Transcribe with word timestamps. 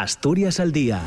Asturias 0.00 0.60
al 0.60 0.70
Día 0.70 1.02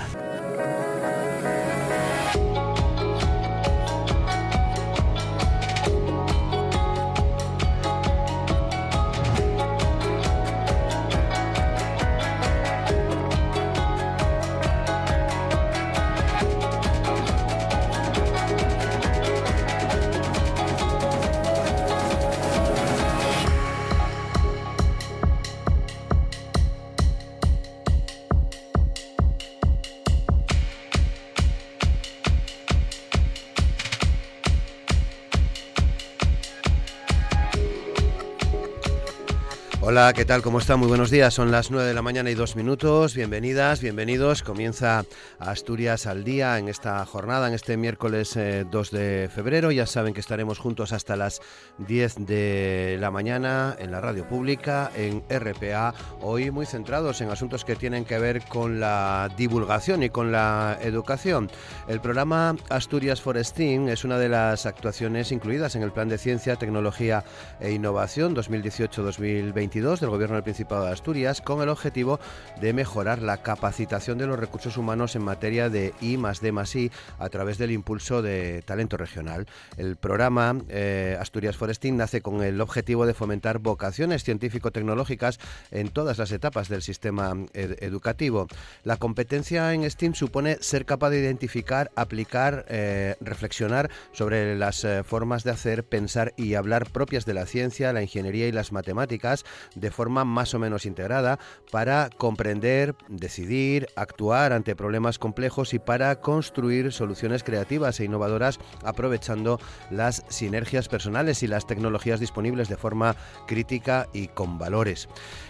Hola, 39.92 40.14
¿qué 40.14 40.24
tal? 40.24 40.42
¿Cómo 40.42 40.60
está? 40.60 40.78
Muy 40.78 40.88
buenos 40.88 41.12
días. 41.12 41.34
Son 41.34 41.52
las 41.52 41.70
9 41.70 41.86
de 41.86 41.94
la 41.94 42.02
mañana 42.02 42.32
y 42.32 42.34
dos 42.34 42.56
minutos. 42.56 43.14
Bienvenidas, 43.14 43.82
bienvenidos. 43.82 44.42
Comienza 44.42 45.04
Asturias 45.38 46.08
al 46.08 46.24
día 46.24 46.58
en 46.58 46.70
esta 46.70 47.06
jornada, 47.06 47.50
en 47.50 47.54
este 47.54 47.76
miércoles 47.76 48.40
2 48.72 48.94
eh, 48.94 48.98
de 48.98 49.28
febrero. 49.28 49.70
Ya 49.70 49.86
saben 49.86 50.14
que 50.14 50.22
estaremos 50.22 50.60
juntos 50.60 50.94
hasta 50.94 51.18
las 51.18 51.42
10 51.80 52.26
de 52.26 52.96
la 53.02 53.12
mañana 53.12 53.76
en 53.80 53.92
la 53.92 54.00
radio 54.00 54.26
pública, 54.26 54.92
en 54.96 55.24
RPA. 55.30 55.94
Hoy 56.22 56.52
muy 56.52 56.66
centrados 56.66 57.20
en 57.20 57.30
asuntos 57.30 57.66
que 57.66 57.76
tienen 57.76 58.06
que 58.06 58.18
ver 58.18 58.46
con 58.46 58.80
la 58.80 59.28
divulgación 59.36 60.04
y 60.04 60.10
con 60.10 60.32
la 60.32 60.80
educación. 60.82 61.52
El 61.90 62.00
programa 62.00 62.56
Asturias 62.70 63.20
Forestín 63.20 63.90
es 63.90 64.06
una 64.06 64.18
de 64.18 64.30
las 64.30 64.66
actuaciones 64.66 65.34
incluidas 65.34 65.76
en 65.76 65.84
el 65.84 65.92
Plan 65.92 66.08
de 66.08 66.18
Ciencia, 66.18 66.56
Tecnología 66.56 67.26
e 67.60 67.74
Innovación 67.74 68.34
2018-2022 68.34 69.81
del 69.82 70.12
Gobierno 70.12 70.36
del 70.36 70.44
Principado 70.44 70.86
de 70.86 70.92
Asturias 70.92 71.42
con 71.42 71.60
el 71.64 71.70
objetivo 71.70 72.20
de 72.62 72.72
mejorar 72.72 73.24
la 73.24 73.42
capacitación 73.42 74.20
de 74.20 74.28
los 74.28 74.40
recursos 74.40 74.78
humanos 74.78 75.16
en 75.16 75.24
materia 75.24 75.70
de 75.70 75.96
I 76.02 76.18
más 76.18 76.40
D 76.40 76.52
más 76.52 76.76
I 76.76 76.92
a 77.18 77.30
través 77.30 77.58
del 77.58 77.72
impulso 77.72 78.22
de 78.22 78.62
talento 78.62 78.96
regional. 78.96 79.48
El 79.78 79.96
programa 79.96 80.56
eh, 80.70 81.18
Asturias 81.20 81.58
Forestín 81.58 81.98
nace 81.98 82.22
con 82.22 82.44
el 82.44 82.62
objetivo 82.62 83.08
de 83.08 83.16
fomentar 83.16 83.58
vocaciones 83.58 84.24
científico-tecnológicas 84.24 85.40
en 85.72 85.90
todas 85.90 86.20
las 86.20 86.32
etapas 86.32 86.70
del 86.70 86.84
sistema 86.84 87.36
educativo. 87.54 88.48
La 88.84 88.98
competencia 88.98 89.74
en 89.74 89.90
STEAM 89.90 90.14
supone 90.14 90.58
ser 90.62 90.86
capaz 90.86 91.10
de 91.10 91.22
identificar, 91.22 91.90
aplicar, 91.96 92.66
eh, 92.70 93.16
reflexionar 93.20 93.90
sobre 94.12 94.56
las 94.56 94.84
eh, 94.84 95.04
formas 95.04 95.44
de 95.44 95.50
hacer, 95.50 95.84
pensar 95.84 96.34
y 96.38 96.54
hablar 96.54 96.88
propias 96.92 97.26
de 97.26 97.34
la 97.34 97.48
ciencia, 97.48 97.92
la 97.94 98.04
ingeniería 98.04 98.48
y 98.48 98.52
las 98.52 98.72
matemáticas, 98.72 99.44
de 99.76 99.92
forma 99.92 100.26
más 100.26 100.54
o 100.54 100.60
menos 100.60 100.86
integrada 100.86 101.40
para 101.72 102.10
comprender, 102.18 102.96
decidir, 103.08 103.88
actuar 103.96 104.54
ante 104.54 104.76
problemas 104.76 105.20
complejos 105.20 105.74
y 105.74 105.80
para 105.80 106.20
construir 106.22 106.92
soluciones 106.92 107.44
creativas 107.44 108.00
e 108.00 108.06
innovadoras 108.06 108.60
aprovechando 108.84 109.60
las 109.90 110.24
sinergias 110.30 110.88
personales 110.88 111.44
y 111.44 111.48
las 111.48 111.68
tecnologías 111.68 112.20
disponibles 112.20 112.70
de 112.70 112.78
forma 112.78 113.16
crítica 113.48 114.08
y 114.14 114.28
con 114.28 114.58
valores. 114.58 115.08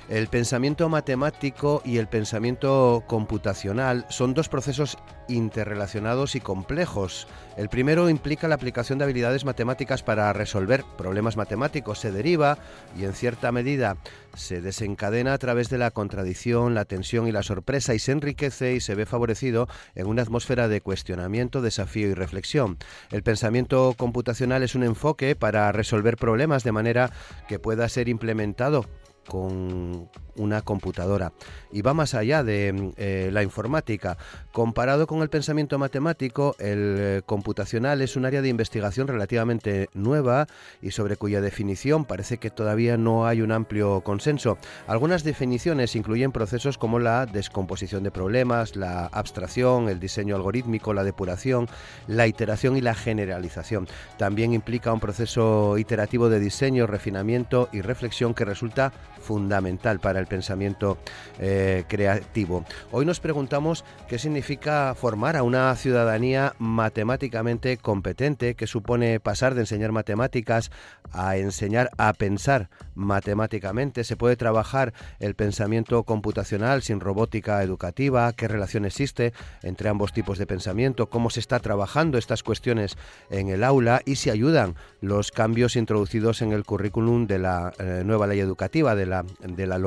El 0.10 0.28
pensamiento 0.28 0.90
matemático 0.90 1.82
y 1.86 1.98
el 1.98 2.08
pensamiento 2.08 3.04
computacional 3.08 4.06
son 4.10 4.34
dos 4.34 4.50
procesos 4.50 4.98
interrelacionados 5.30 6.36
y 6.36 6.42
complejos. 6.42 7.28
El 7.62 7.70
primero 7.70 8.10
implica 8.10 8.48
la 8.48 8.56
aplicación 8.56 8.98
de 8.98 9.04
habilidades 9.04 9.46
matemáticas 9.46 10.02
para 10.02 10.34
resolver 10.34 10.84
problemas 10.98 11.38
matemáticos. 11.38 12.00
Se 12.00 12.12
deriva 12.12 12.58
y 12.98 13.04
en 13.04 13.14
cierta 13.14 13.52
medida 13.52 13.98
se 14.34 14.62
desencadena 14.62 15.36
a 15.36 15.38
través 15.38 15.70
de 15.70 15.78
la 15.78 15.92
contradicción, 15.92 16.74
la 16.74 16.86
tensión 16.86 17.28
y 17.28 17.32
la 17.32 17.44
sorpresa 17.44 17.94
y 17.94 18.00
se 18.00 18.14
enriquece 18.14 18.74
y 18.74 18.80
se 18.80 18.96
ve 18.96 19.06
favorecido 19.06 19.68
en 19.94 20.08
una 20.08 20.24
atmósfera 20.24 20.68
de 20.70 20.82
cuestionamiento, 20.82 21.62
desafío 21.62 22.08
y 22.08 22.16
reflexión. 22.16 22.80
El 23.12 23.22
pensamiento 23.22 23.94
computacional 23.96 24.64
es 24.64 24.74
un 24.74 24.82
enfoque 24.82 25.36
para 25.36 25.72
resolver 25.72 26.18
problemas 26.18 26.64
de 26.64 26.72
manera 26.72 27.12
que 27.48 27.60
pueda 27.60 27.88
ser 27.90 28.10
implementado 28.10 28.88
con 29.28 30.10
una 30.36 30.62
computadora. 30.62 31.34
Y 31.72 31.82
va 31.82 31.94
más 31.94 32.14
allá 32.14 32.44
de 32.44 32.94
eh, 32.98 33.30
la 33.32 33.44
informática. 33.44 34.18
Comparado 34.52 35.08
con 35.08 35.22
el 35.22 35.30
pensamiento 35.30 35.80
matemático, 35.80 36.56
el 36.60 36.96
eh, 37.00 37.22
computacional 37.26 38.02
es 38.02 38.16
un 38.16 38.26
área 38.26 38.42
de 38.42 38.50
investigación 38.50 39.08
relativamente 39.08 39.90
nueva 39.94 40.48
y 40.82 40.92
sobre 40.92 41.18
cuya 41.18 41.42
definición 41.42 42.06
parece 42.06 42.38
que 42.38 42.50
todavía 42.50 42.98
no 42.98 43.26
hay 43.26 43.42
un 43.42 43.52
amplio 43.52 44.02
consenso. 44.02 44.58
Algunas 44.88 45.24
definiciones 45.24 45.96
incluyen 45.96 46.32
procesos 46.32 46.78
como 46.78 47.00
la 47.00 47.26
descomposición 47.26 48.04
de 48.04 48.12
problemas, 48.12 48.76
la 48.76 49.08
abstracción, 49.08 49.90
el 49.90 50.00
diseño 50.00 50.36
algorítmico, 50.36 50.94
la 50.94 51.04
depuración, 51.04 51.68
la 52.08 52.28
iteración 52.28 52.78
y 52.78 52.82
la 52.82 52.96
generalización. 52.96 53.88
También 54.18 54.54
implica 54.54 54.94
un 54.94 55.00
proceso 55.00 55.78
iterativo 55.78 56.30
de 56.30 56.40
diseño, 56.40 56.88
refinamiento 56.88 57.70
y 57.72 57.82
reflexión 57.82 58.34
que 58.34 58.46
resulta 58.46 58.94
fundamental 59.20 60.00
para 60.00 60.20
el 60.22 60.28
pensamiento 60.28 60.98
eh, 61.40 61.84
creativo. 61.88 62.66
Hoy 62.92 63.06
nos 63.06 63.20
preguntamos 63.20 63.84
qué 64.08 64.18
significa 64.18 64.96
formar 64.96 65.36
a 65.36 65.44
una 65.44 65.76
ciudadanía 65.76 66.54
matemáticamente 66.60 67.78
competente, 67.78 68.56
qué 68.56 68.68
supone 68.68 69.20
pasar 69.20 69.56
de 69.56 69.62
enseñar 69.62 69.92
matemáticas 69.92 70.72
a 71.12 71.38
enseñar 71.38 71.90
a 71.98 72.14
pensar 72.14 72.70
matemáticamente. 72.96 74.04
Se 74.04 74.16
puede 74.16 74.36
trabajar 74.36 74.94
el 75.20 75.36
pensamiento 75.36 76.04
computacional 76.04 76.82
sin 76.82 77.00
robótica 77.00 77.64
educativa, 77.64 78.32
qué 78.34 78.48
relación 78.48 78.86
existe 78.86 79.34
entre 79.62 79.90
ambos 79.90 80.14
tipos 80.14 80.38
de 80.38 80.46
pensamiento, 80.46 81.10
cómo 81.10 81.30
se 81.30 81.40
está 81.40 81.60
trabajando 81.60 82.18
estas 82.18 82.44
cuestiones 82.44 82.98
en 83.30 83.50
el 83.50 83.64
aula 83.64 84.02
y 84.06 84.16
si 84.16 84.30
ayudan 84.30 84.76
los 85.02 85.32
cambios 85.32 85.76
introducidos 85.76 86.42
en 86.42 86.52
el 86.52 86.64
currículum 86.64 87.28
de 87.28 87.40
la 87.40 87.74
eh, 87.80 88.04
nueva 88.06 88.28
ley 88.28 88.40
educativa, 88.40 88.96
de 88.96 89.06
la, 89.06 89.26
de 89.42 89.68
la 89.68 89.78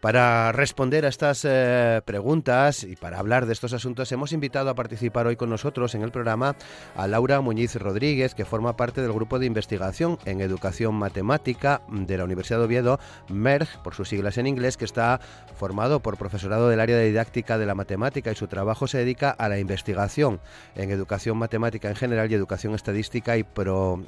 Para 0.00 0.52
responder 0.52 1.04
a 1.04 1.08
estas 1.08 1.44
eh, 1.44 2.00
preguntas 2.04 2.84
y 2.84 2.96
para 2.96 3.18
hablar 3.18 3.46
de 3.46 3.52
estos 3.52 3.72
asuntos 3.72 4.10
hemos 4.12 4.32
invitado 4.32 4.70
a 4.70 4.74
participar 4.74 5.26
hoy 5.26 5.36
con 5.36 5.50
nosotros 5.50 5.94
en 5.94 6.02
el 6.02 6.10
programa 6.10 6.56
a 6.96 7.06
Laura 7.06 7.40
Muñiz 7.40 7.74
Rodríguez, 7.76 8.34
que 8.34 8.44
forma 8.44 8.76
parte 8.76 9.02
del 9.02 9.12
grupo 9.12 9.38
de 9.38 9.46
investigación 9.46 10.18
en 10.24 10.40
educación 10.40 10.94
matemática 10.94 11.82
de 11.90 12.16
la 12.16 12.24
Universidad 12.24 12.58
de 12.58 12.64
Oviedo, 12.64 13.00
MERG, 13.28 13.82
por 13.82 13.94
sus 13.94 14.08
siglas 14.08 14.38
en 14.38 14.46
inglés, 14.46 14.76
que 14.76 14.84
está 14.84 15.20
formado 15.54 16.00
por 16.00 16.16
profesorado 16.16 16.68
del 16.68 16.80
área 16.80 16.96
de 16.96 17.06
didáctica 17.06 17.58
de 17.58 17.66
la 17.66 17.74
matemática 17.74 18.32
y 18.32 18.34
su 18.34 18.46
trabajo 18.46 18.86
se 18.86 18.98
dedica 18.98 19.30
a 19.30 19.48
la 19.48 19.58
investigación 19.58 20.40
en 20.76 20.90
educación 20.90 21.36
matemática 21.36 21.88
en 21.88 21.96
general 21.96 22.30
y 22.30 22.34
educación 22.34 22.74
estadística 22.74 23.36
y 23.36 23.44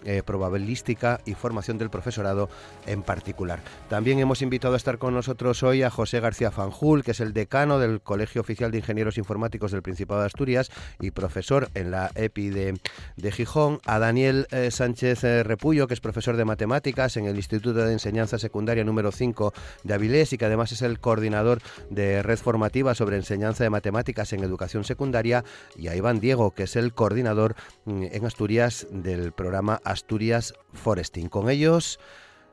eh, 0.04 0.22
probabilística 0.24 1.20
y 1.24 1.34
formación 1.34 1.78
del 1.78 1.90
profesorado 1.90 2.48
en 2.86 3.02
particular. 3.02 3.60
También 3.88 4.18
hemos 4.18 4.42
invitado 4.42 4.74
a 4.74 4.76
estar 4.78 4.98
con 4.98 5.12
nosotros 5.12 5.21
hoy 5.62 5.82
a 5.82 5.90
José 5.90 6.20
García 6.20 6.50
Fanjul, 6.50 7.04
que 7.04 7.12
es 7.12 7.20
el 7.20 7.32
decano 7.32 7.78
del 7.78 8.00
Colegio 8.00 8.40
Oficial 8.40 8.70
de 8.70 8.78
Ingenieros 8.78 9.18
Informáticos 9.18 9.72
del 9.72 9.82
Principado 9.82 10.20
de 10.20 10.26
Asturias 10.26 10.70
y 11.00 11.10
profesor 11.10 11.68
en 11.74 11.90
la 11.90 12.10
EPI 12.14 12.50
de, 12.50 13.32
Gijón, 13.32 13.80
a 13.86 13.98
Daniel 13.98 14.46
eh, 14.50 14.70
Sánchez 14.70 15.24
eh, 15.24 15.42
Repullo, 15.42 15.86
que 15.86 15.94
es 15.94 16.00
profesor 16.00 16.36
de 16.36 16.44
matemáticas 16.44 17.16
en 17.16 17.26
el 17.26 17.36
Instituto 17.36 17.84
de 17.84 17.92
Enseñanza 17.92 18.38
Secundaria 18.38 18.84
número 18.84 19.12
5 19.12 19.52
de 19.84 19.94
Avilés 19.94 20.32
y 20.32 20.38
que 20.38 20.46
además 20.46 20.72
es 20.72 20.82
el 20.82 20.98
coordinador 20.98 21.60
de 21.90 22.22
red 22.22 22.38
formativa 22.38 22.94
sobre 22.94 23.16
enseñanza 23.16 23.64
de 23.64 23.70
matemáticas 23.70 24.32
en 24.32 24.42
educación 24.42 24.84
secundaria, 24.84 25.44
y 25.76 25.88
a 25.88 25.96
Iván 25.96 26.20
Diego, 26.20 26.52
que 26.52 26.64
es 26.64 26.76
el 26.76 26.94
coordinador 26.94 27.54
mm, 27.84 28.04
en 28.10 28.26
Asturias 28.26 28.86
del 28.90 29.32
programa 29.32 29.80
Asturias 29.84 30.54
Foresting. 30.72 31.28
Con 31.28 31.50
ellos 31.50 31.98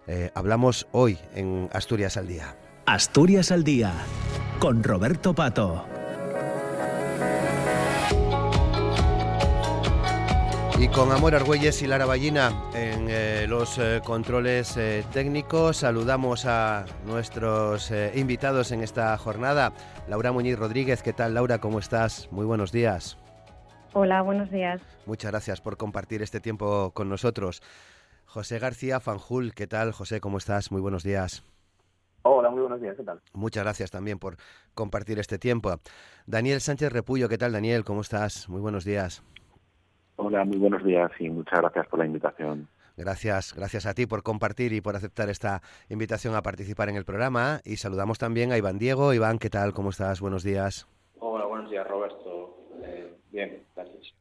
eh, 0.08 0.32
hablamos 0.34 0.88
hoy 0.92 1.20
en 1.36 1.70
Asturias 1.72 2.18
al 2.18 2.28
Día. 2.28 2.69
Asturias 2.92 3.52
al 3.52 3.64
Día, 3.64 3.94
con 4.58 4.84
Roberto 4.84 5.36
Pato. 5.36 5.86
Y 10.80 10.88
con 10.88 11.12
Amor 11.12 11.36
Argüelles 11.36 11.84
y 11.84 11.86
Lara 11.86 12.08
Ballina 12.08 12.52
en 12.74 13.06
eh, 13.08 13.46
los 13.48 13.78
eh, 13.78 14.02
controles 14.04 14.76
técnicos, 15.14 15.78
saludamos 15.78 16.48
a 16.48 16.88
nuestros 17.06 17.94
invitados 18.16 18.72
en 18.72 18.82
esta 18.82 19.16
jornada. 19.20 19.72
Laura 20.08 20.32
Muñiz 20.32 20.58
Rodríguez, 20.58 21.04
¿qué 21.04 21.14
tal 21.14 21.36
Laura? 21.36 21.60
¿Cómo 21.60 21.78
estás? 21.78 22.28
Muy 22.32 22.48
buenos 22.48 22.72
días. 22.72 23.20
Hola, 23.94 24.24
buenos 24.24 24.50
días. 24.50 24.82
Muchas 25.06 25.30
gracias 25.30 25.62
por 25.62 25.78
compartir 25.78 26.24
este 26.24 26.40
tiempo 26.40 26.90
con 26.96 27.08
nosotros. 27.08 27.62
José 28.26 28.58
García 28.58 29.00
Fanjul, 29.00 29.54
¿qué 29.54 29.68
tal? 29.68 29.92
José, 29.92 30.20
¿cómo 30.20 30.40
estás? 30.40 30.72
Muy 30.72 30.82
buenos 30.82 31.04
días. 31.04 31.44
Hola, 32.24 32.50
muy 32.50 32.62
buenos 32.62 32.81
días, 32.81 32.95
¿qué 32.98 33.04
tal? 33.04 33.21
Muchas 33.33 33.63
gracias 33.63 33.92
también 33.92 34.19
por 34.19 34.36
compartir 34.74 35.19
este 35.19 35.39
tiempo. 35.39 35.71
Daniel 36.27 36.62
Sánchez 36.62 36.92
Repullo, 36.92 37.30
¿qué 37.30 37.38
tal 37.38 37.54
Daniel? 37.54 37.83
¿Cómo 37.83 38.01
estás? 38.01 38.50
Muy 38.50 38.62
buenos 38.62 38.83
días. 38.83 39.24
Hola, 40.18 40.44
muy 40.44 40.57
buenos 40.57 40.83
días 40.83 41.10
y 41.19 41.30
muchas 41.30 41.60
gracias 41.60 41.88
por 41.88 42.00
la 42.00 42.06
invitación. 42.06 42.68
Gracias, 42.98 43.54
gracias 43.56 43.86
a 43.86 43.94
ti 43.94 44.06
por 44.06 44.24
compartir 44.24 44.74
y 44.74 44.81
por 44.81 44.98
aceptar 44.98 45.30
esta 45.30 45.62
invitación 45.88 46.36
a 46.36 46.42
participar 46.42 46.89
en 46.89 46.98
el 46.98 47.06
programa. 47.06 47.62
Y 47.63 47.77
saludamos 47.77 48.18
también 48.18 48.51
a 48.51 48.57
Iván 48.57 48.77
Diego. 48.77 49.13
Iván, 49.13 49.39
¿qué 49.39 49.50
tal? 49.50 49.74
¿Cómo 49.74 49.92
estás? 49.92 50.19
Buenos 50.19 50.44
días. 50.44 50.86
Hola, 51.19 51.45
buenos 51.45 51.71
días, 51.71 51.88
Roberto. 51.88 52.57
Eh, 52.83 53.13
bien, 53.31 53.63
gracias. 53.74 54.13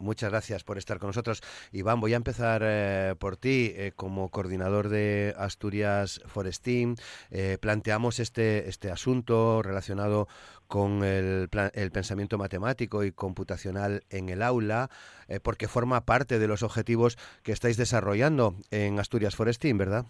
Muchas 0.00 0.30
gracias 0.30 0.62
por 0.62 0.78
estar 0.78 1.00
con 1.00 1.08
nosotros. 1.08 1.42
Iván, 1.72 2.00
voy 2.00 2.12
a 2.12 2.16
empezar 2.16 2.62
eh, 2.64 3.16
por 3.18 3.36
ti. 3.36 3.72
Eh, 3.74 3.92
como 3.96 4.28
coordinador 4.28 4.90
de 4.90 5.34
Asturias 5.36 6.20
Forestín, 6.26 6.94
eh, 7.32 7.58
planteamos 7.60 8.20
este, 8.20 8.68
este 8.68 8.92
asunto 8.92 9.60
relacionado 9.60 10.28
con 10.68 11.02
el, 11.02 11.48
el, 11.72 11.90
pensamiento 11.90 12.38
matemático 12.38 13.02
y 13.02 13.10
computacional 13.10 14.04
en 14.10 14.28
el 14.28 14.42
aula, 14.42 14.90
porque 15.42 15.66
forma 15.66 16.04
parte 16.04 16.38
de 16.38 16.46
los 16.46 16.62
objetivos 16.62 17.16
que 17.42 17.52
estáis 17.52 17.78
desarrollando 17.78 18.54
en 18.70 19.00
Asturias 19.00 19.34
Forestín, 19.34 19.78
¿verdad? 19.78 20.04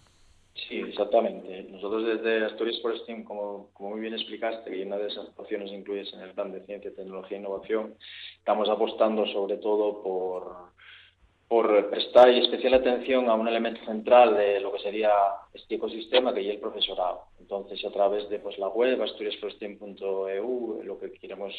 Sí, 0.66 0.80
exactamente. 0.80 1.62
Nosotros 1.70 2.04
desde 2.04 2.44
Asturias 2.44 2.80
Forestín, 2.82 3.22
como, 3.24 3.70
como 3.74 3.90
muy 3.90 4.00
bien 4.00 4.14
explicaste, 4.14 4.76
y 4.76 4.82
una 4.82 4.98
de 4.98 5.08
esas 5.08 5.28
acciones 5.38 5.70
incluidas 5.70 6.12
en 6.14 6.20
el 6.20 6.32
plan 6.32 6.52
de 6.52 6.64
ciencia, 6.66 6.94
tecnología 6.94 7.36
e 7.36 7.40
innovación, 7.40 7.94
estamos 8.38 8.68
apostando 8.68 9.26
sobre 9.26 9.58
todo 9.58 10.02
por, 10.02 10.72
por 11.46 11.90
prestar 11.90 12.28
especial 12.30 12.74
atención 12.74 13.28
a 13.28 13.34
un 13.34 13.46
elemento 13.46 13.84
central 13.84 14.36
de 14.36 14.60
lo 14.60 14.72
que 14.72 14.80
sería 14.80 15.10
este 15.54 15.76
ecosistema 15.76 16.34
que 16.34 16.40
es 16.40 16.48
el 16.48 16.60
profesorado. 16.60 17.26
Entonces, 17.38 17.84
a 17.84 17.90
través 17.90 18.28
de 18.28 18.40
pues, 18.40 18.58
la 18.58 18.68
web 18.68 19.00
asturiasforestín.eu, 19.00 20.82
lo 20.82 20.98
que 20.98 21.12
queremos 21.12 21.54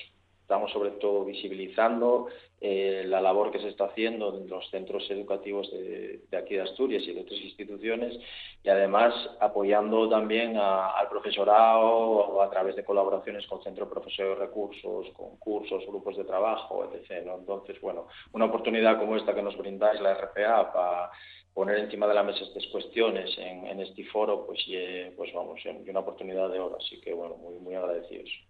estamos 0.49 0.71
sobre 0.71 0.89
todo 0.97 1.25
visibilizando 1.25 2.25
eh, 2.59 3.03
la 3.05 3.21
labor 3.21 3.51
que 3.51 3.59
se 3.59 3.69
está 3.69 3.85
haciendo 3.85 4.35
en 4.35 4.49
los 4.49 4.67
centros 4.71 5.07
educativos 5.11 5.69
de, 5.69 6.21
aquí 6.35 6.55
de 6.55 6.61
Asturias 6.61 7.03
y 7.03 7.13
de 7.13 7.21
otras 7.21 7.39
instituciones 7.39 8.17
y 8.63 8.69
además 8.69 9.13
apoyando 9.39 10.09
también 10.09 10.57
al 10.57 11.07
profesorado 11.07 12.41
a 12.41 12.49
través 12.49 12.75
de 12.75 12.83
colaboraciones 12.83 13.45
con 13.45 13.61
centros 13.61 13.89
profesores 13.89 14.39
de 14.39 14.45
recursos, 14.47 15.09
con 15.15 15.37
cursos, 15.37 15.85
grupos 15.85 16.17
de 16.17 16.23
trabajo, 16.23 16.83
etc. 16.83 17.27
Entonces, 17.37 17.79
bueno, 17.79 18.07
una 18.33 18.45
oportunidad 18.45 18.97
como 18.97 19.17
esta 19.17 19.35
que 19.35 19.43
nos 19.43 19.55
brindáis 19.55 20.01
la 20.01 20.15
RPA 20.15 20.73
para 20.73 21.11
poner 21.53 21.77
encima 21.77 22.07
de 22.07 22.15
la 22.15 22.23
mesa 22.23 22.43
estas 22.43 22.65
cuestiones 22.71 23.29
en, 23.37 23.79
este 23.79 24.03
foro, 24.05 24.47
pues, 24.47 24.59
y, 24.65 25.11
pues 25.15 25.31
vamos, 25.31 25.59
y 25.63 25.89
una 25.91 25.99
oportunidad 25.99 26.49
de 26.49 26.59
oro. 26.59 26.77
Así 26.77 26.99
que, 27.01 27.13
bueno, 27.13 27.35
muy 27.35 27.75
agradecidos. 27.75 28.48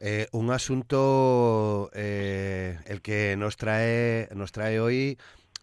Eh, 0.00 0.26
un 0.32 0.50
asunto 0.50 1.90
eh, 1.94 2.76
el 2.86 3.00
que 3.02 3.36
nos 3.36 3.56
trae 3.56 4.28
nos 4.34 4.50
trae 4.50 4.80
hoy 4.80 5.16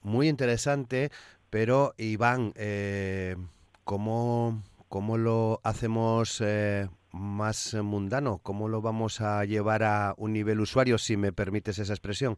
muy 0.04 0.30
interesante, 0.30 1.10
pero 1.50 1.94
Iván, 1.98 2.54
eh, 2.56 3.36
¿cómo, 3.84 4.62
¿cómo, 4.88 5.18
lo 5.18 5.60
hacemos 5.64 6.42
eh, 6.46 6.88
más 7.12 7.74
mundano? 7.76 8.40
¿Cómo 8.44 8.70
lo 8.70 8.82
vamos 8.82 9.20
a 9.22 9.44
llevar 9.46 9.84
a 9.84 10.14
un 10.18 10.34
nivel 10.34 10.60
usuario, 10.60 10.98
si 10.98 11.18
me 11.18 11.32
permites 11.32 11.80
esa 11.80 11.94
expresión? 11.94 12.38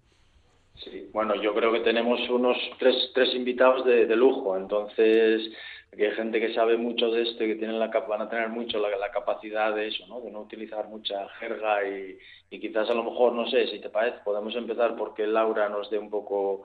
Sí, 0.75 1.09
bueno, 1.13 1.36
yo 1.36 1.53
creo 1.53 1.71
que 1.71 1.81
tenemos 1.81 2.19
unos 2.30 2.57
tres, 2.80 2.95
tres 3.13 3.36
invitados 3.36 3.86
de, 3.86 4.07
de 4.07 4.15
lujo, 4.15 4.57
entonces 4.57 5.51
que 5.98 6.08
hay 6.08 6.16
gente 6.16 6.40
que 6.40 6.54
sabe 6.54 6.78
mucho 6.78 7.12
de 7.12 7.24
esto 7.24 7.44
y 7.44 7.48
que 7.48 7.56
tienen 7.56 7.78
la, 7.78 7.88
van 7.88 8.22
a 8.22 8.30
tener 8.30 8.50
mucho 8.50 8.80
la, 8.80 9.12
capacidad 9.12 9.76
de 9.76 9.88
eso, 9.88 10.08
¿no? 10.08 10.22
de 10.22 10.32
no 10.32 10.42
utilizar 10.42 10.88
mucha 10.88 11.28
jerga 11.40 11.86
y, 11.88 12.18
y, 12.50 12.60
quizás 12.60 12.90
a 12.90 12.94
lo 12.94 13.04
mejor, 13.04 13.34
no 13.34 13.46
sé, 13.48 13.68
si 13.68 13.80
te 13.80 13.90
parece, 13.90 14.20
podemos 14.24 14.56
empezar 14.56 14.96
porque 14.96 15.28
Laura 15.28 15.68
nos 15.68 15.90
dé 15.90 15.98
un 15.98 16.10
poco, 16.10 16.64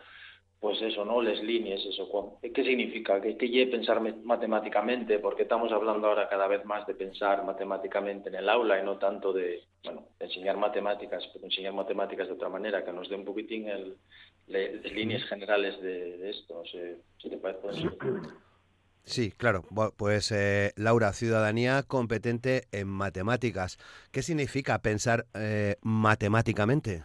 pues 0.61 0.81
eso, 0.81 1.05
¿no? 1.05 1.20
Las 1.20 1.43
líneas, 1.43 1.84
eso. 1.84 2.38
¿Qué 2.40 2.64
significa? 2.64 3.20
¿Qué, 3.20 3.37
qué 3.37 3.67
pensar 3.67 4.00
matemáticamente? 4.00 5.19
Porque 5.19 5.43
estamos 5.43 5.72
hablando 5.72 6.06
ahora 6.06 6.29
cada 6.29 6.46
vez 6.46 6.64
más 6.64 6.87
de 6.87 6.94
pensar 6.94 7.44
matemáticamente 7.44 8.29
en 8.29 8.37
el 8.37 8.49
aula 8.49 8.81
y 8.81 8.84
no 8.84 8.96
tanto 8.96 9.32
de, 9.32 9.64
bueno, 9.82 10.06
enseñar 10.20 10.56
matemáticas, 10.56 11.29
pero 11.32 11.46
enseñar 11.46 11.72
matemáticas 11.72 12.29
de 12.29 12.34
otra 12.34 12.49
manera, 12.49 12.84
que 12.84 12.93
nos 12.93 13.08
dé 13.08 13.17
un 13.17 13.25
poquitín 13.25 13.69
el, 13.69 13.96
las 14.46 14.93
líneas 14.93 15.25
generales 15.25 15.82
de, 15.82 16.17
de 16.17 16.31
esto. 16.31 16.55
No 16.55 16.64
sé, 16.64 16.99
si 17.19 17.29
te 17.29 17.38
parece. 17.38 17.61
Sí, 19.06 19.31
claro. 19.31 19.62
Pues 19.97 20.32
eh, 20.32 20.73
Laura, 20.76 21.12
ciudadanía 21.12 21.85
competente 21.85 22.62
en 22.73 22.88
matemáticas. 22.88 23.79
¿Qué 24.11 24.20
significa 24.20 24.81
pensar 24.81 25.26
eh, 25.35 25.76
matemáticamente? 25.81 27.05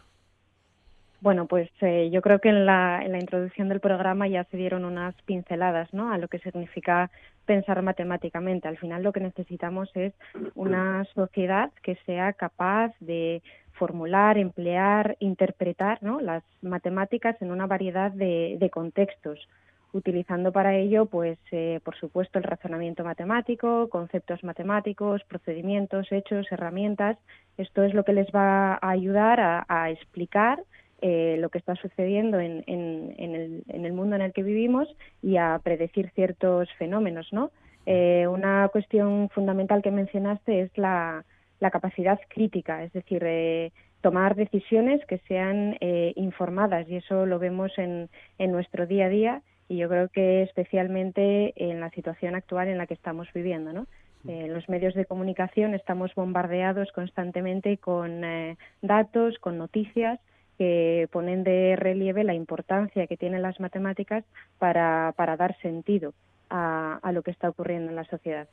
Bueno, 1.21 1.45
pues 1.45 1.69
eh, 1.81 2.09
yo 2.11 2.23
creo 2.23 2.39
que 2.39 2.49
en 2.49 2.65
la, 2.65 3.05
introducción 3.19 3.69
del 3.69 3.79
programa 3.79 4.27
ya 4.27 4.45
se 4.45 4.57
dieron 4.57 4.83
unas 4.83 5.13
pinceladas 5.25 5.93
¿no? 5.93 6.11
a 6.11 6.17
lo 6.17 6.27
que 6.27 6.39
significa 6.39 7.11
pensar 7.45 7.79
matemáticamente. 7.83 8.67
Al 8.67 8.79
final 8.79 9.03
lo 9.03 9.13
que 9.13 9.19
necesitamos 9.19 9.91
es 9.93 10.13
una 10.55 11.05
sociedad 11.13 11.71
que 11.83 11.97
sea 12.07 12.33
capaz 12.33 12.93
de 12.99 13.43
formular, 13.73 14.39
emplear, 14.39 15.17
interpretar 15.19 16.01
¿no? 16.01 16.19
las 16.19 16.43
matemáticas 16.63 17.39
en 17.43 17.51
una 17.51 17.67
variedad 17.67 18.11
de 18.11 18.69
contextos 18.73 19.47
utilizando 19.93 20.51
para 20.51 20.75
ello, 20.75 21.05
pues, 21.05 21.37
eh, 21.51 21.79
por 21.83 21.95
supuesto, 21.95 22.39
el 22.39 22.43
razonamiento 22.43 23.03
matemático, 23.03 23.89
conceptos 23.89 24.43
matemáticos, 24.43 25.23
procedimientos, 25.25 26.11
hechos, 26.11 26.51
herramientas. 26.51 27.17
Esto 27.57 27.83
es 27.83 27.93
lo 27.93 28.03
que 28.03 28.13
les 28.13 28.27
va 28.27 28.75
a 28.75 28.89
ayudar 28.89 29.39
a, 29.39 29.65
a 29.67 29.89
explicar 29.89 30.63
eh, 31.01 31.37
lo 31.39 31.49
que 31.49 31.57
está 31.57 31.75
sucediendo 31.75 32.39
en, 32.39 32.63
en, 32.67 33.15
en, 33.17 33.35
el, 33.35 33.63
en, 33.69 33.85
el, 33.85 33.93
mundo 33.93 34.15
en 34.15 34.21
el 34.21 34.33
que 34.33 34.43
vivimos 34.43 34.87
y 35.21 35.37
a 35.37 35.59
predecir 35.63 36.11
ciertos 36.11 36.69
fenómenos, 36.77 37.27
¿no? 37.33 37.51
Eh, 37.85 38.27
una 38.27 38.69
cuestión 38.69 39.29
fundamental 39.29 39.81
que 39.81 39.89
mencionaste 39.89 40.61
es 40.61 40.77
la, 40.77 41.25
la 41.59 41.71
capacidad 41.71 42.19
crítica, 42.27 42.83
es 42.83 42.93
decir, 42.93 43.23
eh, 43.25 43.71
tomar 44.01 44.35
decisiones 44.35 45.03
que 45.05 45.17
sean 45.27 45.77
eh, 45.81 46.13
informadas 46.15 46.87
y 46.87 46.97
eso 46.97 47.25
lo 47.25 47.39
vemos 47.39 47.71
en, 47.77 48.09
en 48.37 48.51
nuestro 48.51 48.85
día 48.85 49.05
a 49.05 49.09
día 49.09 49.41
y 49.71 49.77
yo 49.77 49.87
creo 49.87 50.09
que 50.09 50.43
especialmente 50.43 51.53
en 51.55 51.79
la 51.79 51.89
situación 51.91 52.35
actual 52.35 52.67
en 52.67 52.77
la 52.77 52.87
que 52.87 52.93
estamos 52.93 53.29
viviendo, 53.33 53.71
¿no? 53.71 53.87
Eh, 54.27 54.47
los 54.49 54.67
medios 54.67 54.93
de 54.95 55.05
comunicación 55.05 55.73
estamos 55.73 56.13
bombardeados 56.13 56.91
constantemente 56.91 57.77
con 57.77 58.25
eh, 58.25 58.57
datos, 58.81 59.39
con 59.39 59.57
noticias 59.57 60.19
que 60.57 61.07
ponen 61.09 61.45
de 61.45 61.77
relieve 61.77 62.25
la 62.25 62.33
importancia 62.33 63.07
que 63.07 63.15
tienen 63.15 63.43
las 63.43 63.61
matemáticas 63.61 64.25
para, 64.59 65.13
para 65.15 65.37
dar 65.37 65.57
sentido 65.61 66.13
a, 66.49 66.99
a, 67.01 67.11
lo 67.13 67.23
que 67.23 67.31
está 67.31 67.47
ocurriendo 67.47 67.91
en 67.91 67.95
la 67.95 68.03
sociedad. 68.03 68.49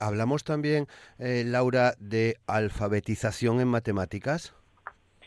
Hablamos 0.00 0.42
también, 0.42 0.86
eh, 1.18 1.44
Laura, 1.46 1.92
de 1.98 2.36
alfabetización 2.46 3.60
en 3.60 3.68
matemáticas. 3.68 4.54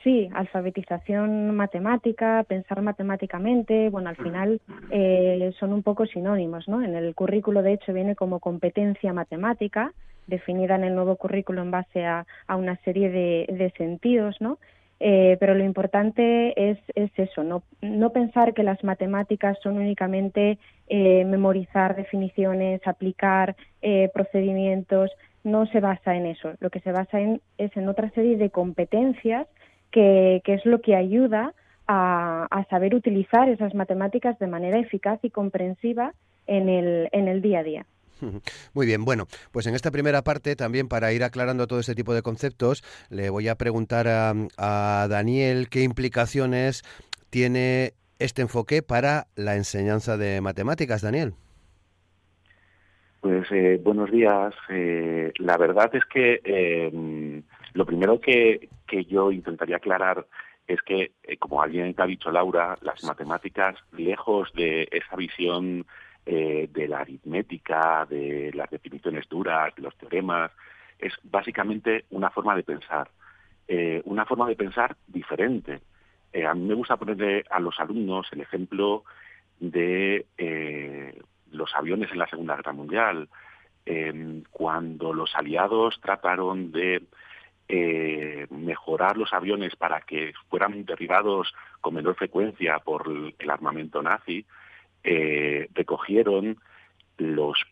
Sí, 0.06 0.30
alfabetización 0.36 1.56
matemática, 1.56 2.46
pensar 2.48 2.80
matemáticamente, 2.84 3.90
bueno, 3.90 4.10
al 4.10 4.16
final 4.16 4.62
eh, 4.92 5.52
son 5.60 5.74
un 5.74 5.82
poco 5.82 6.06
sinónimos, 6.06 6.68
¿no? 6.68 6.84
En 6.84 6.94
el 6.94 7.16
currículo, 7.16 7.64
de 7.64 7.74
hecho, 7.74 7.92
viene 7.92 8.16
como 8.16 8.40
competencia 8.40 9.14
matemática, 9.14 9.94
definida 10.28 10.76
en 10.76 10.84
el 10.84 10.94
nuevo 10.94 11.16
currículo 11.16 11.64
en 11.64 11.72
base 11.72 12.06
a, 12.06 12.28
a 12.46 12.56
una 12.56 12.76
serie 12.84 13.10
de, 13.10 13.48
de 13.52 13.72
sentidos, 13.80 14.40
¿no? 14.40 14.60
Eh, 15.00 15.38
pero 15.40 15.56
lo 15.56 15.64
importante 15.64 16.70
es, 16.70 16.78
es 16.94 17.10
eso, 17.18 17.44
no, 17.44 17.64
no, 17.82 18.12
pensar 18.12 18.54
que 18.54 18.62
las 18.62 18.84
matemáticas 18.84 19.58
son 19.64 19.78
únicamente 19.78 20.60
eh, 20.88 21.26
memorizar 21.26 21.96
definiciones, 21.96 22.80
aplicar 22.86 23.56
eh, 23.82 24.12
procedimientos, 24.14 25.10
no 25.44 25.66
se 25.66 25.80
basa 25.80 26.16
en 26.16 26.28
eso. 26.28 26.54
Lo 26.60 26.70
que 26.70 26.80
se 26.82 26.92
basa 26.92 27.20
en, 27.20 27.42
es 27.58 27.76
en 27.76 27.90
otra 27.90 28.12
serie 28.12 28.38
de 28.38 28.52
competencias 28.52 29.48
que, 29.92 30.42
que 30.44 30.54
es 30.56 30.66
lo 30.66 30.82
que 30.82 30.96
ayuda 30.96 31.54
a, 31.88 32.48
a, 32.50 32.66
saber 32.66 32.96
utilizar 32.96 33.48
esas 33.50 33.74
matemáticas 33.76 34.38
de 34.40 34.48
manera 34.48 34.80
eficaz 34.80 35.20
y 35.24 35.30
comprensiva 35.30 36.14
en 36.48 36.70
el, 36.70 37.10
en 37.12 37.28
el 37.28 37.42
día 37.42 37.60
a 37.60 37.64
día. 37.64 37.86
Muy 38.74 38.86
bien, 38.86 39.06
bueno, 39.06 39.26
pues 39.52 39.68
en 39.68 39.76
esta 39.76 39.92
primera 39.92 40.24
parte 40.24 40.56
también 40.56 40.88
para 40.88 41.12
ir 41.14 41.24
aclarando 41.24 41.68
todo 41.68 41.80
este 41.80 41.96
tipo 41.96 42.14
de 42.14 42.22
conceptos, 42.22 42.84
le 43.10 43.30
voy 43.30 43.48
a 43.50 43.56
preguntar 43.56 44.08
a, 44.08 44.34
a 44.58 45.08
Daniel 45.10 45.68
qué 45.70 45.84
implicaciones 45.84 46.84
tiene 47.30 47.94
este 48.20 48.42
enfoque 48.42 48.82
para 48.82 49.28
la 49.36 49.56
enseñanza 49.56 50.18
de 50.18 50.42
matemáticas, 50.42 51.02
Daniel. 51.02 51.34
Pues 53.26 53.52
eh, 53.52 53.82
buenos 53.84 54.12
días. 54.12 54.54
Eh, 54.70 55.34
la 55.40 55.58
verdad 55.58 55.90
es 55.94 56.06
que 56.06 56.42
eh, 56.44 57.42
lo 57.74 57.86
primero 57.86 58.20
que, 58.20 58.70
que 58.86 59.06
yo 59.06 59.32
intentaría 59.32 59.78
aclarar 59.78 60.26
es 60.68 60.82
que, 60.82 61.12
eh, 61.24 61.38
como 61.38 61.62
alguien 61.62 61.94
te 61.94 62.02
ha 62.02 62.08
dicho 62.08 62.32
Laura, 62.32 62.78
las 62.82 63.04
matemáticas, 63.04 63.76
lejos 63.92 64.52
de 64.54 64.88
esa 64.92 65.16
visión 65.16 65.86
eh, 66.26 66.68
de 66.72 66.88
la 66.88 67.00
aritmética, 67.00 68.06
de 68.10 68.52
las 68.54 68.70
definiciones 68.70 69.30
duras, 69.30 69.76
de 69.76 69.84
los 69.84 69.96
teoremas. 69.98 70.52
Es 70.98 71.14
básicamente 71.24 72.06
una 72.10 72.32
forma 72.32 72.56
de 72.56 72.64
pensar, 72.64 73.10
eh, 73.68 74.02
una 74.06 74.26
forma 74.26 74.48
de 74.48 74.56
pensar 74.56 74.96
diferente. 75.08 75.82
a 76.46 76.54
mí 76.54 76.66
me 76.66 76.74
gusta 76.74 76.98
ponerle 76.98 77.46
a 77.50 77.60
los 77.60 77.80
alumnos 77.80 78.28
el 78.32 78.42
ejemplo 78.42 79.04
de 79.60 80.26
los 81.52 81.74
aviones 81.76 82.12
en 82.12 82.20
la 82.20 82.28
Segunda 82.28 82.56
Guerra 82.56 82.74
Mundial. 82.74 83.30
cuando 84.52 85.14
los 85.14 85.36
aliados 85.36 86.00
trataron 86.02 86.72
de 86.72 87.04
eh, 87.68 88.46
mejorar 88.52 89.18
los 89.18 89.34
aviones 89.34 89.76
para 89.76 90.02
que 90.02 90.34
fueran 90.50 90.86
derribados 90.86 91.54
con 91.82 91.96
menor 91.96 92.16
frecuencia 92.16 92.80
por 92.80 93.12
el 93.40 93.50
armamento 93.50 94.04
nazi, 94.04 94.46
eh, 95.04 95.68
recogieron 95.74 96.60
los 97.18 97.66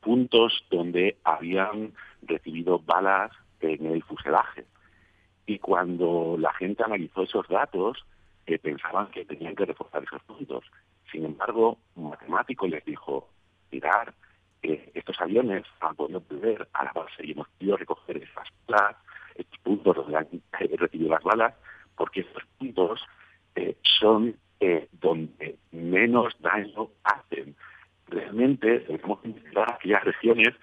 puntos 0.00 0.64
donde 0.70 1.16
habían 1.24 1.94
recibido 2.22 2.78
balas 2.78 3.30
en 3.60 3.86
el 3.86 4.02
fuselaje. 4.02 4.66
Y 5.46 5.58
cuando 5.58 6.36
la 6.38 6.52
gente 6.52 6.84
analizó 6.84 7.22
esos 7.22 7.48
datos, 7.48 8.04
eh, 8.46 8.58
pensaban 8.58 9.10
que 9.10 9.24
tenían 9.24 9.54
que 9.54 9.64
reforzar 9.64 10.02
esos 10.02 10.22
puntos. 10.24 10.64
Sin 11.10 11.24
embargo, 11.24 11.78
un 11.94 12.10
matemático 12.10 12.66
les 12.66 12.84
dijo, 12.84 13.28
mirar, 13.70 14.12
estos 14.60 15.20
aviones 15.20 15.64
han 15.80 15.94
podido 15.94 16.20
volver 16.20 16.68
a 16.74 16.84
la 16.84 16.92
base 16.92 17.24
y 17.24 17.32
hemos 17.32 17.48
podido 17.48 17.76
recoger 17.76 18.18
esas 18.18 18.48
balas 18.66 18.96
estos 19.38 19.58
puntos 19.60 19.96
donde 19.96 20.16
han 20.16 20.28
recibido 20.76 21.10
las 21.10 21.22
balas, 21.22 21.54
porque 21.96 22.20
estos 22.20 22.42
puntos 22.58 23.00
eh, 23.54 23.76
son 23.82 24.36
eh, 24.60 24.88
donde 24.92 25.56
menos 25.72 26.34
daño 26.40 26.90
hacen. 27.04 27.56
Realmente 28.08 28.80
debemos 28.80 29.24
investigar 29.24 29.72
aquellas 29.72 30.04
regiones 30.04 30.54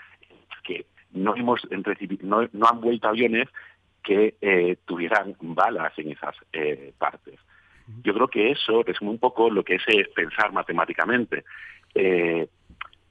que 0.63 0.85
no 1.11 1.35
hemos 1.35 1.61
recibido, 1.69 2.47
no, 2.51 2.67
han 2.67 2.81
vuelto 2.81 3.07
aviones 3.07 3.47
que 4.03 4.35
eh, 4.41 4.77
tuvieran 4.85 5.35
balas 5.39 5.97
en 5.97 6.11
esas 6.11 6.35
partes. 6.97 7.39
Yo 8.03 8.13
creo 8.13 8.27
que 8.27 8.51
eso 8.51 8.81
resume 8.83 9.11
un 9.11 9.19
poco 9.19 9.49
lo 9.49 9.63
que 9.63 9.75
es 9.75 10.09
pensar 10.15 10.51
matemáticamente. 10.51 11.43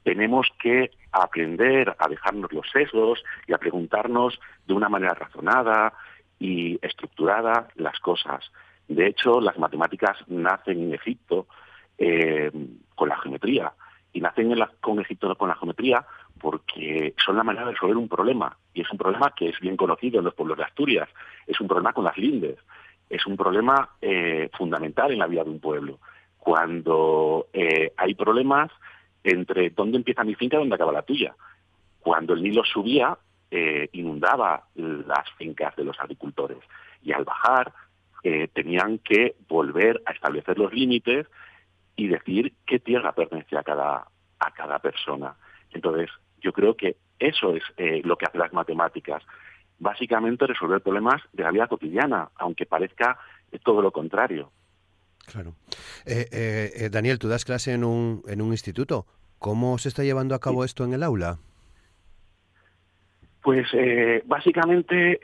tenemos 0.03 0.47
que 0.59 0.91
aprender 1.23 1.95
a 1.97 2.07
dejarnos 2.07 2.51
los 2.51 2.69
sesgos 2.69 3.23
y 3.47 3.53
a 3.53 3.57
preguntarnos 3.57 4.39
de 4.65 4.73
una 4.73 4.89
manera 4.89 5.13
razonada 5.13 5.93
y 6.39 6.77
estructurada 6.81 7.67
las 7.75 7.99
cosas. 7.99 8.51
De 8.87 9.07
hecho, 9.07 9.41
las 9.41 9.57
matemáticas 9.57 10.17
nacen 10.27 10.81
en 10.83 10.93
Egipto 10.93 11.47
eh, 11.97 12.51
con 12.95 13.09
la 13.09 13.17
geometría 13.17 13.73
y 14.13 14.21
nacen 14.21 14.51
en 14.51 14.63
con 14.81 14.99
Egipto 14.99 15.35
con 15.35 15.49
la 15.49 15.55
geometría 15.55 16.05
porque 16.39 17.13
son 17.23 17.37
la 17.37 17.43
manera 17.43 17.65
de 17.65 17.71
resolver 17.71 17.97
un 17.97 18.09
problema 18.09 18.55
y 18.73 18.81
es 18.81 18.91
un 18.91 18.97
problema 18.97 19.33
que 19.35 19.49
es 19.49 19.59
bien 19.59 19.77
conocido 19.77 20.19
en 20.19 20.25
los 20.25 20.33
pueblos 20.33 20.57
de 20.57 20.65
Asturias. 20.65 21.09
Es 21.47 21.59
un 21.59 21.67
problema 21.67 21.93
con 21.93 22.03
las 22.03 22.17
lindes. 22.17 22.57
Es 23.09 23.25
un 23.25 23.37
problema 23.37 23.89
eh, 24.01 24.49
fundamental 24.57 25.11
en 25.11 25.19
la 25.19 25.27
vida 25.27 25.43
de 25.43 25.49
un 25.49 25.59
pueblo. 25.59 25.99
Cuando 26.37 27.47
eh, 27.53 27.93
hay 27.97 28.13
problemas, 28.15 28.71
entre 29.25 29.71
dónde 29.71 29.97
empieza 29.97 30.23
mi 30.23 30.35
finca 30.35 30.57
y 30.57 30.59
dónde 30.59 30.75
acaba 30.75 30.91
la 30.91 31.01
tuya. 31.01 31.35
Cuando 31.99 32.33
el 32.33 32.43
Nilo 32.43 32.63
subía, 32.63 33.17
eh, 33.49 33.89
inundaba 33.93 34.67
las 34.75 35.29
fincas 35.37 35.75
de 35.75 35.83
los 35.83 35.99
agricultores 35.99 36.59
y 37.01 37.11
al 37.11 37.23
bajar 37.23 37.73
eh, 38.23 38.47
tenían 38.53 38.99
que 38.99 39.35
volver 39.47 40.01
a 40.05 40.11
establecer 40.11 40.57
los 40.57 40.73
límites 40.73 41.27
y 41.95 42.07
decir 42.07 42.53
qué 42.65 42.79
tierra 42.79 43.13
pertenece 43.13 43.57
a 43.57 43.63
cada, 43.63 44.07
a 44.39 44.51
cada 44.51 44.79
persona. 44.79 45.35
Entonces, 45.71 46.09
yo 46.41 46.53
creo 46.53 46.75
que 46.75 46.97
eso 47.19 47.55
es 47.55 47.63
eh, 47.77 48.01
lo 48.03 48.17
que 48.17 48.25
hacen 48.25 48.41
las 48.41 48.53
matemáticas. 48.53 49.23
Básicamente 49.79 50.47
resolver 50.47 50.81
problemas 50.81 51.21
de 51.33 51.43
la 51.43 51.51
vida 51.51 51.67
cotidiana, 51.67 52.29
aunque 52.35 52.65
parezca 52.65 53.17
todo 53.63 53.81
lo 53.81 53.91
contrario. 53.91 54.51
Claro. 55.25 55.55
Eh, 56.05 56.27
eh, 56.31 56.71
eh, 56.75 56.89
Daniel, 56.89 57.19
tú 57.19 57.27
das 57.27 57.45
clase 57.45 57.73
en 57.73 57.83
un, 57.83 58.21
en 58.27 58.41
un 58.41 58.51
instituto. 58.51 59.05
¿Cómo 59.39 59.77
se 59.77 59.89
está 59.89 60.03
llevando 60.03 60.35
a 60.35 60.39
cabo 60.39 60.63
esto 60.63 60.83
en 60.85 60.93
el 60.93 61.03
aula? 61.03 61.37
Pues 63.41 63.67
básicamente 64.25 65.19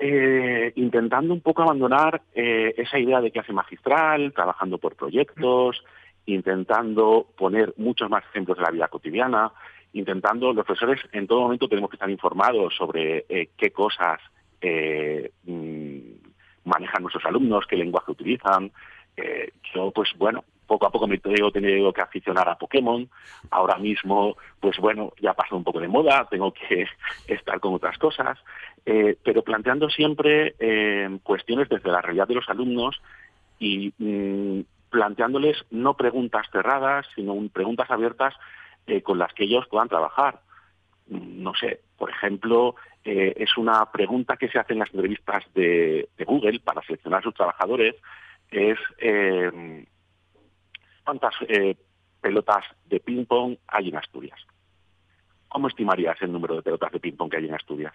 intentando 0.75 1.33
un 1.33 1.41
poco 1.41 1.63
abandonar 1.63 2.21
esa 2.35 2.99
idea 2.99 3.19
de 3.19 3.31
clase 3.31 3.51
magistral, 3.51 4.31
trabajando 4.33 4.77
por 4.77 4.95
proyectos, 4.95 5.83
intentando 6.27 7.25
poner 7.35 7.73
muchos 7.77 8.11
más 8.11 8.23
ejemplos 8.25 8.59
de 8.59 8.63
la 8.63 8.69
vida 8.69 8.87
cotidiana, 8.89 9.51
intentando, 9.93 10.53
los 10.53 10.65
profesores 10.67 11.01
en 11.13 11.25
todo 11.25 11.41
momento 11.41 11.67
tenemos 11.67 11.89
que 11.89 11.95
estar 11.95 12.11
informados 12.11 12.75
sobre 12.75 13.25
qué 13.57 13.71
cosas 13.71 14.19
mm, 14.61 15.97
manejan 16.65 17.01
nuestros 17.01 17.25
alumnos, 17.25 17.65
qué 17.67 17.75
lenguaje 17.75 18.11
utilizan, 18.11 18.71
eh, 19.17 19.51
yo, 19.73 19.91
pues 19.91 20.09
bueno, 20.17 20.43
poco 20.67 20.85
a 20.85 20.89
poco 20.89 21.07
me 21.07 21.17
tengo 21.17 21.51
tenido 21.51 21.91
que 21.91 22.01
aficionar 22.01 22.47
a 22.47 22.57
Pokémon. 22.57 23.09
Ahora 23.49 23.77
mismo, 23.77 24.37
pues 24.59 24.77
bueno, 24.77 25.13
ya 25.19 25.33
pasó 25.33 25.57
un 25.57 25.63
poco 25.63 25.79
de 25.79 25.87
moda, 25.87 26.27
tengo 26.29 26.53
que 26.53 26.85
estar 27.27 27.59
con 27.59 27.73
otras 27.73 27.97
cosas, 27.97 28.39
eh, 28.85 29.17
pero 29.23 29.43
planteando 29.43 29.89
siempre 29.89 30.55
eh, 30.59 31.19
cuestiones 31.23 31.69
desde 31.69 31.91
la 31.91 32.01
realidad 32.01 32.27
de 32.27 32.35
los 32.35 32.49
alumnos 32.49 33.01
y 33.59 33.93
mm, 33.97 34.61
planteándoles 34.89 35.57
no 35.71 35.95
preguntas 35.95 36.47
cerradas, 36.51 37.05
sino 37.15 37.35
preguntas 37.49 37.89
abiertas 37.89 38.33
con 39.03 39.19
las 39.19 39.31
que 39.33 39.43
ellos 39.43 39.67
puedan 39.69 39.87
trabajar. 39.87 40.39
Mm, 41.07 41.43
no 41.43 41.53
sé, 41.55 41.81
por 41.97 42.09
ejemplo, 42.09 42.75
es 43.03 43.57
una 43.57 43.91
pregunta 43.91 44.37
que 44.37 44.47
se 44.47 44.59
hace 44.59 44.73
en 44.73 44.79
las 44.79 44.93
entrevistas 44.93 45.43
de, 45.55 46.09
de 46.17 46.25
Google 46.25 46.59
para 46.59 46.81
seleccionar 46.83 47.19
a 47.19 47.23
sus 47.23 47.33
trabajadores 47.33 47.95
es 48.51 48.77
eh, 48.97 49.85
cuántas 51.03 51.33
eh, 51.47 51.75
pelotas 52.19 52.65
de 52.85 52.99
ping-pong 52.99 53.57
hay 53.67 53.89
en 53.89 53.97
Asturias. 53.97 54.39
¿Cómo 55.47 55.67
estimarías 55.67 56.21
el 56.21 56.31
número 56.31 56.55
de 56.55 56.61
pelotas 56.61 56.91
de 56.91 56.99
ping-pong 56.99 57.31
que 57.31 57.37
hay 57.37 57.47
en 57.47 57.55
Asturias? 57.55 57.93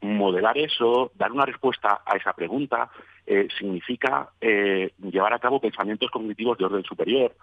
Modelar 0.00 0.56
eso, 0.58 1.10
dar 1.16 1.32
una 1.32 1.44
respuesta 1.44 2.02
a 2.06 2.16
esa 2.16 2.32
pregunta, 2.32 2.90
eh, 3.26 3.48
significa 3.58 4.30
llevar 4.40 5.32
a 5.32 5.38
cabo 5.38 5.60
pensamientos 5.60 6.10
cognitivos 6.10 6.56
de 6.56 6.64
orden 6.66 6.84
superior, 6.84 7.34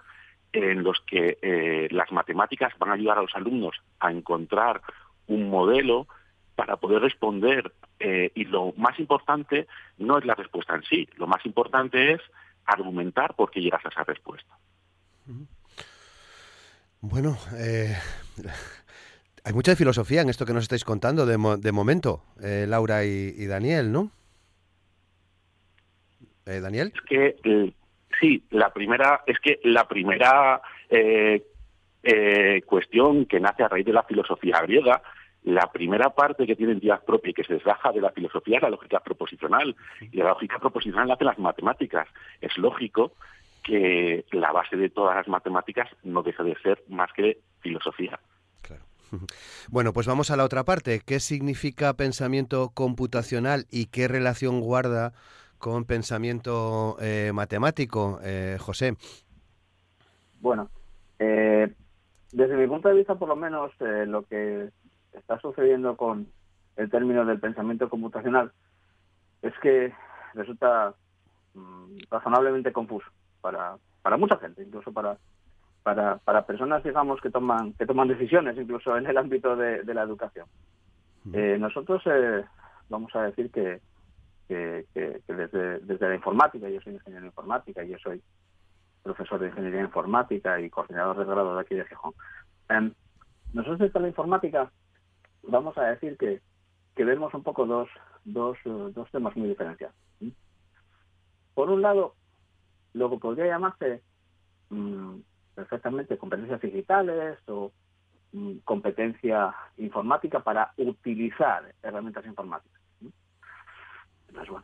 en 0.53 0.83
los 0.83 1.01
que 1.01 1.89
las 1.91 2.11
matemáticas 2.13 2.71
van 2.79 2.91
a 2.91 2.93
ayudar 2.93 3.17
a 3.17 3.21
los 3.23 3.35
alumnos 3.35 3.75
a 3.99 4.09
encontrar 4.09 4.81
un 5.27 5.49
modelo 5.49 6.07
para 6.55 6.77
poder 6.77 7.01
responder. 7.01 7.71
Eh, 7.99 8.31
y 8.35 8.45
lo 8.45 8.73
más 8.77 8.99
importante 8.99 9.67
no 9.97 10.17
es 10.17 10.25
la 10.25 10.35
respuesta 10.35 10.75
en 10.75 10.83
sí, 10.83 11.07
lo 11.15 11.27
más 11.27 11.45
importante 11.45 12.13
es 12.13 12.21
argumentar 12.65 13.35
por 13.35 13.51
qué 13.51 13.61
llegas 13.61 13.85
a 13.85 13.89
esa 13.89 14.03
respuesta. 14.03 14.57
Bueno, 16.99 17.37
eh, 17.57 17.95
hay 19.43 19.53
mucha 19.53 19.75
filosofía 19.75 20.21
en 20.21 20.29
esto 20.29 20.45
que 20.45 20.53
nos 20.53 20.63
estáis 20.63 20.83
contando 20.83 21.25
de, 21.25 21.37
de 21.59 21.71
momento, 21.71 22.23
eh, 22.41 22.65
Laura 22.67 23.05
y, 23.05 23.45
Daniel, 23.45 23.91
¿no? 23.91 24.11
Daniel. 26.45 26.93
Es 26.93 27.01
que 27.01 27.73
sí, 28.19 28.43
la 28.51 28.71
primera 28.71 29.23
es 29.25 29.39
que 29.39 29.59
la 29.63 29.87
primera 29.87 30.61
cuestión 32.67 33.25
que 33.25 33.39
nace 33.39 33.63
a 33.63 33.67
raíz 33.67 33.85
de 33.85 33.93
la 33.93 34.03
filosofía 34.03 34.61
griega 34.61 35.01
la 35.45 35.71
primera 35.71 36.09
parte 36.09 36.47
que 36.47 36.55
tiene 36.55 36.73
entidad 36.73 37.03
propia 37.05 37.29
y 37.29 37.33
que 37.33 37.43
se 37.43 37.53
desgaja 37.53 37.91
de 37.91 38.01
la 38.01 38.09
filosofía 38.09 38.57
es 38.57 38.63
la 38.63 38.71
lógica 38.71 38.99
proposicional. 38.99 39.75
Y 40.01 40.17
la 40.17 40.29
lógica 40.29 40.57
proposicional 40.57 41.07
la 41.07 41.13
hace 41.13 41.23
las 41.23 41.37
matemáticas. 41.37 42.07
Es 42.41 42.57
lógico 42.57 43.13
que 43.63 44.25
la 44.31 44.51
base 44.51 44.75
de 44.75 44.89
todas 44.89 45.15
las 45.15 45.27
matemáticas 45.27 45.87
no 46.03 46.23
deja 46.23 46.43
de 46.43 46.55
ser 46.63 46.83
más 46.89 47.13
que 47.13 47.39
filosofía. 47.61 48.19
Claro. 48.61 48.83
Bueno, 49.69 49.93
pues 49.93 50.07
vamos 50.07 50.31
a 50.31 50.35
la 50.35 50.43
otra 50.43 50.63
parte. 50.63 51.01
¿Qué 51.05 51.19
significa 51.19 51.93
pensamiento 51.93 52.71
computacional 52.73 53.65
y 53.69 53.87
qué 53.87 54.07
relación 54.07 54.61
guarda 54.61 55.13
con 55.59 55.85
pensamiento 55.85 56.97
eh, 57.01 57.31
matemático, 57.33 58.19
eh, 58.23 58.57
José? 58.59 58.95
Bueno, 60.39 60.69
eh, 61.19 61.71
desde 62.31 62.57
mi 62.57 62.67
punto 62.67 62.89
de 62.89 62.95
vista, 62.95 63.15
por 63.15 63.29
lo 63.29 63.35
menos, 63.35 63.71
lo 63.79 64.23
que 64.23 64.69
está 65.17 65.39
sucediendo 65.39 65.95
con 65.95 66.27
el 66.75 66.89
término 66.89 67.25
del 67.25 67.39
pensamiento 67.39 67.89
computacional 67.89 68.51
es 69.41 69.53
que 69.59 69.93
resulta 70.33 70.93
mm, 71.53 71.97
razonablemente 72.09 72.73
confuso 72.73 73.07
para, 73.41 73.77
para 74.01 74.17
mucha 74.17 74.37
gente, 74.37 74.63
incluso 74.63 74.91
para, 74.91 75.17
para, 75.83 76.17
para 76.17 76.45
personas, 76.45 76.83
digamos, 76.83 77.21
que 77.21 77.29
toman, 77.29 77.73
que 77.73 77.85
toman 77.85 78.07
decisiones, 78.07 78.57
incluso 78.57 78.97
en 78.97 79.05
el 79.05 79.17
ámbito 79.17 79.55
de, 79.55 79.83
la 79.93 80.03
educación. 80.03 80.47
Eh, 81.33 81.57
nosotros 81.59 82.01
eh, 82.05 82.43
vamos 82.89 83.15
a 83.15 83.23
decir 83.23 83.51
que, 83.51 83.81
que, 84.47 84.85
desde, 85.27 85.79
desde 85.79 86.09
la 86.09 86.15
informática, 86.15 86.69
yo 86.69 86.81
soy 86.81 86.93
ingeniero 86.93 87.21
de 87.21 87.27
informática, 87.27 87.83
yo 87.83 87.97
soy 87.99 88.21
profesor 89.03 89.39
de 89.39 89.47
Ingeniería 89.47 89.81
Informática 89.81 90.59
y 90.59 90.69
coordinador 90.69 91.17
de 91.17 91.25
grado 91.25 91.55
de 91.55 91.61
aquí 91.61 91.75
de 91.75 91.85
Gijón. 91.85 92.13
Em, 92.69 92.91
nosotros 93.53 93.91
en 93.93 94.01
la 94.01 94.07
informática 94.07 94.71
vamos 95.47 95.77
a 95.77 95.83
decir 95.83 96.17
que, 96.17 96.41
que 96.95 97.05
vemos 97.05 97.33
un 97.33 97.43
poco 97.43 97.65
dos, 97.65 97.89
dos, 98.23 98.57
eh, 98.65 98.91
dos 98.93 99.09
temas 99.11 99.35
muy 99.35 99.49
diferenciados. 99.49 99.95
Por 101.53 101.69
un 101.69 101.81
lado, 101.81 102.15
lo 102.93 103.09
que 103.09 103.17
podría 103.17 103.47
llamarse 103.47 104.01
mm, 104.69 105.15
perfectamente 105.55 106.17
competencias 106.17 106.61
digitales 106.61 107.37
o 107.47 107.71
mm, 108.33 108.57
competencia 108.65 109.55
informática 109.77 110.41
para 110.41 110.73
utilizar 110.77 111.73
herramientas 111.81 112.25
informáticas. 112.25 112.81
Bueno, 114.33 114.63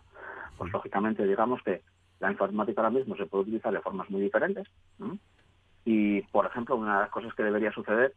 pues 0.58 0.72
lógicamente 0.74 1.26
digamos 1.26 1.62
que 1.64 1.82
la 2.20 2.32
informática 2.32 2.82
ahora 2.82 2.92
mismo 2.92 3.16
se 3.16 3.26
puede 3.26 3.44
utilizar 3.44 3.74
de 3.74 3.82
formas 3.82 4.10
muy 4.10 4.22
diferentes. 4.22 4.68
Y, 5.84 6.22
por 6.24 6.46
ejemplo, 6.46 6.76
una 6.76 6.96
de 6.96 7.02
las 7.02 7.10
cosas 7.10 7.34
que 7.34 7.44
debería 7.44 7.72
suceder 7.72 8.14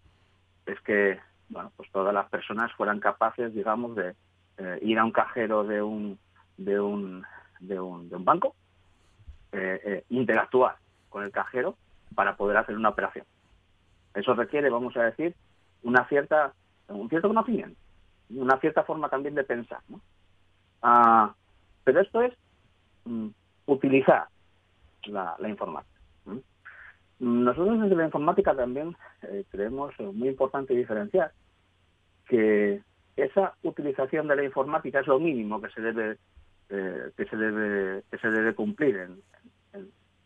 es 0.66 0.78
que 0.80 1.18
bueno, 1.48 1.72
pues 1.76 1.90
todas 1.90 2.14
las 2.14 2.28
personas 2.28 2.72
fueran 2.72 3.00
capaces, 3.00 3.54
digamos, 3.54 3.94
de 3.96 4.14
eh, 4.58 4.78
ir 4.82 4.98
a 4.98 5.04
un 5.04 5.12
cajero 5.12 5.64
de 5.64 5.82
un, 5.82 6.18
de 6.56 6.80
un, 6.80 7.24
de 7.60 7.80
un, 7.80 8.08
de 8.08 8.16
un 8.16 8.24
banco, 8.24 8.54
eh, 9.52 9.80
eh, 9.84 10.04
interactuar 10.10 10.76
con 11.08 11.24
el 11.24 11.30
cajero 11.30 11.76
para 12.14 12.36
poder 12.36 12.56
hacer 12.56 12.76
una 12.76 12.90
operación. 12.90 13.26
Eso 14.14 14.34
requiere, 14.34 14.70
vamos 14.70 14.96
a 14.96 15.04
decir, 15.04 15.34
una 15.82 16.06
cierta, 16.08 16.52
un 16.88 17.08
cierto 17.08 17.28
conocimiento, 17.28 17.78
una 18.30 18.58
cierta 18.58 18.84
forma 18.84 19.08
también 19.08 19.34
de 19.34 19.44
pensar. 19.44 19.80
¿no? 19.88 20.00
Ah, 20.82 21.34
pero 21.82 22.00
esto 22.00 22.22
es 22.22 22.32
mm, 23.04 23.28
utilizar 23.66 24.28
la, 25.06 25.36
informática. 25.48 25.93
Nosotros 27.24 27.80
desde 27.80 27.96
la 27.96 28.04
informática 28.04 28.54
también 28.54 28.94
eh, 29.22 29.44
creemos 29.50 29.98
muy 29.98 30.28
importante 30.28 30.74
diferenciar 30.74 31.32
que 32.28 32.82
esa 33.16 33.54
utilización 33.62 34.28
de 34.28 34.36
la 34.36 34.44
informática 34.44 35.00
es 35.00 35.06
lo 35.06 35.18
mínimo 35.18 35.58
que 35.62 35.70
se 35.70 35.80
debe 35.80 36.18
eh, 36.68 37.12
que 37.16 37.24
se 37.24 37.36
debe 37.36 38.02
que 38.10 38.18
se 38.18 38.28
debe 38.28 38.54
cumplir 38.54 38.96
en, 38.96 39.22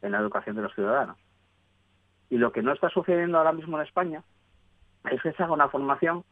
en, 0.03 0.11
la 0.11 0.19
educación 0.19 0.57
de 0.57 0.63
los 0.63 0.75
ciudadanos. 0.75 1.17
Y 2.31 2.39
lo 2.39 2.51
que 2.51 2.63
no 2.63 2.73
está 2.73 2.89
sucediendo 2.89 3.39
ahora 3.39 3.53
mismo 3.53 3.79
en 3.79 3.87
España 3.87 4.25
es 5.09 5.23
que 5.23 5.33
se 5.33 5.43
haga 5.45 5.53
una 5.53 5.69
formación 5.69 6.25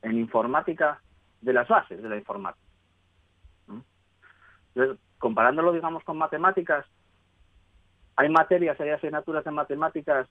en 0.00 0.16
informática 0.16 1.02
de 1.42 1.52
las 1.52 1.68
bases 1.68 2.02
de 2.02 2.08
la 2.08 2.16
informática. 2.16 2.64
Entonces, 4.74 4.98
comparándolo, 5.18 5.72
digamos, 5.72 6.02
con 6.02 6.16
matemáticas, 6.16 6.86
hay 8.16 8.28
materias, 8.28 8.80
hay 8.80 8.90
asignaturas 8.90 9.44
de 9.44 9.50
matemáticas, 9.50 10.28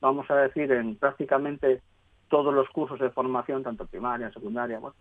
vamos 0.00 0.30
a 0.30 0.36
decir, 0.36 0.70
en 0.72 0.96
prácticamente 0.96 1.82
todos 2.28 2.54
los 2.54 2.68
cursos 2.70 2.98
de 2.98 3.10
formación, 3.10 3.62
tanto 3.62 3.86
primaria, 3.86 4.32
secundaria, 4.32 4.78
bueno, 4.78 4.94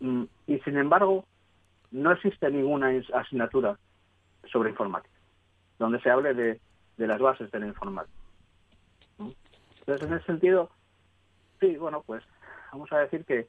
mm, 0.00 0.24
Y 0.46 0.58
sin 0.60 0.76
embargo, 0.76 1.24
no 1.90 2.12
existe 2.12 2.50
ninguna 2.50 2.90
asignatura 3.14 3.78
sobre 4.50 4.70
informática, 4.70 5.14
donde 5.78 6.00
se 6.00 6.10
hable 6.10 6.34
de, 6.34 6.60
las 6.96 7.20
bases 7.20 7.50
de 7.50 7.60
la 7.60 7.66
informática. 7.66 8.16
Entonces, 9.18 10.08
en 10.08 10.14
ese 10.14 10.26
sentido, 10.26 10.70
sí, 11.60 11.76
bueno, 11.76 12.02
pues 12.06 12.22
vamos 12.72 12.92
a 12.92 12.98
decir 12.98 13.24
que, 13.24 13.48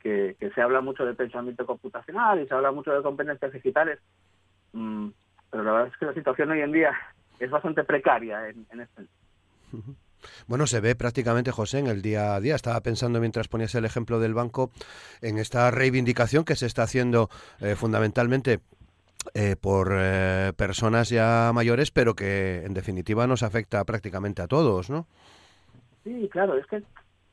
que, 0.00 0.36
se 0.54 0.60
habla 0.60 0.80
mucho 0.80 1.04
de 1.04 1.14
pensamiento 1.14 1.66
computacional 1.66 2.40
y 2.40 2.46
se 2.46 2.54
habla 2.54 2.70
mucho 2.70 2.92
de 2.92 3.02
competencias 3.02 3.52
digitales, 3.52 3.98
mm, 4.72 5.08
pero 5.54 5.62
la 5.62 5.72
verdad 5.72 5.92
es 5.92 5.96
que 5.98 6.06
la 6.06 6.14
situación 6.14 6.50
hoy 6.50 6.62
en 6.62 6.72
día 6.72 6.90
es 7.38 7.48
bastante 7.48 7.84
precaria 7.84 8.48
en, 8.48 8.66
en 8.72 8.80
este. 8.80 9.02
Bueno, 10.48 10.66
se 10.66 10.80
ve 10.80 10.96
prácticamente, 10.96 11.52
José, 11.52 11.78
en 11.80 11.86
el 11.86 12.00
día 12.00 12.34
a 12.34 12.40
día. 12.40 12.56
Estaba 12.56 12.80
pensando 12.80 13.20
mientras 13.20 13.46
ponías 13.46 13.74
el 13.74 13.84
ejemplo 13.84 14.18
del 14.18 14.32
banco 14.32 14.70
en 15.20 15.36
esta 15.36 15.70
reivindicación 15.70 16.46
que 16.46 16.56
se 16.56 16.64
está 16.64 16.84
haciendo 16.84 17.28
eh, 17.60 17.74
fundamentalmente 17.76 18.60
eh, 19.34 19.54
por 19.60 19.92
eh, 19.92 20.54
personas 20.56 21.10
ya 21.10 21.52
mayores, 21.54 21.90
pero 21.90 22.14
que 22.14 22.64
en 22.64 22.72
definitiva 22.72 23.26
nos 23.26 23.42
afecta 23.42 23.84
prácticamente 23.84 24.40
a 24.40 24.48
todos, 24.48 24.88
¿no? 24.88 25.06
Sí, 26.04 26.26
claro, 26.32 26.56
es 26.56 26.66
que 26.66 26.82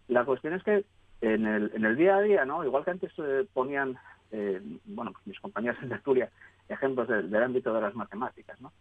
la 0.10 0.26
cuestión 0.26 0.54
es 0.54 0.64
que 0.64 0.84
en 1.22 1.48
el, 1.48 1.72
en 1.74 1.86
el 1.86 1.96
día 1.96 2.18
a 2.18 2.22
día, 2.22 2.44
¿no? 2.44 2.66
Igual 2.66 2.84
que 2.84 2.92
antes 2.92 3.14
ponían, 3.54 3.98
bueno, 4.84 5.14
pues 5.14 5.28
mis 5.28 5.40
compañeros 5.40 5.82
en 5.82 5.94
Asturias, 5.94 6.30
ejemplos 6.70 7.08
del, 7.08 7.36
ámbito 7.36 7.74
de 7.74 7.82
las 7.82 7.96
matemáticas, 7.96 8.60
¿no? 8.62 8.72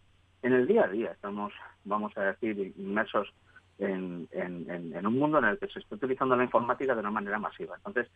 En 0.41 0.53
el 0.53 0.65
día 0.65 0.85
a 0.85 0.87
día 0.87 1.11
estamos, 1.11 1.53
vamos 1.83 2.17
a 2.17 2.21
decir, 2.23 2.73
inmersos 2.77 3.31
en, 3.77 4.27
en, 4.31 5.05
un 5.05 5.17
mundo 5.17 5.39
en 5.39 5.45
el 5.45 5.59
que 5.59 5.67
se 5.67 5.79
está 5.79 5.95
utilizando 5.95 6.35
la 6.35 6.43
informática 6.43 6.93
de 6.93 6.99
una 6.99 7.11
manera 7.11 7.39
masiva. 7.39 7.75
Entonces, 7.75 8.07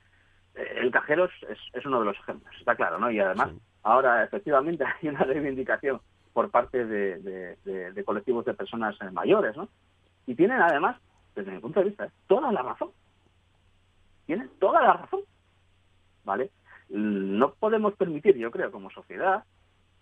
eh, 0.55 0.77
el 0.77 0.91
cajero 0.91 1.25
es, 1.25 1.59
es, 1.73 1.85
uno 1.85 1.99
de 1.99 2.05
los 2.05 2.17
ejemplos, 2.17 2.53
está 2.59 2.75
claro, 2.75 2.99
¿no? 2.99 3.11
Y 3.11 3.19
además, 3.19 3.51
ahora 3.83 4.23
efectivamente 4.23 4.83
hay 5.01 5.09
una 5.09 5.23
reivindicación 5.23 6.01
por 6.33 6.51
parte 6.51 6.85
de, 6.85 7.55
de, 7.63 8.03
colectivos 8.03 8.45
de 8.45 8.53
personas 8.53 8.95
mayores, 9.13 9.55
¿no? 9.55 9.69
Y 10.27 10.35
tienen 10.35 10.61
además, 10.61 10.97
desde 11.33 11.51
mi 11.51 11.59
punto 11.59 11.79
de 11.79 11.87
vista, 11.87 12.09
toda 12.27 12.51
la 12.51 12.61
razón. 12.61 12.89
Tienen 14.25 14.49
toda 14.59 14.81
la 14.81 14.93
razón, 14.93 15.21
¿vale? 16.25 16.51
No 16.89 17.53
podemos 17.53 17.93
permitir, 17.93 18.35
yo 18.35 18.51
creo, 18.51 18.69
como 18.69 18.89
sociedad, 18.89 19.45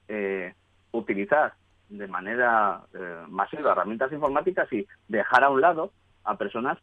eh, 0.08 0.54
utilizar 0.92 1.54
de 1.90 2.08
manera 2.08 2.82
eh, 2.94 3.24
masiva 3.30 3.72
herramientas 3.72 4.12
informáticas 4.12 4.72
y 4.74 4.88
dejar 5.08 5.44
a 5.44 5.50
un 5.50 5.62
lado 5.62 5.92
a 6.24 6.38
personas 6.38 6.78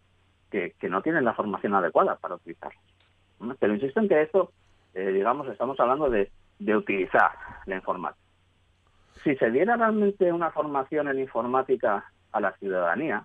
que, 0.50 0.74
que 0.78 0.88
no 0.88 1.02
tienen 1.02 1.24
la 1.24 1.34
formación 1.34 1.74
adecuada 1.74 2.16
para 2.16 2.36
utilizarlas. 2.36 2.82
Pero 3.58 3.74
insisto 3.74 4.00
en 4.00 4.08
que 4.08 4.22
esto, 4.22 4.52
eh, 4.94 5.08
digamos, 5.08 5.48
estamos 5.48 5.78
hablando 5.80 6.10
de, 6.10 6.30
de 6.58 6.76
utilizar 6.76 7.32
la 7.66 7.76
informática. 7.76 8.20
Si 9.24 9.34
se 9.36 9.50
diera 9.50 9.76
realmente 9.76 10.32
una 10.32 10.50
formación 10.50 11.08
en 11.08 11.18
informática 11.18 12.04
a 12.32 12.40
la 12.40 12.52
ciudadanía, 12.52 13.24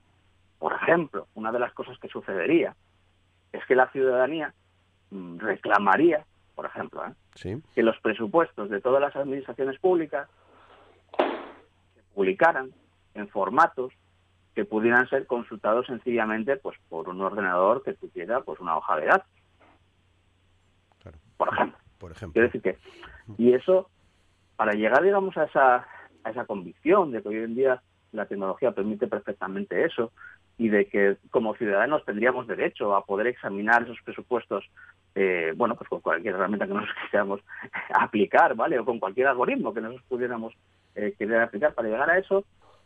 por 0.60 0.74
ejemplo, 0.74 1.28
una 1.36 1.52
de 1.52 1.60
las 1.60 1.74
cosas 1.74 1.98
que 2.00 2.08
sucedería 2.08 2.76
es 3.52 3.64
que 3.66 3.76
la 3.76 3.90
ciudadanía 3.92 4.54
mm, 5.12 5.38
reclamaría 5.40 6.26
por 6.56 6.66
ejemplo, 6.66 7.06
¿eh? 7.06 7.12
Que 7.42 7.84
los 7.84 7.98
presupuestos 8.00 8.70
de 8.70 8.82
todas 8.82 9.02
las 9.02 9.16
administraciones 9.16 9.80
públicas 9.80 10.30
se 11.18 12.02
publicaran 12.14 12.72
en 13.14 13.28
formatos 13.28 13.92
que 14.54 14.64
pudieran 14.64 15.08
ser 15.10 15.28
consultados 15.28 15.86
sencillamente 15.86 16.56
pues 16.58 16.78
por 16.88 17.10
un 17.10 17.22
ordenador 17.22 17.84
que 17.84 17.94
tuviera 17.94 18.42
pues 18.42 18.60
una 18.60 18.78
hoja 18.78 18.96
de 18.98 19.06
datos. 19.08 19.28
Por 21.38 21.54
ejemplo. 21.54 21.80
Por 21.98 22.12
ejemplo. 22.12 22.34
Quiero 22.34 22.48
decir 22.48 22.62
que 22.62 22.78
y 23.38 23.54
eso 23.54 23.90
para 24.56 24.72
llegar 24.72 25.04
digamos 25.04 25.36
a 25.38 25.44
esa 25.44 25.88
a 26.24 26.30
esa 26.30 26.46
convicción 26.46 27.12
de 27.12 27.22
que 27.22 27.30
hoy 27.30 27.38
en 27.38 27.56
día 27.56 27.82
la 28.14 28.26
tecnología 28.26 28.72
permite 28.72 29.08
perfectamente 29.08 29.84
eso 29.84 30.14
y 30.58 30.70
de 30.70 30.86
que 30.86 31.18
como 31.32 31.56
ciudadanos 31.56 32.06
tendríamos 32.06 32.48
derecho 32.48 32.96
a 32.96 33.06
poder 33.06 33.28
examinar 33.28 33.84
esos 33.84 34.02
presupuestos 34.04 34.66
eh, 35.16 35.54
bueno, 35.56 35.76
pues 35.76 35.90
con 35.90 36.02
cualquier 36.02 36.36
herramienta 36.36 36.68
que 36.68 36.74
nos 36.74 36.90
quisiéramos 37.04 37.40
aplicar, 37.94 38.54
¿vale? 38.56 38.78
O 38.78 38.86
con 38.86 39.00
cualquier 39.00 39.28
algoritmo 39.28 39.74
que 39.74 39.82
nosotros 39.82 40.06
pudiéramos 40.10 40.54
eh, 40.96 41.16
querer 41.18 41.42
aplicar 41.42 41.74
para 41.74 41.88
llegar 41.88 42.10
a 42.10 42.18
eso, 42.18 42.44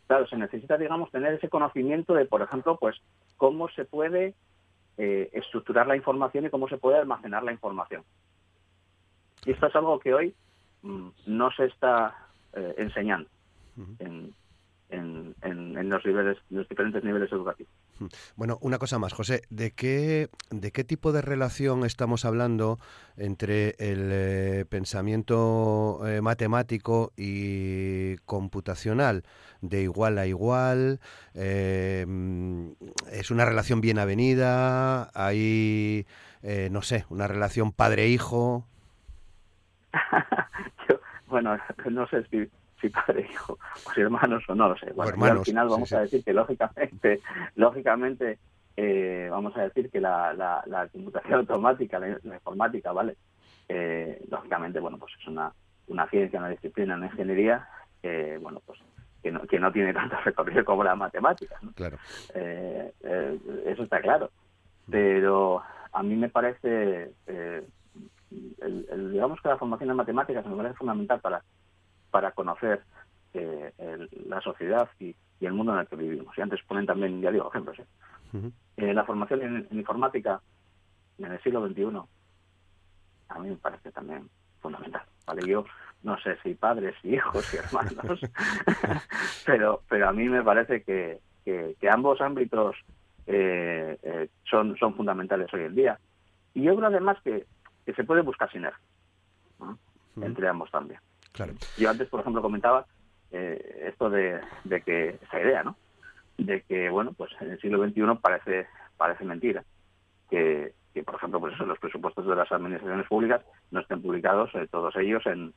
claro, 0.08 0.28
se 0.28 0.38
necesita, 0.38 0.78
digamos, 0.78 1.12
tener 1.12 1.34
ese 1.34 1.50
conocimiento 1.50 2.14
de, 2.14 2.26
por 2.26 2.44
ejemplo, 2.44 2.78
pues 2.80 3.02
cómo 3.38 3.68
se 3.70 3.84
puede 3.84 4.36
eh, 4.98 5.30
estructurar 5.34 5.88
la 5.88 5.96
información 5.96 6.46
y 6.46 6.50
cómo 6.52 6.70
se 6.70 6.78
puede 6.78 7.00
almacenar 7.00 7.44
la 7.44 7.52
información. 7.52 8.04
Y 9.46 9.52
esto 9.52 9.68
es 9.68 9.76
algo 9.76 10.00
que 10.00 10.14
hoy 10.14 10.36
mm, 10.84 11.08
no 11.26 11.52
se 11.52 11.66
está 11.66 12.16
enseñando 12.78 13.30
en, 14.00 14.34
en, 14.90 15.90
los 15.90 16.06
niveles, 16.06 16.38
los 16.50 16.68
diferentes 16.68 17.04
niveles 17.04 17.32
educativos. 17.32 17.72
Bueno, 18.36 18.58
una 18.62 18.78
cosa 18.78 19.00
más, 19.00 19.14
José, 19.14 19.42
¿de 19.50 19.72
qué, 19.72 20.30
de 20.50 20.72
qué 20.72 20.84
tipo 20.84 21.12
de 21.12 21.22
relación 21.22 21.86
estamos 21.86 22.26
hablando 22.26 22.80
entre 23.18 23.76
el 23.80 24.10
eh, 24.12 24.66
pensamiento 24.70 26.02
eh, 26.08 26.22
matemático 26.22 27.12
y 27.18 28.18
computacional? 28.26 29.24
¿De 29.62 29.82
igual 29.82 30.18
a 30.18 30.28
igual? 30.28 31.00
Eh, 31.34 32.06
¿Es 33.12 33.32
una 33.32 33.46
relación 33.46 33.82
bien 33.82 34.00
avenida? 34.00 35.10
¿Hay, 35.14 36.06
no 36.72 36.82
sé, 36.82 37.06
una 37.10 37.28
relación 37.28 37.72
padre-hijo? 37.72 38.66
bueno, 41.28 41.58
no 41.90 42.08
sé 42.08 42.26
si 42.30 42.50
si 42.80 42.90
padre, 42.90 43.28
hijo, 43.30 43.58
o 43.86 43.92
si 43.92 44.02
hermanos 44.02 44.44
o 44.48 44.56
no 44.56 44.70
lo 44.70 44.78
sé. 44.78 44.92
Bueno, 44.94 45.26
al 45.26 45.46
final 45.46 45.70
vamos 45.70 45.92
a 45.94 46.02
decir 46.02 46.24
que 46.24 46.34
lógicamente, 46.34 47.22
lógicamente 47.56 48.40
eh, 48.78 49.28
vamos 49.30 49.56
a 49.58 49.64
decir 49.64 49.90
que 49.90 50.00
la, 50.00 50.34
la, 50.34 50.88
computación 50.88 51.40
automática, 51.40 52.00
la, 52.00 52.18
informática, 52.24 52.92
¿vale? 52.92 53.18
Eh, 53.68 54.24
lógicamente, 54.30 54.80
bueno, 54.80 54.98
pues 54.98 55.14
es 55.20 55.28
una, 55.28 55.52
una 55.88 56.08
ciencia, 56.10 56.40
una 56.40 56.50
disciplina, 56.50 56.96
una 56.96 57.08
ingeniería, 57.08 57.68
bueno, 58.42 58.62
pues 58.66 58.80
que 59.22 59.32
no, 59.32 59.42
que 59.42 59.60
no 59.60 59.72
tiene 59.72 59.94
tanto 59.94 60.16
recorrido 60.26 60.66
como 60.66 60.84
la 60.84 60.96
matemática. 60.96 61.60
Claro. 61.76 61.98
Eh, 62.34 62.94
eh, 63.04 63.40
eso 63.66 63.84
está 63.84 64.02
claro. 64.02 64.32
Pero 64.90 65.62
a 65.92 66.04
mí 66.04 66.16
me 66.16 66.30
parece, 66.30 67.12
eh, 67.28 67.64
el, 68.62 69.12
digamos 69.12 69.40
que 69.42 69.50
la 69.50 69.58
formación 69.58 69.92
en 69.92 69.96
matemáticas 69.98 70.46
me 70.46 70.56
parece 70.56 70.76
fundamental 70.76 71.20
para, 71.20 71.44
para 72.12 72.32
conocer 72.32 72.82
la 73.34 74.42
sociedad 74.42 74.90
y, 75.00 75.16
el 75.40 75.54
mundo 75.54 75.74
en 75.74 75.80
el 75.80 75.88
que 75.88 75.96
vivimos. 75.96 76.38
Y 76.38 76.42
antes 76.42 76.62
ponen 76.64 76.86
también, 76.86 77.22
ya 77.22 77.32
digo, 77.32 77.50
ejemplos. 77.50 77.78
la 78.76 79.06
formación 79.06 79.42
en, 79.42 79.68
informática 79.72 80.42
en 81.18 81.32
el 81.32 81.42
siglo 81.42 81.66
XXI 81.68 82.02
a 83.30 83.40
mí 83.40 83.50
me 83.50 83.56
parece 83.56 83.92
también 83.92 84.30
fundamental. 84.60 85.04
Vale, 85.26 85.48
yo 85.48 85.64
no 86.04 86.18
sé 86.20 86.38
si 86.44 86.56
padres 86.56 86.96
y 87.04 87.16
hijos 87.16 87.54
y 87.54 87.58
hermanos, 87.58 88.20
pero, 89.46 89.82
pero 89.88 90.10
a 90.10 90.12
mí 90.12 90.28
me 90.28 90.44
parece 90.44 90.84
que, 90.84 91.20
que, 91.46 91.90
ambos 91.90 92.22
ámbitos 92.22 92.76
eh, 93.28 93.98
eh, 94.02 94.30
son, 94.44 94.76
son 94.78 94.96
fundamentales 94.96 95.54
hoy 95.54 95.62
en 95.62 95.76
día. 95.76 96.00
Y 96.54 96.64
yo 96.64 96.76
creo 96.76 96.88
además 96.88 97.18
que, 97.24 97.46
que 97.86 97.94
se 97.94 98.04
puede 98.04 98.22
buscar 98.22 98.52
sinergia 98.52 98.80
entre 100.22 100.50
ambos 100.50 100.70
también. 100.72 101.00
Claro. 101.32 101.54
Yo 101.78 101.90
antes, 101.90 102.08
por 102.10 102.22
ejemplo, 102.22 102.42
comentaba 102.42 102.86
eh, 103.32 103.86
esto 103.88 104.10
de, 104.10 104.40
de 104.64 104.82
que 104.82 105.20
esa 105.22 105.40
idea, 105.40 105.64
¿no? 105.64 105.76
De 106.38 106.62
que, 106.62 106.90
bueno, 106.90 107.14
pues 107.14 107.32
en 107.42 107.52
el 107.52 107.62
siglo 107.62 107.84
XXI 107.84 108.02
parece, 108.22 108.68
parece 108.98 109.24
mentira 109.26 109.64
que, 110.30 110.74
que, 110.94 111.04
por 111.04 111.16
ejemplo, 111.16 111.40
pues 111.40 111.54
eso, 111.54 111.66
los 111.66 111.80
presupuestos 111.80 112.26
de 112.26 112.36
las 112.36 112.52
administraciones 112.52 113.08
públicas 113.08 113.42
no 113.72 113.80
estén 113.80 114.02
publicados 114.02 114.50
eh, 114.56 114.68
todos 114.72 114.96
ellos 114.96 115.26
en, 115.26 115.54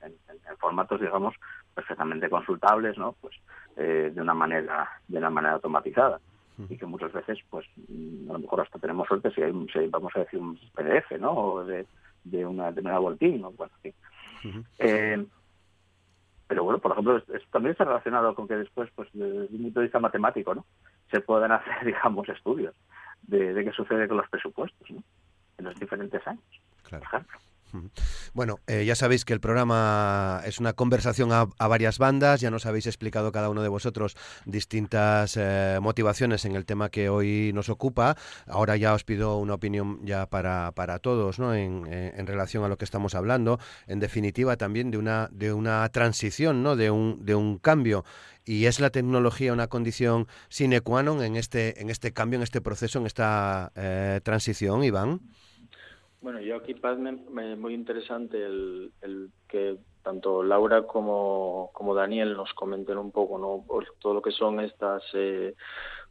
formatos, 0.59 1.01
digamos, 1.01 1.35
perfectamente 1.75 2.31
consultables, 2.31 2.97
¿no? 2.99 3.17
Pues 3.21 3.35
eh, 3.77 4.13
de 4.15 4.21
una 4.21 4.35
manera 4.35 4.89
de 5.09 5.19
una 5.19 5.31
manera 5.31 5.55
automatizada 5.55 6.21
y 6.69 6.77
que 6.77 6.87
muchas 6.87 7.13
veces, 7.13 7.39
pues 7.51 7.67
mm, 7.89 8.31
a 8.31 8.35
lo 8.35 8.39
mejor 8.39 8.61
hasta 8.61 8.79
tenemos 8.79 9.09
suerte 9.09 9.33
si 9.33 9.43
hay, 9.43 9.89
vamos 9.89 10.13
a 10.15 10.21
decir, 10.21 10.39
un 10.39 10.57
PDF, 10.75 11.19
¿no? 11.19 11.33
O 11.33 11.65
de, 11.65 11.87
de 12.25 12.47
una 12.47 12.71
de 12.71 12.81
una 12.81 12.99
boletín, 12.99 13.41
¿no? 13.41 13.51
Bueno, 13.53 13.73
sí. 13.83 13.93
eh, 14.79 15.25
pero 16.53 16.65
bueno, 16.65 16.81
por 16.81 16.93
ejemplo, 16.93 17.19
también 17.51 17.73
está 17.73 17.85
relacionado 17.85 18.35
con 18.35 18.47
que 18.47 18.55
después, 18.55 18.91
pues 18.95 19.09
desde 19.15 19.57
un 19.57 19.63
punto 19.63 19.81
de 19.81 19.87
vista 19.87 19.99
matemático, 19.99 20.55
¿no? 20.55 20.67
Se 21.11 21.23
puedan 21.23 21.51
hacer, 21.53 21.83
digamos, 21.83 22.29
estudios 22.29 22.75
de, 23.23 23.55
de 23.55 23.65
qué 23.65 23.73
sucede 23.73 24.07
con 24.07 24.19
los 24.19 24.29
presupuestos, 24.29 24.91
¿no? 24.91 25.03
en 25.57 25.65
los 25.65 25.81
diferentes 25.81 26.21
años, 26.27 26.45
claro. 26.83 27.05
por 27.05 27.21
ejemplo. 27.21 27.39
Bueno, 28.35 28.59
eh, 28.67 28.85
ya 28.85 28.95
sabéis 28.95 29.25
que 29.25 29.33
el 29.33 29.41
programa 29.41 30.43
es 30.45 30.61
una 30.61 30.73
conversación 30.73 31.33
a, 31.33 31.47
varias 31.67 31.99
bandas, 31.99 32.41
ya 32.41 32.51
nos 32.51 32.67
habéis 32.67 32.87
explicado 32.87 33.33
cada 33.33 33.49
uno 33.49 33.63
de 33.63 33.69
vosotros 33.69 34.17
distintas 34.45 35.37
eh, 35.37 35.79
motivaciones 35.81 36.45
en 36.45 36.57
el 36.57 36.67
tema 36.67 36.91
que 36.91 37.09
hoy 37.09 37.53
nos 37.55 37.69
ocupa. 37.69 38.17
Ahora 38.47 38.77
ya 38.77 38.95
os 38.95 39.05
pido 39.05 39.39
una 39.39 39.55
opinión 39.55 40.01
ya 40.05 40.27
para, 40.27 40.73
para 40.73 40.99
todos 40.99 41.39
¿no? 41.39 41.55
en, 41.55 41.87
en, 41.87 42.27
relación 42.27 42.65
a 42.65 42.69
lo 42.69 42.77
que 42.77 42.85
estamos 42.85 43.15
hablando. 43.15 43.59
En 43.87 44.01
definitiva, 44.01 44.57
también 44.57 44.91
de 44.91 44.99
una, 44.99 45.29
de 45.33 45.53
una 45.53 45.89
transición, 45.91 46.63
¿no? 46.63 46.77
de, 46.77 46.91
un, 46.91 47.25
de 47.25 47.35
un 47.35 47.59
cambio. 47.59 48.05
¿Y 48.45 48.67
es 48.67 48.81
la 48.81 48.91
tecnología 48.91 49.53
una 49.53 49.69
condición 49.69 50.27
sine 50.49 50.81
qua 50.81 51.03
non 51.03 51.23
en 51.23 51.37
este, 51.37 51.81
en 51.81 51.91
este 51.91 52.11
cambio, 52.11 52.39
en 52.39 52.43
este 52.43 52.61
proceso, 52.61 52.99
en 52.99 53.07
esta 53.07 53.71
eh, 53.77 54.21
transición, 54.25 54.83
Iván? 54.83 55.21
Bueno, 56.23 56.41
yo 56.41 56.55
aquí 56.55 56.77
me, 57.31 57.57
muy 57.57 57.75
interesante 57.75 58.47
el, 58.47 58.93
que 59.49 59.77
tanto 60.05 60.45
Laura 60.45 60.83
como, 60.83 61.71
como 61.73 61.97
Daniel 61.97 62.35
nos 62.35 62.53
comenten 62.55 62.97
un 62.97 63.11
poco, 63.11 63.39
¿no? 63.39 63.65
Por 63.67 63.87
todo 63.99 64.15
lo 64.15 64.23
que 64.23 64.31
son 64.31 64.61
estas 64.61 65.03
eh, 65.15 65.55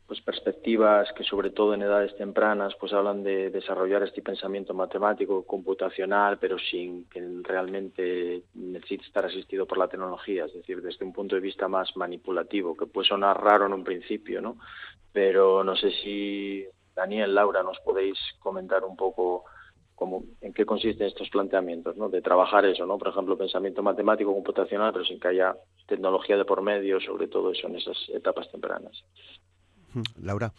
pues 0.05 0.19
perspectivas 0.19 1.07
que 1.13 1.23
sobre 1.23 1.51
todo 1.51 1.73
en 1.73 1.83
edades 1.83 2.13
tempranas 2.17 2.75
pues 2.77 2.91
hablan 2.91 3.23
de 3.23 3.51
desarrollar 3.51 4.03
este 4.03 4.21
pensamiento 4.21 4.73
matemático, 4.73 5.45
computacional, 5.45 6.37
pero 6.39 6.59
sin 6.59 7.05
que 7.05 7.25
realmente 7.43 8.43
necesite 8.53 9.05
estar 9.05 9.25
asistido 9.25 9.65
por 9.65 9.77
la 9.77 9.87
tecnología, 9.87 10.43
es 10.43 10.53
decir, 10.53 10.81
desde 10.81 11.05
un 11.05 11.13
punto 11.13 11.35
de 11.35 11.41
vista 11.41 11.69
más 11.69 11.95
manipulativo, 11.95 12.75
que 12.75 12.85
puede 12.85 13.07
sonar 13.07 13.41
raro 13.41 13.65
en 13.65 13.73
un 13.73 13.85
principio, 13.85 14.41
¿no? 14.41 14.57
Pero 15.13 15.63
no 15.63 15.77
sé 15.77 15.91
si 16.03 16.65
Daniel, 16.93 17.33
Laura, 17.33 17.63
nos 17.63 17.79
podéis 17.79 18.19
comentar 18.39 18.83
un 18.83 18.97
poco 18.97 19.45
en 20.41 20.53
qué 20.53 20.65
consisten 20.65 21.07
estos 21.07 21.29
planteamientos, 21.29 21.95
¿no? 21.97 22.09
De 22.09 22.21
trabajar 22.21 22.65
eso, 22.65 22.85
¿no? 22.85 22.97
Por 22.97 23.09
ejemplo, 23.09 23.37
pensamiento 23.37 23.83
matemático 23.83 24.33
computacional, 24.33 24.91
pero 24.93 25.05
sin 25.05 25.19
que 25.19 25.27
haya 25.29 25.55
tecnología 25.87 26.37
de 26.37 26.45
por 26.45 26.61
medio, 26.61 26.99
sobre 26.99 27.27
todo 27.27 27.51
eso 27.51 27.67
en 27.67 27.75
esas 27.75 27.97
etapas 28.13 28.49
tempranas. 28.51 29.03
Laura. 30.21 30.51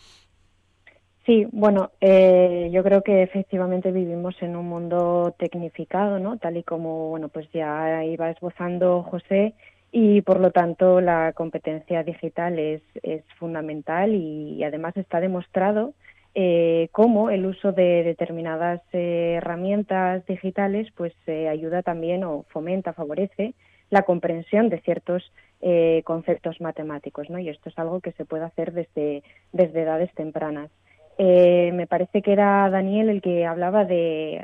Sí, 1.25 1.47
bueno, 1.53 1.93
eh, 2.01 2.69
yo 2.73 2.83
creo 2.83 3.03
que 3.03 3.23
efectivamente 3.23 3.93
vivimos 3.93 4.35
en 4.43 4.57
un 4.57 4.67
mundo 4.67 5.35
tecnificado, 5.39 6.19
¿no? 6.19 6.37
Tal 6.39 6.57
y 6.57 6.65
como, 6.65 7.11
bueno, 7.11 7.29
pues 7.29 7.49
ya 7.53 8.05
iba 8.05 8.31
esbozando 8.31 9.05
José 9.05 9.55
y 9.93 10.23
por 10.23 10.41
lo 10.41 10.51
tanto 10.51 11.01
la 11.01 11.33
competencia 11.33 12.03
digital 12.03 12.59
es, 12.59 12.83
es 13.03 13.23
fundamental 13.39 14.15
y 14.15 14.65
además 14.65 14.97
está 14.97 15.21
demostrado 15.21 15.95
eh, 16.35 16.89
cómo 16.93 17.31
el 17.31 17.45
uso 17.45 17.73
de 17.73 18.03
determinadas 18.05 18.81
eh, 18.93 19.35
herramientas 19.37 20.25
digitales 20.27 20.89
pues 20.97 21.13
eh, 21.27 21.49
ayuda 21.49 21.83
también 21.83 22.25
o 22.25 22.45
fomenta, 22.49 22.95
favorece 22.95 23.55
la 23.91 24.03
comprensión 24.03 24.71
de 24.71 24.81
ciertos 24.81 25.31
eh, 25.61 26.03
conceptos 26.05 26.61
matemáticos, 26.63 27.29
¿no? 27.29 27.39
Y 27.39 27.51
esto 27.51 27.69
es 27.69 27.79
algo 27.79 28.01
que 28.01 28.13
se 28.13 28.25
puede 28.25 28.45
hacer 28.45 28.73
desde, 28.73 29.23
desde 29.53 29.83
edades 29.83 30.11
tempranas. 30.15 30.71
me 31.19 31.87
parece 31.87 32.23
que 32.23 32.33
era 32.33 32.71
Daniel 32.71 33.11
el 33.11 33.21
que 33.21 33.45
hablaba 33.45 33.85
de 33.85 34.43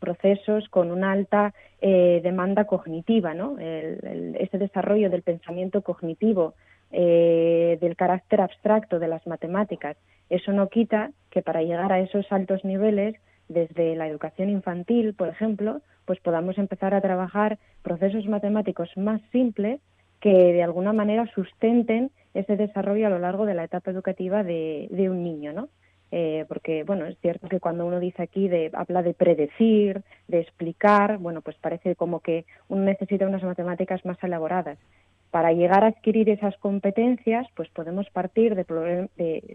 procesos 0.00 0.68
con 0.68 0.90
una 0.90 1.12
alta 1.12 1.54
demanda 1.80 2.64
cognitiva, 2.64 3.34
¿no? 3.34 3.56
ese 3.58 4.58
desarrollo 4.58 5.08
del 5.10 5.22
pensamiento 5.22 5.82
cognitivo, 5.82 6.54
del 6.90 7.96
carácter 7.96 8.40
abstracto 8.40 8.98
de 8.98 9.08
las 9.08 9.26
matemáticas 9.26 9.96
eso 10.30 10.52
no 10.52 10.68
quita 10.68 11.10
que 11.30 11.42
para 11.42 11.62
llegar 11.62 11.92
a 11.92 12.00
esos 12.00 12.30
altos 12.30 12.64
niveles, 12.64 13.16
desde 13.48 13.96
la 13.96 14.06
educación 14.06 14.50
infantil, 14.50 15.14
por 15.14 15.28
ejemplo, 15.28 15.80
pues 16.04 16.20
podamos 16.20 16.58
empezar 16.58 16.94
a 16.94 17.00
trabajar 17.00 17.58
procesos 17.82 18.26
matemáticos 18.26 18.90
más 18.96 19.22
simples 19.32 19.80
que 20.20 20.52
de 20.52 20.62
alguna 20.62 20.92
manera 20.92 21.26
sustenten 21.34 22.10
ese 22.34 22.56
desarrollo 22.56 23.06
a 23.06 23.10
lo 23.10 23.18
largo 23.18 23.46
de 23.46 23.54
la 23.54 23.64
etapa 23.64 23.90
educativa 23.90 24.42
de, 24.42 24.88
un 25.10 25.24
niño, 25.24 25.52
¿no? 25.52 25.68
Eh, 26.10 26.46
porque 26.48 26.84
bueno 26.84 27.04
es 27.04 27.18
cierto 27.18 27.48
que 27.48 27.60
cuando 27.60 27.84
uno 27.84 28.00
dice 28.00 28.22
aquí 28.22 28.48
de 28.48 28.70
habla 28.72 29.02
de 29.02 29.12
predecir 29.12 30.00
de 30.26 30.40
explicar 30.40 31.18
bueno 31.18 31.42
pues 31.42 31.58
parece 31.58 31.96
como 31.96 32.20
que 32.20 32.46
uno 32.68 32.82
necesita 32.82 33.26
unas 33.26 33.42
matemáticas 33.42 34.02
más 34.06 34.16
elaboradas 34.24 34.78
para 35.30 35.52
llegar 35.52 35.84
a 35.84 35.88
adquirir 35.88 36.30
esas 36.30 36.56
competencias, 36.58 37.46
pues 37.54 37.68
podemos 37.70 38.08
partir 38.10 38.54
de, 38.54 38.64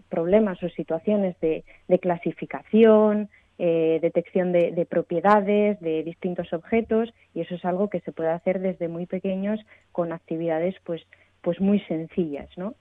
problemas 0.09 0.61
o 0.61 0.69
situaciones 0.69 1.35
de, 1.39 1.63
clasificación, 1.99 3.29
eh, 3.59 3.99
detección 4.01 4.51
de, 4.51 4.87
propiedades 4.89 5.79
de 5.79 6.03
distintos 6.03 6.53
objetos 6.53 7.13
y 7.33 7.41
eso 7.41 7.55
es 7.55 7.65
algo 7.65 7.89
que 7.89 8.01
se 8.01 8.11
puede 8.11 8.29
hacer 8.29 8.59
desde 8.59 8.87
muy 8.87 9.05
pequeños 9.05 9.59
con 9.91 10.11
actividades 10.11 10.75
pues, 10.83 11.01
pues 11.41 11.59
muy 11.59 11.79
sencillas, 11.81 12.49
¿no? 12.57 12.75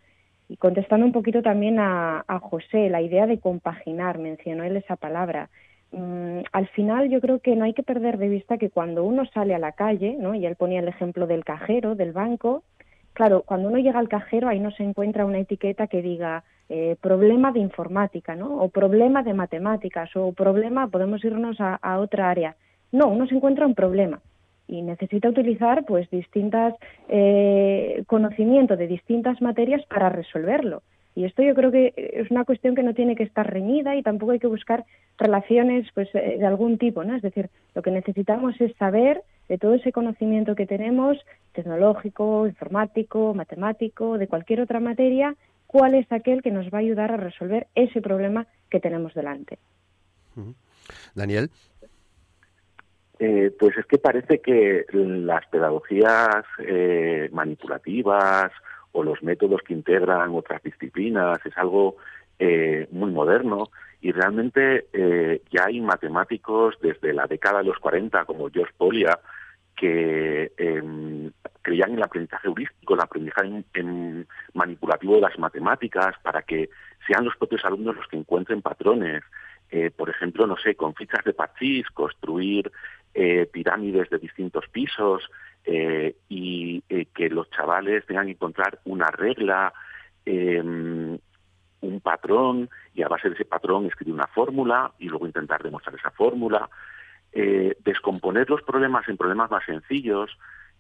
Y 0.49 0.57
contestando 0.59 1.07
un 1.07 1.13
poquito 1.13 1.41
también 1.41 1.79
a, 1.79 2.25
José, 2.43 2.91
la 2.91 3.01
idea 3.01 3.27
de 3.27 3.39
compaginar, 3.39 4.19
mencionó 4.19 4.65
él 4.65 4.77
esa 4.77 4.97
palabra. 4.97 5.49
Mm, 5.93 6.41
al 6.53 6.69
final 6.69 7.09
yo 7.09 7.21
creo 7.21 7.39
que 7.39 7.57
no 7.57 7.65
hay 7.65 7.73
que 7.73 7.83
perder 7.83 8.19
de 8.19 8.29
vista 8.29 8.59
que 8.59 8.69
cuando 8.69 9.05
uno 9.05 9.25
sale 9.27 9.55
a 9.55 9.59
la 9.59 9.73
calle, 9.73 10.17
¿no? 10.19 10.35
y 10.35 10.45
él 10.45 10.57
ponía 10.57 10.81
el 10.81 10.89
ejemplo 10.89 11.27
del 11.27 11.45
cajero, 11.45 11.95
del 11.95 12.13
banco, 12.13 12.65
Claro, 13.13 13.43
cuando 13.43 13.69
uno 13.69 13.79
llega 13.79 13.99
al 13.99 14.09
cajero 14.09 14.49
ahí 14.49 14.59
no 14.59 14.71
se 14.71 14.83
encuentra 14.83 15.27
una 15.27 15.39
etiqueta 15.39 15.87
que 15.87 16.01
diga 16.01 16.45
eh, 16.69 16.97
problema 17.01 17.53
de 17.53 17.61
informática, 17.61 18.35
¿no? 18.35 18.57
O 18.63 18.69
problema 18.69 19.23
de 19.23 19.35
matemáticas, 19.35 20.09
o 20.17 20.33
problema, 20.33 20.89
podemos 20.89 21.23
irnos 21.23 21.59
a, 21.61 21.99
otra 21.99 22.31
área. 22.31 22.57
No, 22.93 23.09
uno 23.09 23.27
se 23.27 23.35
encuentra 23.35 23.67
un 23.67 23.75
problema 23.75 24.21
y 24.67 24.81
necesita 24.81 25.29
utilizar 25.29 25.85
pues 25.85 26.09
distintas 26.09 26.75
eh, 27.09 28.03
conocimientos 28.07 28.79
de 28.79 28.87
distintas 28.87 29.43
materias 29.43 29.85
para 29.87 30.09
resolverlo. 30.09 30.83
Y 31.15 31.25
esto 31.25 31.43
yo 31.43 31.55
creo 31.55 31.71
que 31.71 31.93
es 31.97 32.31
una 32.31 32.45
cuestión 32.45 32.75
que 32.75 32.83
no 32.83 32.95
tiene 32.95 33.17
que 33.17 33.23
estar 33.23 33.51
reñida 33.51 33.97
y 33.97 34.03
tampoco 34.03 34.33
hay 34.33 34.39
que 34.39 34.47
buscar 34.47 34.85
relaciones 35.19 35.87
pues 35.95 36.09
eh, 36.15 36.37
de 36.39 36.47
algún 36.47 36.79
tipo, 36.79 37.05
¿no? 37.05 37.15
Es 37.15 37.23
decir, 37.23 37.51
lo 37.75 37.83
que 37.83 37.91
necesitamos 37.91 38.59
es 38.61 38.75
saber 38.77 39.23
de 39.49 39.59
todo 39.59 39.75
ese 39.75 39.93
conocimiento 39.93 40.55
que 40.55 40.67
tenemos, 40.67 41.19
tecnológico, 41.53 42.47
informático, 42.47 43.35
matemático, 43.35 44.17
de 44.17 44.27
cualquier 44.27 44.63
otra 44.63 44.81
materia, 44.81 45.35
cuál 45.67 45.95
es 45.95 46.11
aquel 46.11 46.43
que 46.43 46.51
nos 46.51 46.67
va 46.67 46.79
a 46.79 46.81
ayudar 46.81 47.13
a 47.13 47.19
resolver 47.19 47.67
ese 47.75 48.01
problema 48.01 48.47
que 48.71 48.81
tenemos 48.81 49.13
delante. 49.13 49.59
Daniel. 51.15 51.51
Eh, 53.19 53.55
pues 53.59 53.77
es 53.77 53.87
que 53.87 53.99
parece 53.99 54.41
que 54.41 54.85
las 54.93 55.47
pedagogías 55.47 56.45
eh, 56.59 57.29
manipulativas 57.33 58.51
o 58.93 59.03
los 59.03 59.23
métodos 59.23 59.63
que 59.63 59.75
integran 59.75 60.35
otras 60.35 60.63
disciplinas, 60.63 61.39
es 61.45 61.57
algo 61.57 61.97
eh, 62.39 62.87
muy 62.91 63.11
moderno 63.11 63.71
y 64.01 64.13
realmente 64.13 64.87
eh, 64.93 65.43
ya 65.51 65.67
hay 65.67 65.81
matemáticos 65.81 66.77
desde 66.83 67.13
la 67.13 67.27
década 67.27 67.59
de 67.59 67.65
los 67.65 67.79
40 67.79 68.25
como 68.25 68.51
George 68.51 68.73
Polia 68.77 69.19
que 69.77 70.53
em, 70.59 71.31
creían 71.63 71.91
en 71.91 71.97
el 71.97 72.03
aprendizaje 72.03 72.49
heurístico, 72.49 72.95
el 72.95 73.01
aprendizaje 73.01 73.65
en, 73.75 74.27
manipulativo 74.55 75.15
de 75.15 75.23
las 75.23 75.39
matemáticas 75.39 76.17
para 76.23 76.43
que 76.43 76.69
sean 77.07 77.25
los 77.25 77.37
propios 77.37 77.65
alumnos 77.65 77.97
los 77.97 78.07
que 78.09 78.17
encuentren 78.17 78.63
patrones. 78.63 79.23
Eh, 79.71 79.91
por 79.91 80.11
ejemplo, 80.11 80.47
no 80.47 80.57
sé, 80.57 80.75
con 80.75 80.95
fichas 80.95 81.25
de 81.25 81.33
parchís, 81.33 81.87
construir 81.91 82.71
eh, 83.15 83.49
pirámides 83.51 84.11
de 84.11 84.19
distintos 84.19 84.67
pisos 84.69 85.29
eh, 85.65 86.17
y 86.29 86.83
que 87.15 87.29
los 87.29 87.51
chavales 87.51 88.05
tengan 88.07 88.27
que 88.27 88.33
encontrar 88.33 88.81
una 88.85 89.11
regla, 89.11 89.73
em, 90.25 91.19
un 91.83 92.01
patrón 92.01 92.71
y 92.95 93.03
a 93.03 93.09
base 93.09 93.29
de 93.29 93.35
ese 93.35 93.45
patrón 93.45 93.87
escribir 93.87 94.15
una 94.15 94.27
fórmula 94.29 94.93
y 94.99 95.09
luego 95.09 95.27
intentar 95.27 95.63
demostrar 95.63 95.95
esa 95.97 96.11
fórmula. 96.11 96.69
Eh, 97.33 97.77
descomponer 97.85 98.49
los 98.51 98.63
problemas 98.63 99.09
en 99.09 99.17
problemas 99.17 99.51
más 99.51 99.65
sencillos 99.65 100.31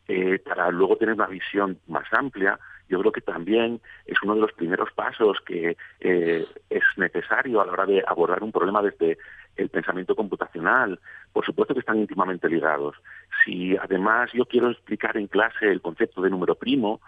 eh, 0.09 0.38
para 0.38 0.71
luego 0.71 0.97
tener 0.97 1.14
una 1.14 1.27
visión 1.27 1.79
más 1.87 2.05
amplia, 2.12 2.59
yo 2.88 3.01
creo 3.01 3.12
que 3.12 3.21
también 3.21 3.81
es 4.05 4.21
uno 4.23 4.35
de 4.35 4.42
los 4.42 4.53
primeros 4.53 4.92
pasos 4.92 5.38
que 5.47 5.77
eh, 6.01 6.47
es 6.68 6.83
necesario 6.97 7.61
a 7.61 7.66
la 7.66 7.73
hora 7.73 7.87
de 7.87 8.05
abordar 8.07 8.42
un 8.42 8.53
problema 8.53 8.83
desde 8.83 9.16
el 9.57 9.69
pensamiento 9.69 10.15
computacional. 10.15 10.99
Por 11.33 11.45
supuesto 11.45 11.75
que 11.75 11.81
están 11.81 11.99
íntimamente 11.99 12.49
ligados. 12.49 12.97
Si 13.45 13.77
además 13.77 14.31
yo 14.33 14.47
quiero 14.47 14.71
explicar 14.71 15.17
en 15.17 15.27
clase 15.27 15.71
el 15.71 15.81
concepto 15.81 16.23
de 16.23 16.31
número 16.31 16.55
primo, 16.55 17.01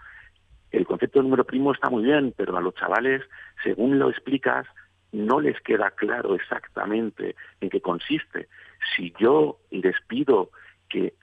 el 0.71 0.85
concepto 0.85 1.19
de 1.19 1.23
número 1.23 1.45
primo 1.45 1.71
está 1.71 1.89
muy 1.89 2.03
bien, 2.03 2.33
pero 2.35 2.57
a 2.57 2.61
los 2.61 2.75
chavales, 2.75 3.21
según 3.63 3.97
lo 3.97 4.09
explicas, 4.09 4.67
no 5.11 5.39
les 5.39 5.59
queda 5.61 5.91
claro 5.91 6.35
exactamente 6.35 7.35
en 7.61 7.69
qué 7.69 7.79
consiste 7.79 8.49
si 8.95 9.13
yo 9.19 9.59
les 9.71 9.95
pido 10.07 10.51
que 10.89 11.13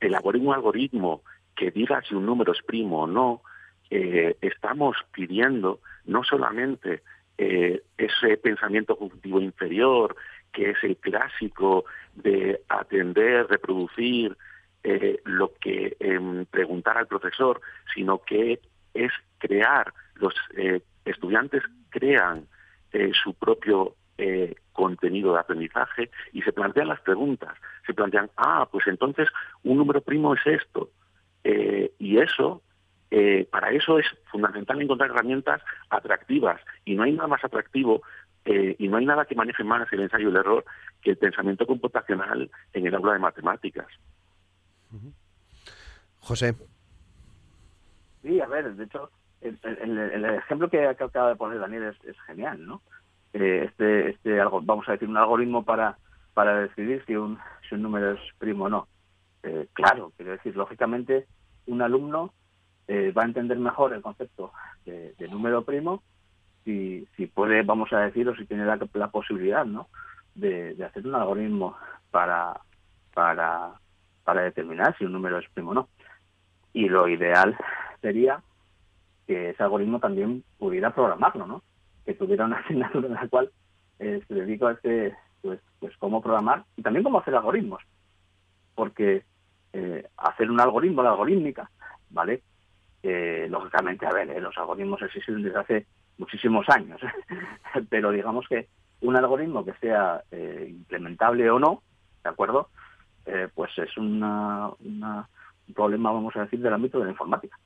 elaboren 0.00 0.46
un 0.46 0.54
algoritmo 0.54 1.22
que 1.56 1.70
diga 1.70 2.02
si 2.02 2.14
un 2.14 2.26
número 2.26 2.52
es 2.52 2.62
primo 2.62 3.02
o 3.02 3.06
no, 3.06 3.42
eh, 3.90 4.36
estamos 4.40 4.96
pidiendo 5.12 5.80
no 6.04 6.22
solamente 6.22 7.02
eh, 7.36 7.82
ese 7.96 8.36
pensamiento 8.36 8.96
cognitivo 8.96 9.40
inferior, 9.40 10.14
que 10.52 10.70
es 10.70 10.76
el 10.82 10.96
clásico 10.96 11.84
de 12.14 12.62
atender, 12.68 13.46
reproducir 13.48 14.36
eh, 14.82 15.20
lo 15.24 15.52
que 15.54 15.96
em, 16.00 16.46
preguntar 16.46 16.96
al 16.98 17.06
profesor, 17.06 17.60
sino 17.94 18.22
que 18.22 18.60
es 18.94 19.12
crear, 19.38 19.92
los 20.14 20.34
estudiantes 21.04 21.62
crean 21.90 22.46
su 23.22 23.34
propio 23.34 23.94
eh, 24.20 24.56
contenido 24.72 25.32
de 25.32 25.38
aprendizaje 25.38 26.10
y 26.32 26.42
se 26.42 26.52
plantean 26.52 26.88
las 26.88 27.00
preguntas. 27.00 27.54
Se 27.86 27.94
plantean, 27.94 28.30
ah, 28.36 28.68
pues 28.70 28.86
entonces 28.88 29.28
un 29.62 29.76
número 29.76 30.00
primo 30.00 30.34
es 30.34 30.44
esto. 30.44 30.90
Eh, 31.44 31.92
y 32.00 32.18
eso, 32.18 32.62
eh, 33.12 33.46
para 33.50 33.70
eso 33.70 34.00
es 34.00 34.06
fundamental 34.30 34.82
encontrar 34.82 35.10
herramientas 35.10 35.62
atractivas. 35.88 36.60
Y 36.84 36.96
no 36.96 37.04
hay 37.04 37.12
nada 37.12 37.28
más 37.28 37.44
atractivo 37.44 38.02
y 38.44 38.88
no 38.88 38.96
hay 38.96 39.04
nada 39.04 39.26
que 39.26 39.34
maneje 39.34 39.62
más 39.62 39.92
el 39.92 40.00
ensayo 40.00 40.28
y 40.28 40.30
el 40.30 40.36
error 40.36 40.64
que 41.02 41.10
el 41.10 41.18
pensamiento 41.18 41.66
computacional 41.66 42.50
en 42.72 42.86
el 42.86 42.94
aula 42.94 43.12
de 43.12 43.18
matemáticas. 43.18 43.86
José. 46.20 46.54
Sí, 48.22 48.40
a 48.40 48.46
ver, 48.46 48.74
de 48.74 48.84
hecho, 48.84 49.10
el, 49.42 50.24
ejemplo 50.24 50.70
que 50.70 50.86
acaba 50.86 51.28
de 51.28 51.36
poner 51.36 51.60
Daniel 51.60 51.94
es 52.04 52.16
genial, 52.26 52.64
¿no? 52.64 52.80
Eh, 53.32 53.66
este, 53.68 54.10
este 54.10 54.40
algo, 54.40 54.60
vamos 54.62 54.88
a 54.88 54.92
decir, 54.92 55.08
un 55.08 55.16
algoritmo 55.16 55.64
para, 55.64 55.98
para 56.34 56.60
decidir 56.60 57.04
si 57.06 57.14
un, 57.14 57.38
si 57.68 57.74
un 57.74 57.82
número 57.82 58.12
es 58.12 58.20
primo 58.38 58.64
o 58.64 58.68
no. 58.68 58.88
Eh, 59.42 59.68
claro, 59.72 60.12
quiero 60.16 60.32
decir, 60.32 60.56
lógicamente, 60.56 61.26
un 61.66 61.82
alumno 61.82 62.32
eh, 62.86 63.12
va 63.12 63.22
a 63.22 63.26
entender 63.26 63.58
mejor 63.58 63.92
el 63.92 64.02
concepto 64.02 64.52
de, 64.86 65.14
número 65.30 65.62
primo 65.64 66.02
si, 66.68 67.08
si 67.16 67.26
puede, 67.26 67.62
vamos 67.62 67.90
a 67.94 68.00
decir, 68.00 68.28
o 68.28 68.36
si 68.36 68.44
tiene 68.44 68.66
la, 68.66 68.78
la 68.92 69.08
posibilidad, 69.08 69.64
¿no? 69.64 69.88
De, 70.34 70.76
hacer 70.84 71.06
un 71.06 71.14
algoritmo 71.14 71.74
para, 72.10 72.60
para, 73.14 73.72
para 74.22 74.42
determinar 74.42 74.94
si 74.98 75.06
un 75.06 75.12
número 75.12 75.38
es 75.38 75.48
primo 75.54 75.70
o 75.70 75.74
no. 75.74 75.88
Y 76.74 76.90
lo 76.90 77.08
ideal 77.08 77.56
sería 78.02 78.42
que 79.26 79.50
ese 79.50 79.62
algoritmo 79.62 79.98
también 79.98 80.44
pudiera 80.58 80.94
programarlo, 80.94 81.46
¿no? 81.46 81.62
que 82.04 82.12
tuviera 82.12 82.44
una 82.44 82.58
asignatura 82.64 83.08
en 83.08 83.14
la 83.14 83.28
cual 83.28 83.50
eh, 83.98 84.20
se 84.28 84.34
dedico 84.34 84.66
a 84.66 84.72
este, 84.72 85.16
pues, 85.40 85.60
pues 85.80 85.96
cómo 85.96 86.20
programar 86.20 86.64
y 86.76 86.82
también 86.82 87.02
cómo 87.02 87.20
hacer 87.20 87.34
algoritmos. 87.34 87.82
Porque 88.74 89.24
eh, 89.72 90.06
hacer 90.18 90.50
un 90.50 90.60
algoritmo, 90.60 91.02
la 91.02 91.10
algorítmica, 91.10 91.70
¿vale? 92.10 92.42
Eh, 93.02 93.46
lógicamente, 93.48 94.04
a 94.04 94.10
ver, 94.10 94.42
los 94.42 94.56
algoritmos 94.58 95.00
existen 95.00 95.42
desde 95.42 95.58
hace 95.58 95.86
muchísimos 96.18 96.68
años, 96.68 97.00
pero 97.88 98.10
digamos 98.10 98.46
que 98.48 98.68
un 99.00 99.16
algoritmo 99.16 99.64
que 99.64 99.74
sea 99.74 100.22
implementable 100.32 101.48
o 101.50 101.58
no, 101.58 101.82
¿de 102.22 102.30
acuerdo? 102.30 102.68
pues 103.54 103.70
es 103.76 103.94
una, 103.98 104.70
una, 104.80 105.28
un 105.68 105.74
problema, 105.74 106.10
vamos 106.10 106.34
a 106.36 106.40
decir, 106.40 106.60
del 106.60 106.72
ámbito 106.72 106.98
de 106.98 107.04
la 107.04 107.10
informática. 107.10 107.58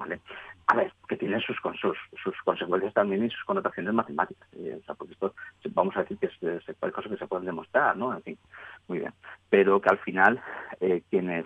¿vale? 0.00 0.20
A 0.66 0.76
ver, 0.76 0.92
que 1.06 1.16
tiene 1.16 1.38
sus, 1.40 1.56
sus, 1.80 1.96
sus 2.22 2.34
consecuencias 2.42 2.94
también 2.94 3.24
y 3.24 3.30
sus 3.30 3.44
connotaciones 3.44 3.92
matemáticas. 3.92 4.48
¿eh? 4.54 4.78
O 4.80 4.84
sea, 4.84 4.94
porque 4.94 5.12
esto 5.12 5.34
vamos 5.74 5.94
a 5.96 6.00
decir 6.00 6.16
que 6.18 6.26
es, 6.26 6.68
hay 6.80 6.90
cosas 6.90 7.12
que 7.12 7.18
se 7.18 7.26
pueden 7.26 7.44
demostrar, 7.46 7.96
¿no? 7.96 8.14
En 8.14 8.22
fin, 8.22 8.38
muy 8.88 9.00
bien. 9.00 9.12
Pero 9.50 9.80
que 9.80 9.90
al 9.90 9.98
final 9.98 10.40
eh, 10.80 11.02
quienes 11.10 11.44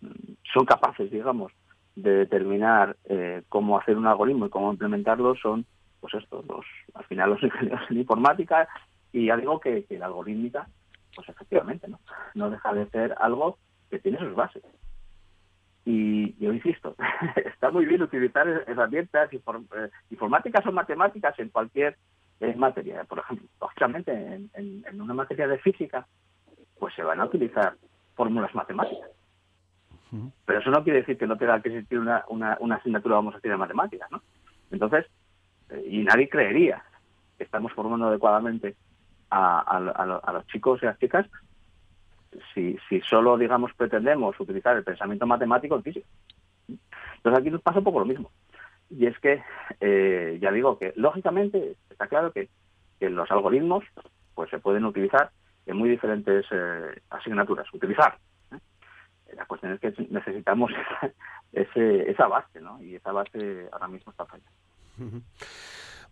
mm, 0.00 0.32
son 0.54 0.64
capaces, 0.64 1.10
digamos, 1.10 1.52
de 1.94 2.10
determinar 2.10 2.96
eh, 3.04 3.42
cómo 3.48 3.78
hacer 3.78 3.96
un 3.96 4.06
algoritmo 4.06 4.46
y 4.46 4.50
cómo 4.50 4.72
implementarlo 4.72 5.34
son, 5.36 5.66
pues 6.00 6.14
esto, 6.14 6.44
los, 6.48 6.64
al 6.94 7.04
final 7.04 7.30
los 7.30 7.42
ingenieros 7.42 7.90
en 7.90 7.98
informática 7.98 8.68
y 9.12 9.26
ya 9.26 9.36
digo 9.36 9.60
que, 9.60 9.84
que 9.84 9.98
la 9.98 10.06
algorítmica, 10.06 10.66
pues 11.14 11.28
efectivamente, 11.28 11.88
¿no? 12.34 12.50
Deja 12.50 12.72
de 12.72 12.86
ser 12.90 13.14
algo 13.18 13.58
que 13.90 13.98
tiene 13.98 14.18
sus 14.18 14.34
bases. 14.34 14.62
Y 15.84 16.34
yo 16.38 16.52
insisto, 16.52 16.94
está 17.44 17.70
muy 17.70 17.84
bien 17.84 18.02
utilizar 18.02 18.46
herramientas 18.66 19.30
eh, 19.32 19.90
informáticas 20.10 20.64
o 20.66 20.72
matemáticas 20.72 21.38
en 21.38 21.48
cualquier 21.48 21.96
eh, 22.40 22.54
materia. 22.54 23.04
Por 23.04 23.18
ejemplo, 23.18 23.48
lógicamente 23.60 24.12
en, 24.54 25.00
una 25.00 25.14
materia 25.14 25.48
de 25.48 25.58
física, 25.58 26.06
pues 26.78 26.94
se 26.94 27.02
van 27.02 27.20
a 27.20 27.24
utilizar 27.24 27.74
fórmulas 28.14 28.54
matemáticas. 28.54 29.10
Pero 30.44 30.58
eso 30.58 30.70
no 30.70 30.84
quiere 30.84 31.00
decir 31.00 31.16
que 31.16 31.26
no 31.26 31.38
tenga 31.38 31.60
que 31.62 31.70
existir 31.70 31.98
una, 31.98 32.24
una, 32.28 32.74
asignatura, 32.74 33.14
vamos 33.14 33.34
a 33.34 33.38
decir, 33.38 33.50
de 33.50 33.56
matemáticas, 33.56 34.10
¿no? 34.10 34.20
Entonces, 34.70 35.06
eh, 35.70 35.84
y 35.88 36.02
nadie 36.02 36.28
creería 36.28 36.82
que 37.38 37.44
estamos 37.44 37.72
formando 37.72 38.08
adecuadamente 38.08 38.76
a, 39.30 39.60
a 39.60 40.32
los 40.32 40.46
chicos 40.48 40.82
y 40.82 40.86
las 40.86 40.98
chicas 40.98 41.26
si, 42.54 42.76
si 42.88 43.00
solo, 43.02 43.36
digamos, 43.36 43.72
pretendemos 43.74 44.38
utilizar 44.40 44.76
el 44.76 44.84
pensamiento 44.84 45.26
matemático 45.26 45.76
en 45.76 45.82
física. 45.82 46.06
Entonces 46.68 47.40
aquí 47.40 47.50
nos 47.50 47.62
pasa 47.62 47.78
un 47.78 47.84
poco 47.84 48.00
lo 48.00 48.06
mismo. 48.06 48.30
Y 48.90 49.06
es 49.06 49.18
que, 49.18 49.42
eh, 49.80 50.38
ya 50.40 50.50
digo 50.52 50.78
que 50.78 50.92
lógicamente 50.96 51.76
está 51.90 52.06
claro 52.06 52.32
que, 52.32 52.48
los 53.00 53.28
algoritmos 53.32 53.82
pues 54.36 54.48
se 54.50 54.60
pueden 54.60 54.84
utilizar 54.84 55.32
en 55.66 55.76
muy 55.76 55.88
diferentes 55.88 56.46
eh, 56.52 57.00
asignaturas. 57.10 57.66
Utilizar. 57.74 58.16
La 59.36 59.46
cuestión 59.46 59.72
es 59.72 59.80
que 59.80 59.94
necesitamos 60.10 60.70
ese, 61.52 62.10
esa 62.10 62.26
base, 62.26 62.60
¿no? 62.60 62.82
Y 62.82 62.96
esa 62.96 63.12
base 63.12 63.68
ahora 63.72 63.88
mismo 63.88 64.12
está 64.12 64.26
fallando. 64.26 64.50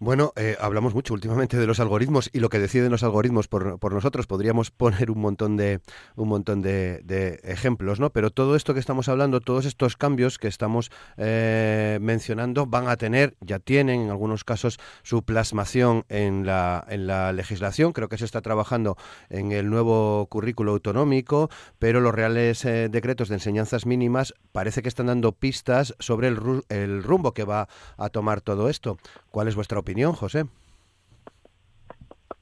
Bueno, 0.02 0.32
eh, 0.36 0.56
hablamos 0.58 0.94
mucho 0.94 1.12
últimamente 1.12 1.58
de 1.58 1.66
los 1.66 1.78
algoritmos 1.78 2.30
y 2.32 2.40
lo 2.40 2.48
que 2.48 2.58
deciden 2.58 2.90
los 2.90 3.02
algoritmos 3.02 3.48
por, 3.48 3.78
por 3.78 3.92
nosotros. 3.92 4.26
Podríamos 4.26 4.70
poner 4.70 5.10
un 5.10 5.20
montón 5.20 5.58
de 5.58 5.82
un 6.16 6.26
montón 6.26 6.62
de, 6.62 7.38
ejemplos, 7.44 8.00
¿no? 8.00 8.08
Pero 8.08 8.30
todo 8.30 8.56
esto 8.56 8.72
que 8.72 8.80
estamos 8.80 9.10
hablando, 9.10 9.42
todos 9.42 9.66
estos 9.66 9.98
cambios 9.98 10.38
que 10.38 10.48
estamos 10.48 10.90
eh, 11.18 11.98
mencionando, 12.00 12.64
van 12.64 12.88
a 12.88 12.96
tener, 12.96 13.36
ya 13.42 13.58
tienen 13.58 14.00
en 14.00 14.08
algunos 14.08 14.42
casos 14.42 14.78
su 15.02 15.22
plasmación 15.22 16.06
en 16.08 16.46
la 16.46 16.82
en 16.88 17.06
la 17.06 17.34
legislación. 17.34 17.92
Creo 17.92 18.08
que 18.08 18.16
se 18.16 18.24
está 18.24 18.40
trabajando 18.40 18.96
en 19.28 19.52
el 19.52 19.68
nuevo 19.68 20.26
currículo 20.30 20.72
autonómico, 20.72 21.50
pero 21.78 22.00
los 22.00 22.14
reales 22.14 22.64
eh, 22.64 22.88
decretos 22.88 23.28
de 23.28 23.34
enseñanzas 23.34 23.84
mínimas 23.84 24.32
parece 24.52 24.80
que 24.80 24.88
están 24.88 25.08
dando 25.08 25.32
pistas 25.32 25.94
sobre 25.98 26.28
el, 26.28 26.62
el 26.70 27.02
rumbo 27.02 27.34
que 27.34 27.44
va 27.44 27.68
a 27.98 28.08
tomar 28.08 28.40
todo 28.40 28.70
esto. 28.70 28.96
¿Cuál 29.30 29.48
es 29.48 29.54
vuestra 29.54 29.78
opinión? 29.78 29.89
Opinión, 29.90 30.12
José. 30.12 30.44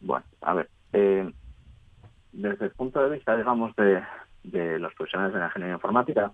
Bueno, 0.01 0.25
a 0.43 0.53
ver, 0.53 0.69
eh, 0.93 1.33
desde 2.33 2.67
el 2.67 2.71
punto 2.73 3.03
de 3.03 3.17
vista, 3.17 3.37
digamos, 3.37 3.75
de, 3.77 4.03
los 4.79 4.93
profesionales 4.95 5.33
de 5.33 5.41
la 5.41 5.47
ingeniería 5.47 5.77
informática 5.77 6.33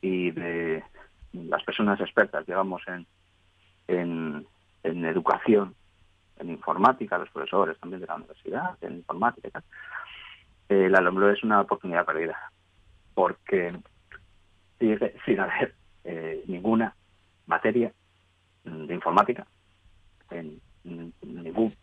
y 0.00 0.30
de, 0.30 0.84
las 1.32 1.64
personas 1.64 2.00
expertas, 2.00 2.46
digamos, 2.46 2.82
en, 2.86 3.06
en, 3.88 5.04
educación, 5.04 5.74
en 6.38 6.50
informática, 6.50 7.18
los 7.18 7.30
profesores 7.30 7.76
también 7.80 8.00
de 8.00 8.06
la 8.06 8.14
universidad, 8.14 8.78
en 8.80 8.98
informática, 8.98 9.62
eh, 10.68 10.88
la 10.88 11.00
LOMLO 11.00 11.30
es 11.30 11.42
una 11.42 11.60
oportunidad 11.60 12.06
perdida, 12.06 12.52
porque 13.14 13.76
sin 14.78 15.40
haber 15.40 15.74
eh, 16.04 16.44
ninguna 16.46 16.94
materia 17.46 17.92
de 18.64 18.94
informática 18.94 19.44
en, 20.30 20.60
ningún 20.84 21.74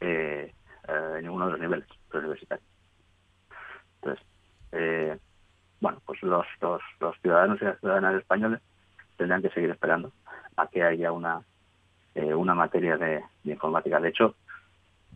eh, 0.00 0.52
eh, 0.88 1.20
ninguno 1.22 1.46
de 1.46 1.52
los 1.52 1.60
niveles 1.60 1.88
universitarios. 2.12 2.66
Entonces, 3.96 4.26
eh, 4.72 5.18
bueno, 5.80 6.00
pues 6.04 6.22
los, 6.22 6.46
los, 6.60 6.82
ciudadanos 7.20 7.60
y 7.60 7.64
las 7.64 7.78
ciudadanas 7.80 8.20
españoles 8.20 8.60
tendrán 9.16 9.42
que 9.42 9.50
seguir 9.50 9.70
esperando 9.70 10.12
a 10.56 10.66
que 10.66 10.82
haya 10.82 11.12
una 11.12 11.42
eh, 12.14 12.32
una 12.32 12.54
materia 12.54 12.96
de, 12.96 13.22
informática. 13.44 13.98
De 14.00 14.08
hecho, 14.08 14.36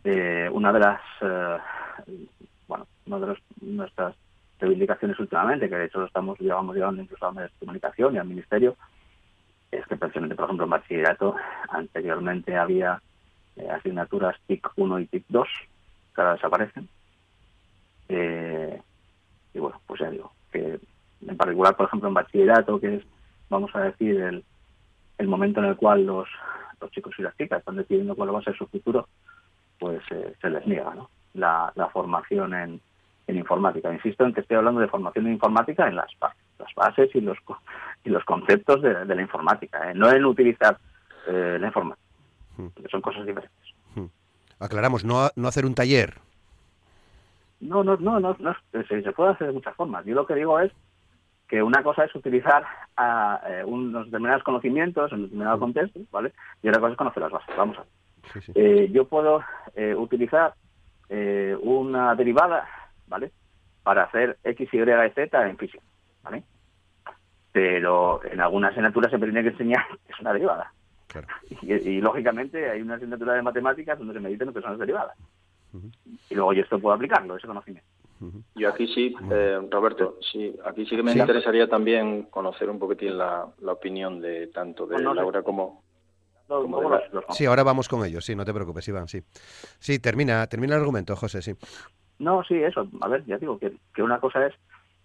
eh, 0.03 0.49
una 0.51 0.73
de 0.73 0.79
las 0.79 1.01
bueno, 2.67 2.87
una 3.05 3.19
de 3.19 3.27
los, 3.27 3.39
nuestras 3.61 4.15
reivindicaciones 4.59 5.19
últimamente, 5.19 5.69
que 5.69 5.75
de 5.75 5.85
hecho 5.85 5.99
lo 5.99 6.05
estamos 6.05 6.37
llevamos 6.39 6.75
llevando 6.75 7.01
incluso 7.01 7.25
a 7.25 7.31
medios 7.31 7.51
de 7.53 7.59
comunicación 7.59 8.15
y 8.15 8.17
al 8.17 8.27
ministerio, 8.27 8.75
es 9.71 9.85
que 9.87 9.95
precisamente, 9.97 10.35
por 10.35 10.45
ejemplo, 10.45 10.65
en 10.65 10.71
bachillerato 10.71 11.35
anteriormente 11.69 12.57
había 12.57 13.01
eh, 13.55 13.69
asignaturas 13.69 14.35
TIC 14.47 14.67
1 14.75 14.99
y 14.99 15.05
TIC 15.07 15.25
2, 15.29 15.47
que 16.15 16.21
ahora 16.21 16.33
desaparecen. 16.33 16.89
Eh, 18.09 18.81
y 19.53 19.59
bueno, 19.59 19.79
pues 19.85 19.99
ya 19.99 20.09
digo, 20.09 20.31
que 20.51 20.79
en 21.27 21.37
particular, 21.37 21.75
por 21.75 21.87
ejemplo, 21.87 22.09
en 22.09 22.15
bachillerato, 22.15 22.79
que 22.79 22.95
es, 22.95 23.03
vamos 23.49 23.71
a 23.75 23.81
decir, 23.81 24.19
el, 24.19 24.43
el 25.17 25.27
momento 25.27 25.59
en 25.59 25.67
el 25.67 25.75
cual 25.75 26.05
los, 26.05 26.27
los 26.81 26.91
chicos 26.91 27.13
y 27.17 27.21
las 27.21 27.35
chicas 27.37 27.59
están 27.59 27.75
decidiendo 27.75 28.15
cuál 28.15 28.33
va 28.33 28.39
a 28.39 28.43
ser 28.43 28.57
su 28.57 28.67
futuro, 28.67 29.07
pues 29.77 30.01
eh, 30.11 30.33
se 30.41 30.49
les 30.49 30.65
niega 30.65 30.93
¿no? 30.95 31.09
la, 31.33 31.71
la 31.75 31.89
formación 31.89 32.53
en, 32.53 32.81
en 33.27 33.37
informática. 33.37 33.93
Insisto 33.93 34.25
en 34.25 34.33
que 34.33 34.41
estoy 34.41 34.57
hablando 34.57 34.81
de 34.81 34.87
formación 34.87 35.27
en 35.27 35.33
informática 35.33 35.87
en 35.87 35.95
las, 35.95 36.09
las 36.57 36.73
bases 36.75 37.13
y 37.13 37.21
los, 37.21 37.37
y 38.03 38.09
los 38.09 38.23
conceptos 38.23 38.81
de, 38.81 39.05
la 39.05 39.21
informática, 39.21 39.91
¿eh? 39.91 39.93
no 39.93 40.09
en 40.11 40.25
utilizar 40.25 40.77
eh, 41.27 41.57
la 41.59 41.67
informática, 41.67 42.07
hmm. 42.57 42.67
son 42.89 43.01
cosas 43.01 43.25
diferentes. 43.25 43.57
Hmm. 43.95 44.05
Aclaramos, 44.59 45.03
no, 45.03 45.29
no 45.35 45.47
hacer 45.47 45.65
un 45.65 45.75
taller. 45.75 46.15
No, 47.59 47.83
no, 47.83 47.97
no, 47.97 48.19
no, 48.19 48.37
se, 48.71 49.11
puede 49.11 49.31
hacer 49.31 49.47
de 49.47 49.53
muchas 49.53 49.75
formas. 49.75 50.05
Yo 50.05 50.15
lo 50.15 50.25
que 50.25 50.35
digo 50.35 50.59
es 50.59 50.71
que 51.47 51.61
una 51.61 51.83
cosa 51.83 52.05
es 52.05 52.15
utilizar 52.15 52.63
a, 52.95 53.41
eh, 53.45 53.63
unos 53.65 54.05
determinados 54.05 54.43
conocimientos 54.43 55.11
en 55.11 55.17
un 55.17 55.23
determinado 55.23 55.57
hmm. 55.57 55.61
contexto, 55.61 55.99
¿vale? 56.11 56.33
Y 56.63 56.69
otra 56.69 56.79
cosa 56.79 56.91
es 56.93 56.97
conocer 56.97 57.23
las 57.23 57.31
bases. 57.31 57.57
Vamos 57.57 57.77
a 57.77 57.83
ver. 58.53 58.91
yo 58.91 59.05
puedo 59.05 59.43
utilizar 59.97 60.53
una 61.61 62.15
derivada, 62.15 62.67
¿vale? 63.07 63.31
Para 63.83 64.03
hacer 64.03 64.37
X, 64.43 64.69
Y 64.71 64.77
y 64.77 65.09
Z 65.15 65.49
en 65.49 65.57
física, 65.57 65.83
¿vale? 66.23 66.43
Pero 67.51 68.23
en 68.25 68.39
algunas 68.39 68.71
asignaturas 68.71 69.11
se 69.11 69.17
tiene 69.17 69.43
que 69.43 69.49
enseñar 69.49 69.85
que 70.05 70.13
es 70.13 70.19
una 70.19 70.33
derivada. 70.33 70.73
Y, 71.61 72.01
lógicamente 72.01 72.69
hay 72.69 72.81
una 72.81 72.95
asignatura 72.95 73.33
de 73.33 73.41
matemáticas 73.41 73.97
donde 73.97 74.13
se 74.13 74.61
son 74.61 74.71
las 74.71 74.79
derivadas. 74.79 75.17
Y 76.29 76.35
luego 76.35 76.53
yo 76.53 76.61
esto 76.61 76.79
puedo 76.79 76.95
aplicarlo, 76.95 77.35
ese 77.35 77.47
conocimiento. 77.47 77.89
Yo 78.55 78.69
aquí 78.69 78.85
sí, 78.87 79.15
eh, 79.31 79.59
Roberto, 79.71 80.17
sí, 80.31 80.53
aquí 80.65 80.85
sí 80.85 80.95
que 80.97 81.03
me 81.03 81.13
interesaría 81.13 81.69
también 81.69 82.23
conocer 82.23 82.69
un 82.69 82.77
poquitín 82.77 83.17
la, 83.17 83.47
opinión 83.65 84.19
de 84.19 84.47
tanto 84.47 84.85
de 84.85 84.99
Laura 84.99 85.41
como, 85.41 85.83
Sí, 87.29 87.45
ahora 87.45 87.63
vamos 87.63 87.87
con 87.87 88.03
ellos, 88.05 88.25
sí, 88.25 88.35
no 88.35 88.43
te 88.43 88.53
preocupes, 88.53 88.87
Iván, 88.87 89.07
sí. 89.07 89.21
Sí, 89.79 89.99
termina, 89.99 90.47
termina 90.47 90.75
el 90.75 90.81
argumento, 90.81 91.15
José, 91.15 91.41
sí. 91.41 91.53
No, 92.17 92.43
sí, 92.43 92.55
eso, 92.55 92.87
a 93.01 93.07
ver, 93.07 93.23
ya 93.25 93.37
digo 93.37 93.59
que, 93.59 93.77
que 93.93 94.01
una 94.01 94.19
cosa 94.19 94.45
es 94.47 94.55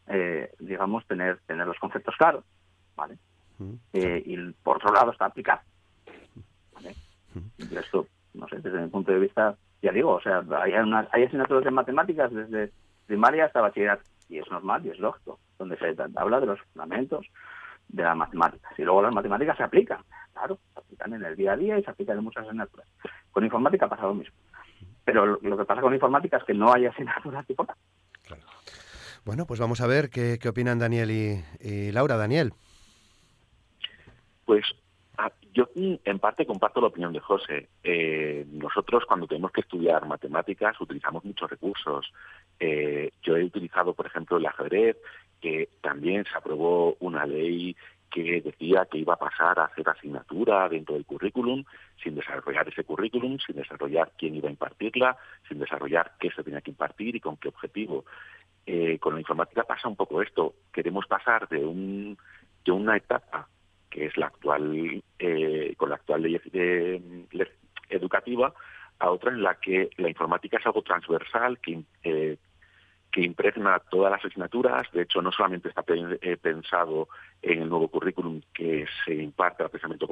eh, 0.09 0.53
digamos, 0.59 1.07
tener, 1.07 1.39
tener 1.47 1.67
los 1.67 1.79
conceptos 1.79 2.15
claros, 2.17 2.45
¿vale? 2.97 3.19
Eh, 3.93 4.23
y 4.27 4.37
por 4.63 4.77
otro 4.77 4.93
lado 4.93 5.13
está 5.13 5.27
aplicar. 5.27 5.63
¿vale? 6.73 6.95
Y 7.59 7.77
esto, 7.77 8.07
no 8.35 8.49
sé, 8.49 8.59
desde 8.61 8.81
mi 8.81 8.89
punto 8.89 9.13
de 9.13 9.21
vista, 9.21 9.57
ya 9.83 9.93
digo, 9.93 10.13
o 10.13 10.21
sea, 10.21 10.43
hay, 10.63 10.73
una, 10.75 11.09
hay 11.13 11.25
asignaturas 11.25 11.65
de 11.65 11.71
matemáticas 11.71 12.33
desde 12.33 12.73
primaria 13.07 13.47
hasta 13.47 13.61
bachillerato, 13.61 14.03
y 14.29 14.39
es 14.39 14.51
normal 14.51 14.85
y 14.85 14.91
es 14.91 14.99
lógico, 14.99 15.39
donde 15.59 15.77
se 15.77 15.95
habla 16.17 16.41
de 16.41 16.47
los 16.47 16.61
fundamentos 16.61 17.27
de 17.89 18.03
las 18.03 18.17
matemáticas. 18.17 18.73
Y 18.79 18.83
luego 18.83 19.03
las 19.03 19.15
matemáticas 19.15 19.57
se 19.57 19.63
aplican, 19.63 20.01
claro, 20.33 20.59
se 20.73 20.81
aplican 20.81 21.15
en 21.15 21.25
el 21.25 21.37
día 21.37 21.53
a 21.53 21.57
día 21.57 21.79
y 21.79 21.85
se 21.85 21.91
aplican 21.91 22.19
en 22.19 22.25
muchas 22.25 22.45
asignaturas. 22.45 22.89
Con 23.31 23.45
informática 23.45 23.89
pasa 23.89 24.03
lo 24.03 24.15
mismo. 24.15 24.35
Pero 25.05 25.27
lo, 25.27 25.57
que 25.57 25.65
pasa 25.65 25.83
con 25.83 25.93
informática 25.93 26.39
es 26.39 26.45
que 26.45 26.55
no 26.55 26.73
hay 26.73 26.87
asignaturas 26.87 27.47
tipo. 27.47 27.67
Bueno, 29.25 29.47
pues 29.47 29.59
vamos 29.59 29.81
a 29.81 29.87
ver 29.87 30.11
qué, 30.11 30.39
opinan 30.47 30.79
Daniel 30.79 31.11
y, 31.11 31.93
Laura. 31.93 32.17
Daniel. 32.17 32.53
Pues 34.45 34.65
ah, 35.17 35.33
yo 35.55 35.69
en 35.75 36.19
parte 36.19 36.45
comparto 36.45 36.83
la 36.83 36.89
opinión 36.89 37.13
de 37.15 37.21
José. 37.21 37.69
Eh, 37.83 38.45
nosotros 38.51 39.05
cuando 39.09 39.27
tenemos 39.27 39.51
que 39.51 39.63
estudiar 39.63 40.07
matemáticas 40.07 40.79
utilizamos 40.79 41.25
muchos 41.25 41.49
recursos. 41.49 42.13
Eh, 42.61 43.13
yo 43.23 43.37
he 43.37 43.45
utilizado, 43.45 43.95
por 43.95 44.07
ejemplo, 44.07 44.37
el 44.37 44.47
ajedrez, 44.47 44.99
que 45.41 45.71
también 45.81 46.25
se 46.25 46.37
aprobó 46.37 46.97
una 47.01 47.25
ley 47.25 47.75
que 48.11 48.41
decía 48.43 48.87
que 48.89 48.99
iba 48.99 49.15
a 49.15 49.19
pasar 49.19 49.59
a 49.59 49.65
hacer 49.65 49.89
asignatura 49.89 50.69
dentro 50.69 50.95
del 50.95 51.05
currículum, 51.05 51.65
sin 52.01 52.15
desarrollar 52.15 52.69
ese 52.69 52.85
currículum, 52.85 53.39
sin 53.45 53.57
desarrollar 53.57 54.13
quién 54.17 54.37
iba 54.37 54.49
a 54.49 54.53
impartirla, 54.53 55.17
sin 55.49 55.59
desarrollar 55.59 56.13
qué 56.21 56.31
se 56.31 56.45
tenía 56.45 56.61
que 56.61 56.71
impartir 56.71 57.17
y 57.17 57.21
con 57.21 57.37
qué 57.39 57.49
objetivo. 57.49 58.05
Eh, 58.67 58.99
con 58.99 59.15
la 59.15 59.21
informática 59.21 59.65
pasa 59.65 59.89
un 59.89 59.97
poco 59.97 60.23
esto. 60.23 60.55
Queremos 60.73 61.07
pasar 61.07 61.49
de, 61.49 61.59
un, 61.59 62.17
de 62.65 62.73
una 62.73 62.97
etapa 62.97 63.49
que 63.91 64.07
es 64.07 64.17
la 64.17 64.27
actual, 64.27 65.03
eh, 65.19 65.75
con 65.77 65.91
la 65.91 65.97
actual 65.97 66.23
ley, 66.23 66.41
educativa, 67.91 68.55
a 68.99 69.11
otra 69.11 69.31
en 69.31 69.43
la 69.43 69.57
que 69.57 69.91
la 69.99 70.09
informática 70.09 70.57
es 70.57 70.67
algo 70.67 70.83
transversal 70.83 71.59
que, 71.61 71.83
eh, 72.03 72.39
que 73.13 73.21
impregna 73.21 73.79
todas 73.91 74.11
las 74.11 74.25
asignaturas. 74.25 74.91
De 74.93 75.03
hecho, 75.03 75.21
no 75.21 75.31
solamente 75.31 75.69
está 75.69 75.83
pensado 75.83 77.09
en 77.43 77.63
el 77.63 77.69
nuevo 77.69 77.89
currículum 77.89 78.41
que 78.53 78.87
se 79.05 79.15
imparte 79.15 79.63
al 79.63 79.71
pensamiento 79.71 80.09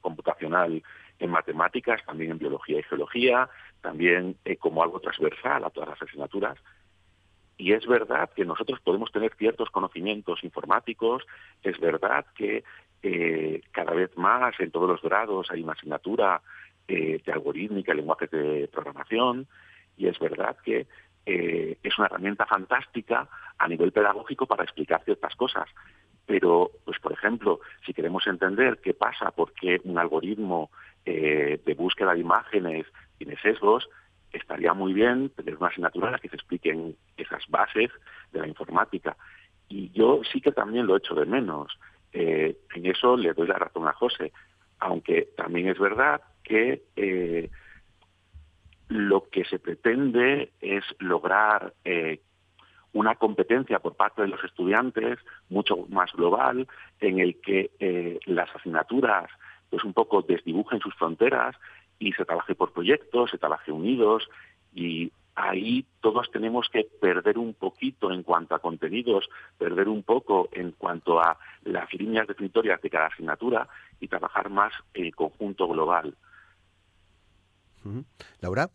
computacional 0.00 0.82
en 1.18 1.30
matemáticas, 1.30 2.02
también 2.06 2.30
en 2.30 2.38
biología 2.38 2.78
y 2.78 2.84
geología, 2.84 3.50
también 3.82 4.36
como 4.60 4.82
algo 4.82 5.00
transversal 5.00 5.64
a 5.64 5.70
todas 5.70 5.90
las 5.90 6.02
asignaturas. 6.02 6.58
Y 7.58 7.72
es 7.72 7.84
verdad 7.86 8.30
que 8.34 8.44
nosotros 8.44 8.80
podemos 8.80 9.10
tener 9.10 9.34
ciertos 9.34 9.68
conocimientos 9.70 10.44
informáticos, 10.44 11.26
es 11.64 11.78
verdad 11.80 12.24
que 12.36 12.62
eh, 13.02 13.62
cada 13.72 13.92
vez 13.92 14.16
más 14.16 14.58
en 14.60 14.70
todos 14.70 14.88
los 14.88 15.02
grados 15.02 15.50
hay 15.50 15.64
una 15.64 15.72
asignatura 15.72 16.40
eh, 16.86 17.20
de 17.24 17.32
algorítmica, 17.32 17.92
lenguajes 17.94 18.30
de 18.30 18.68
programación, 18.72 19.48
y 19.96 20.06
es 20.06 20.16
verdad 20.20 20.56
que 20.64 20.86
eh, 21.26 21.78
es 21.82 21.98
una 21.98 22.06
herramienta 22.06 22.46
fantástica 22.46 23.28
a 23.58 23.66
nivel 23.66 23.90
pedagógico 23.90 24.46
para 24.46 24.62
explicar 24.62 25.02
ciertas 25.04 25.34
cosas. 25.34 25.68
Pero, 26.26 26.70
pues 26.84 27.00
por 27.00 27.12
ejemplo, 27.12 27.58
si 27.84 27.92
queremos 27.92 28.24
entender 28.28 28.78
qué 28.80 28.94
pasa, 28.94 29.32
por 29.32 29.52
qué 29.52 29.80
un 29.82 29.98
algoritmo 29.98 30.70
de 31.04 31.74
búsqueda 31.74 32.12
de 32.12 32.20
imágenes 32.20 32.86
tiene 33.16 33.34
sesgos, 33.40 33.88
estaría 34.32 34.72
muy 34.74 34.92
bien 34.92 35.30
tener 35.30 35.56
una 35.56 35.68
asignatura 35.68 36.08
en 36.08 36.12
la 36.12 36.18
que 36.18 36.28
se 36.28 36.36
expliquen 36.36 36.96
esas 37.16 37.46
bases 37.48 37.90
de 38.32 38.40
la 38.40 38.48
informática. 38.48 39.16
Y 39.68 39.90
yo 39.90 40.20
sí 40.30 40.40
que 40.40 40.52
también 40.52 40.86
lo 40.86 40.96
echo 40.96 41.14
de 41.14 41.26
menos. 41.26 41.78
Eh, 42.12 42.56
en 42.74 42.86
eso 42.86 43.16
le 43.16 43.34
doy 43.34 43.46
la 43.46 43.58
razón 43.58 43.86
a 43.86 43.92
José, 43.92 44.32
aunque 44.78 45.28
también 45.36 45.68
es 45.68 45.78
verdad 45.78 46.22
que 46.42 46.82
eh, 46.96 47.50
lo 48.88 49.28
que 49.28 49.44
se 49.44 49.58
pretende 49.58 50.52
es 50.60 50.84
lograr 50.98 51.74
eh, 51.84 52.20
una 52.94 53.16
competencia 53.16 53.80
por 53.80 53.96
parte 53.96 54.22
de 54.22 54.28
los 54.28 54.42
estudiantes 54.42 55.18
mucho 55.50 55.86
más 55.90 56.10
global, 56.12 56.66
en 57.00 57.20
el 57.20 57.38
que 57.40 58.18
las 58.24 58.48
asignaturas 58.56 59.30
pues 59.68 59.84
un 59.84 59.92
poco 59.92 60.22
desdibujen 60.22 60.80
sus 60.80 60.94
fronteras 60.94 61.54
y 61.98 62.12
se 62.12 62.24
trabaje 62.24 62.54
por 62.54 62.72
proyectos, 62.72 63.30
se 63.30 63.38
trabaje 63.38 63.72
unidos 63.72 64.28
y 64.74 65.12
ahí 65.34 65.86
todos 66.00 66.30
tenemos 66.30 66.68
que 66.68 66.86
perder 67.00 67.38
un 67.38 67.54
poquito 67.54 68.12
en 68.12 68.22
cuanto 68.22 68.54
a 68.54 68.58
contenidos, 68.58 69.28
perder 69.56 69.88
un 69.88 70.02
poco 70.02 70.48
en 70.52 70.72
cuanto 70.72 71.20
a 71.20 71.38
las 71.64 71.92
líneas 71.94 72.26
definitorias 72.26 72.80
de 72.82 72.90
cada 72.90 73.06
asignatura 73.06 73.68
y 74.00 74.08
trabajar 74.08 74.50
más 74.50 74.72
el 74.94 75.14
conjunto 75.14 75.68
global. 75.68 76.14
Laura. 78.40 78.68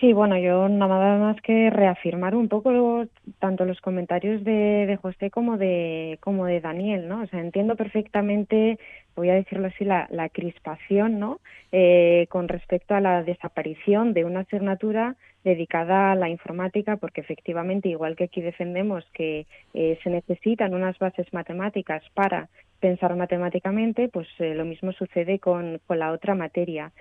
Sí, 0.00 0.12
bueno, 0.12 0.36
yo 0.36 0.68
nada 0.68 1.16
más 1.18 1.40
que 1.42 1.70
reafirmar 1.70 2.34
un 2.34 2.48
poco 2.48 3.06
tanto 3.38 3.64
los 3.64 3.80
comentarios 3.80 4.42
de, 4.42 4.86
de, 4.86 4.96
José 4.96 5.30
como 5.30 5.58
de 5.58 6.18
como 6.20 6.46
de 6.46 6.60
Daniel, 6.60 7.06
¿no? 7.08 7.22
O 7.22 7.26
sea, 7.26 7.40
entiendo 7.40 7.76
perfectamente, 7.76 8.80
voy 9.14 9.30
a 9.30 9.34
decirlo 9.34 9.66
así, 9.68 9.84
la, 9.84 10.08
la 10.10 10.28
crispación, 10.28 11.18
¿no? 11.18 11.40
Eh, 11.70 12.26
con 12.28 12.48
respecto 12.48 12.94
a 12.94 13.00
la 13.00 13.22
desaparición 13.22 14.12
de 14.14 14.24
una 14.24 14.40
asignatura 14.40 15.16
dedicada 15.44 16.12
a 16.12 16.14
la 16.14 16.28
informática, 16.28 16.96
porque 16.96 17.20
efectivamente, 17.20 17.88
igual 17.88 18.16
que 18.16 18.24
aquí 18.24 18.40
defendemos 18.40 19.04
que 19.12 19.46
eh, 19.74 19.98
se 20.02 20.10
necesitan 20.10 20.74
unas 20.74 20.98
bases 20.98 21.32
matemáticas 21.32 22.02
para 22.14 22.48
pensar 22.80 23.14
matemáticamente, 23.16 24.08
pues 24.08 24.28
eh, 24.38 24.54
lo 24.54 24.64
mismo 24.64 24.92
sucede 24.92 25.38
con, 25.38 25.80
con 25.86 25.98
la 25.98 26.12
otra 26.12 26.34
materia. 26.34 26.92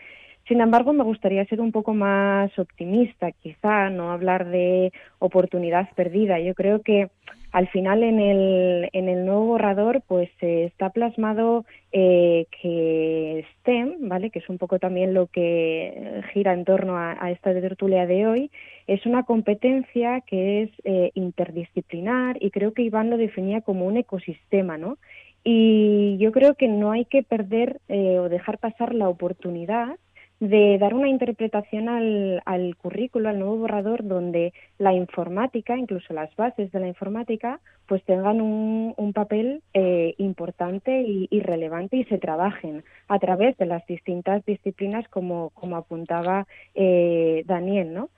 Sin 0.52 0.60
embargo, 0.60 0.92
me 0.92 1.06
gustaría 1.06 1.46
ser 1.46 1.62
un 1.62 1.72
poco 1.72 1.94
más 1.94 2.52
optimista, 2.60 3.32
quizá 3.32 3.90
no 3.90 4.12
hablar 4.12 4.50
de 4.50 4.92
oportunidad 5.20 5.88
perdida. 5.96 6.42
Yo 6.42 6.54
creo 6.56 6.82
que 6.82 7.10
al 7.54 7.70
final 7.70 8.04
en 8.04 8.20
el, 8.20 8.90
en 8.92 9.08
el 9.08 9.26
nuevo 9.26 9.46
borrador 9.46 10.02
pues 10.06 10.30
está 10.42 10.90
plasmado 10.90 11.64
eh, 11.94 12.48
que 12.62 13.46
STEM, 13.60 14.10
¿vale? 14.10 14.30
que 14.30 14.40
es 14.40 14.50
un 14.50 14.58
poco 14.58 14.78
también 14.78 15.14
lo 15.14 15.28
que 15.28 16.22
gira 16.34 16.52
en 16.52 16.66
torno 16.66 16.98
a, 16.98 17.32
esta 17.32 17.54
tertulia 17.54 18.06
de 18.06 18.28
hoy, 18.28 18.52
es 18.88 19.06
una 19.06 19.24
competencia 19.24 20.20
que 20.20 20.64
es 20.64 20.70
eh, 20.84 21.12
interdisciplinar 21.14 22.36
y 22.42 22.52
creo 22.52 22.74
que 22.74 22.82
Iván 22.82 23.10
lo 23.10 23.16
definía 23.16 23.62
como 23.62 23.86
un 23.86 23.96
ecosistema, 23.96 24.78
¿no? 24.78 24.98
Y 25.46 26.18
yo 26.18 26.34
creo 26.34 26.56
que 26.56 26.68
no 26.68 26.92
hay 26.92 27.06
que 27.06 27.24
perder 27.24 27.80
eh, 27.88 28.20
o 28.20 28.28
dejar 28.28 28.58
pasar 28.58 28.94
la 28.94 29.08
oportunidad 29.08 29.96
de 30.42 30.80
dar 30.80 30.96
una 30.96 31.08
interpretación 31.08 31.88
al, 31.88 32.42
al 32.46 32.76
currículo, 32.76 33.30
al 33.30 33.38
nuevo 33.38 33.58
borrador, 33.58 34.04
donde 34.04 34.54
la 34.80 34.92
informática, 34.92 35.78
incluso 35.78 36.16
las 36.16 36.36
bases 36.36 36.72
de 36.72 36.80
la 36.80 36.88
informática, 36.88 37.60
pues 37.86 38.04
tengan 38.06 38.42
un, 38.42 38.96
un 38.98 39.14
papel 39.14 39.62
eh, 39.76 40.16
importante 40.18 41.04
y, 41.04 41.40
relevante 41.42 41.98
y 41.98 42.06
se 42.06 42.18
trabajen 42.18 42.84
a 43.08 43.20
través 43.20 43.56
de 43.60 43.68
las 43.68 43.86
distintas 43.86 44.44
disciplinas, 44.44 45.08
como, 45.10 45.52
como 45.52 45.78
apuntaba 45.78 46.48
eh, 46.74 47.44
Daniel, 47.46 47.94
¿no? 47.94 48.10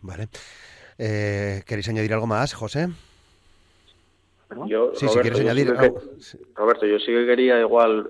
Vale. 0.00 0.28
Eh, 0.96 1.60
¿Queréis 1.66 1.90
añadir 1.90 2.14
algo 2.14 2.26
más, 2.26 2.54
José? 2.54 2.88
Yo, 4.66 4.92
sí, 4.94 5.06
si 5.06 5.18
quieres 5.18 5.40
añadir. 5.40 5.74
Roberto, 6.54 6.86
yo 6.86 6.98
sí 6.98 7.06
que 7.06 7.26
quería 7.26 7.60
igual 7.60 8.08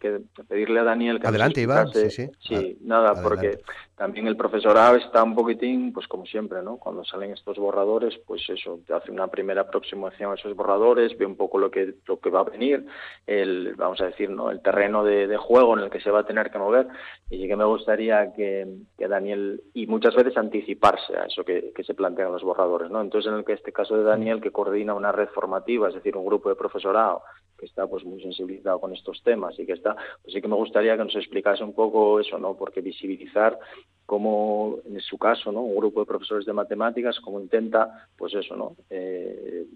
que 0.00 0.20
pedirle 0.48 0.80
a 0.80 0.84
Daniel 0.84 1.20
que 1.20 1.28
adelante 1.28 1.60
Iván 1.60 1.88
sí, 1.92 2.10
sí. 2.10 2.30
sí 2.40 2.78
nada 2.82 3.22
porque 3.22 3.60
también 3.94 4.26
el 4.26 4.36
profesorado 4.36 4.96
está 4.96 5.22
un 5.22 5.34
poquitín 5.34 5.92
pues 5.92 6.08
como 6.08 6.26
siempre 6.26 6.62
no 6.62 6.78
cuando 6.78 7.04
salen 7.04 7.32
estos 7.32 7.58
borradores 7.58 8.18
pues 8.26 8.42
eso 8.48 8.80
hace 8.92 9.12
una 9.12 9.28
primera 9.28 9.62
aproximación 9.62 10.32
a 10.32 10.34
esos 10.34 10.56
borradores 10.56 11.16
ve 11.18 11.26
un 11.26 11.36
poco 11.36 11.58
lo 11.58 11.70
que 11.70 11.94
lo 12.06 12.18
que 12.18 12.30
va 12.30 12.40
a 12.40 12.44
venir 12.44 12.86
el 13.26 13.74
vamos 13.76 14.00
a 14.00 14.06
decir 14.06 14.30
no 14.30 14.50
el 14.50 14.62
terreno 14.62 15.04
de, 15.04 15.36
juego 15.36 15.76
en 15.76 15.84
el 15.84 15.90
que 15.90 16.00
se 16.00 16.10
va 16.10 16.20
a 16.20 16.26
tener 16.26 16.50
que 16.50 16.58
mover. 16.58 16.86
Y 17.30 17.38
sí 17.38 17.48
que 17.48 17.56
me 17.56 17.64
gustaría 17.64 18.32
que, 18.32 18.66
que 18.96 19.08
Daniel 19.08 19.62
y 19.74 19.86
muchas 19.86 20.14
veces 20.14 20.36
anticiparse 20.36 21.16
a 21.16 21.24
eso 21.24 21.44
que, 21.44 21.72
que 21.74 21.84
se 21.84 21.94
plantean 21.94 22.32
los 22.32 22.42
borradores 22.42 22.90
no 22.90 23.00
entonces 23.00 23.30
en 23.30 23.38
el 23.38 23.44
que 23.44 23.52
este 23.52 23.72
caso 23.72 23.96
de 23.96 24.04
Daniel 24.04 24.40
que 24.40 24.50
coordina 24.50 24.94
una 24.94 25.12
red 25.12 25.28
formativa 25.28 25.88
es 25.88 25.94
decir 25.94 26.16
un 26.16 26.26
grupo 26.26 26.48
de 26.48 26.56
profesorado 26.56 27.22
que 27.60 27.66
está 27.66 27.86
pues 27.86 28.04
muy 28.04 28.20
sensibilizado 28.22 28.80
con 28.80 28.94
estos 28.94 29.22
temas 29.22 29.56
y 29.58 29.66
que 29.66 29.74
está, 29.74 29.94
pues 30.22 30.32
sí 30.32 30.40
que 30.40 30.48
me 30.48 30.56
gustaría 30.56 30.96
que 30.96 31.04
nos 31.04 31.14
explicase 31.14 31.62
un 31.62 31.74
poco 31.74 32.18
eso, 32.18 32.38
¿no? 32.38 32.56
Porque 32.56 32.80
visibilizar 32.80 33.58
cómo, 34.06 34.78
en 34.86 35.00
su 35.00 35.18
caso, 35.18 35.52
¿no? 35.52 35.60
Un 35.60 35.76
grupo 35.76 36.00
de 36.00 36.06
profesores 36.06 36.46
de 36.46 36.54
matemáticas, 36.54 37.20
cómo 37.20 37.38
intenta, 37.38 38.08
pues 38.16 38.34
eso, 38.34 38.56
¿no? 38.56 38.76
Eh, 38.88 39.66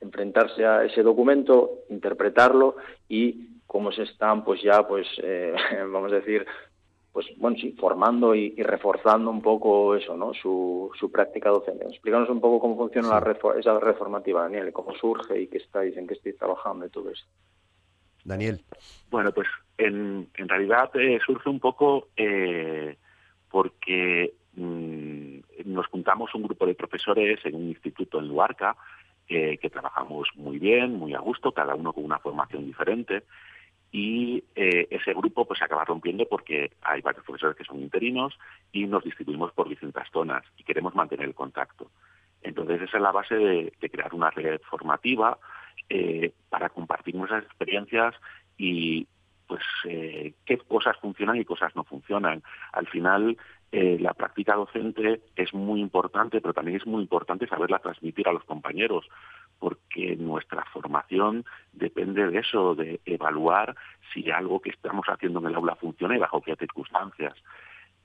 enfrentarse 0.00 0.64
a 0.64 0.84
ese 0.84 1.02
documento, 1.02 1.84
interpretarlo 1.88 2.76
y 3.08 3.48
cómo 3.66 3.90
se 3.92 4.02
están, 4.02 4.44
pues 4.44 4.62
ya, 4.62 4.86
pues, 4.86 5.06
eh, 5.22 5.54
vamos 5.92 6.12
a 6.12 6.16
decir, 6.16 6.46
pues 7.12 7.26
bueno, 7.38 7.56
sí, 7.58 7.72
formando 7.72 8.34
y, 8.34 8.54
reforzando 8.62 9.30
un 9.30 9.42
poco 9.42 9.96
eso, 9.96 10.16
¿no? 10.16 10.32
Su, 10.32 10.90
su 10.98 11.10
práctica 11.10 11.50
docente. 11.50 11.84
Explícanos 11.86 12.28
un 12.28 12.40
poco 12.40 12.60
cómo 12.60 12.76
funciona 12.76 13.08
la 13.08 13.58
esa 13.58 13.78
red 13.80 13.96
formativa, 13.96 14.42
Daniel, 14.42 14.72
cómo 14.72 14.94
surge 14.94 15.40
y 15.40 15.48
qué 15.48 15.58
estáis, 15.58 15.96
en 15.96 16.06
qué 16.06 16.14
estáis 16.14 16.38
trabajando 16.38 16.86
y 16.86 16.90
todo 16.90 17.10
eso. 17.10 17.26
Daniel. 18.24 18.60
Bueno, 19.10 19.32
pues 19.32 19.48
en, 19.76 20.28
en 20.36 20.48
realidad 20.48 20.90
eh, 20.94 21.18
surge 21.24 21.48
un 21.48 21.58
poco 21.58 22.08
eh, 22.16 22.96
porque 23.50 24.34
mm, 24.54 25.38
nos 25.64 25.86
juntamos 25.88 26.32
un 26.34 26.42
grupo 26.44 26.66
de 26.66 26.74
profesores 26.74 27.44
en 27.44 27.56
un 27.56 27.68
instituto 27.68 28.20
en 28.20 28.28
Luarca 28.28 28.76
eh, 29.28 29.58
que 29.58 29.70
trabajamos 29.70 30.28
muy 30.36 30.58
bien, 30.58 30.94
muy 30.94 31.14
a 31.14 31.20
gusto, 31.20 31.52
cada 31.52 31.74
uno 31.74 31.92
con 31.92 32.04
una 32.04 32.18
formación 32.18 32.66
diferente 32.66 33.24
y 33.92 34.44
eh, 34.54 34.86
ese 34.90 35.12
grupo 35.14 35.46
pues 35.46 35.58
se 35.58 35.64
acaba 35.64 35.84
rompiendo 35.84 36.26
porque 36.28 36.72
hay 36.82 37.00
varios 37.00 37.24
profesores 37.24 37.56
que 37.56 37.64
son 37.64 37.80
interinos 37.80 38.38
y 38.72 38.86
nos 38.86 39.02
distribuimos 39.02 39.52
por 39.52 39.68
distintas 39.68 40.08
zonas 40.12 40.44
y 40.56 40.62
queremos 40.62 40.94
mantener 40.94 41.26
el 41.26 41.34
contacto. 41.34 41.90
Entonces 42.42 42.82
esa 42.82 42.98
es 42.98 43.02
la 43.02 43.12
base 43.12 43.34
de, 43.34 43.72
crear 43.90 44.14
una 44.14 44.30
red 44.30 44.60
formativa 44.62 45.38
eh, 45.88 46.32
para 46.48 46.68
compartir 46.68 47.16
nuestras 47.16 47.44
experiencias 47.44 48.14
y 48.56 49.08
pues 49.48 49.62
eh, 49.84 50.34
qué 50.44 50.58
cosas 50.58 50.96
funcionan 50.98 51.36
y 51.36 51.44
cosas 51.44 51.74
no 51.74 51.82
funcionan. 51.82 52.42
Al 52.72 52.86
final 52.86 53.36
la 53.72 54.14
práctica 54.14 54.56
docente 54.56 55.20
es 55.36 55.54
muy 55.54 55.80
importante, 55.80 56.40
pero 56.40 56.52
también 56.52 56.78
es 56.78 56.86
muy 56.88 57.02
importante 57.02 57.46
saberla 57.46 57.78
transmitir 57.78 58.26
a 58.26 58.32
los 58.32 58.42
compañeros, 58.42 59.08
porque 59.60 60.16
nuestra 60.16 60.64
formación 60.72 61.44
depende 61.72 62.26
de 62.26 62.38
eso, 62.40 62.74
de 62.74 63.00
evaluar 63.04 63.76
si 64.12 64.28
algo 64.30 64.60
que 64.60 64.70
estamos 64.70 65.06
haciendo 65.06 65.38
en 65.38 65.46
el 65.46 65.54
aula 65.54 65.76
funciona 65.76 66.16
y 66.16 66.18
bajo 66.18 66.40
qué 66.40 66.56
circunstancias. 66.56 67.34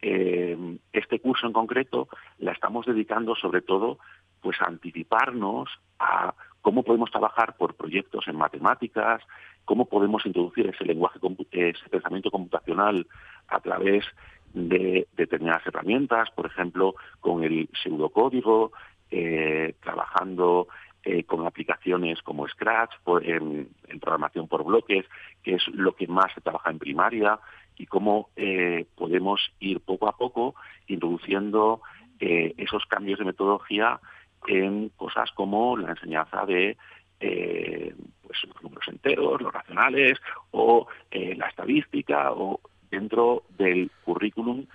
Eh, 0.02 0.78
este 0.94 1.20
curso 1.20 1.48
en 1.48 1.54
concreto 1.54 2.10
la 2.38 2.52
estamos 2.52 2.86
dedicando 2.86 3.34
sobre 3.36 3.62
todo 3.62 3.98
pues 4.42 4.62
a 4.62 4.66
anticiparnos 4.66 5.70
a 5.98 6.36
cómo 6.62 6.84
podemos 6.84 7.10
trabajar 7.10 7.56
por 7.58 7.76
proyectos 7.76 8.28
en 8.28 8.36
matemáticas, 8.36 9.24
cómo 9.64 9.86
podemos 9.86 10.26
introducir 10.26 10.68
ese 10.68 10.84
lenguaje, 10.84 11.20
ese 11.52 11.90
pensamiento 11.90 12.30
computacional 12.30 13.08
a 13.48 13.60
través 13.62 14.06
de 14.54 15.08
determinadas 15.16 15.66
herramientas, 15.66 16.30
por 16.32 16.46
ejemplo, 16.46 16.96
con 17.20 17.44
el 17.44 17.70
pseudocódigo, 17.82 18.72
eh, 19.12 19.76
trabajando 19.82 20.68
eh, 21.08 21.24
con 21.24 21.46
aplicaciones 21.46 22.20
como 22.24 22.48
Scratch, 22.48 22.96
en, 23.22 23.70
programación 24.02 24.48
por 24.48 24.64
bloques, 24.64 25.06
que 25.44 25.54
es 25.54 25.68
lo 25.68 25.96
que 25.96 26.08
más 26.08 26.34
se 26.34 26.42
trabaja 26.42 26.72
en 26.72 26.80
primaria, 26.80 27.40
y 27.78 27.86
cómo 27.86 28.30
eh, 28.36 28.88
podemos 28.96 29.40
ir 29.60 29.82
poco 29.82 30.08
a 30.08 30.18
poco 30.18 30.56
introduciendo 30.88 31.82
eh, 32.20 32.56
esos 32.58 32.88
cambios 32.88 33.20
de 33.20 33.26
metodología 33.26 34.00
en 34.48 34.90
cosas 34.98 35.32
como 35.34 35.78
la 35.78 35.92
enseñanza 35.92 36.44
de 36.48 36.76
pues, 37.20 38.44
los 38.44 38.64
números 38.64 38.88
enteros, 38.88 39.42
los 39.42 39.54
racionales, 39.54 40.20
o 40.52 40.88
la 41.12 41.48
estadística, 41.50 42.32
o 42.32 42.60
dentro 42.90 43.44
del 43.58 43.92
currículum 44.04 44.66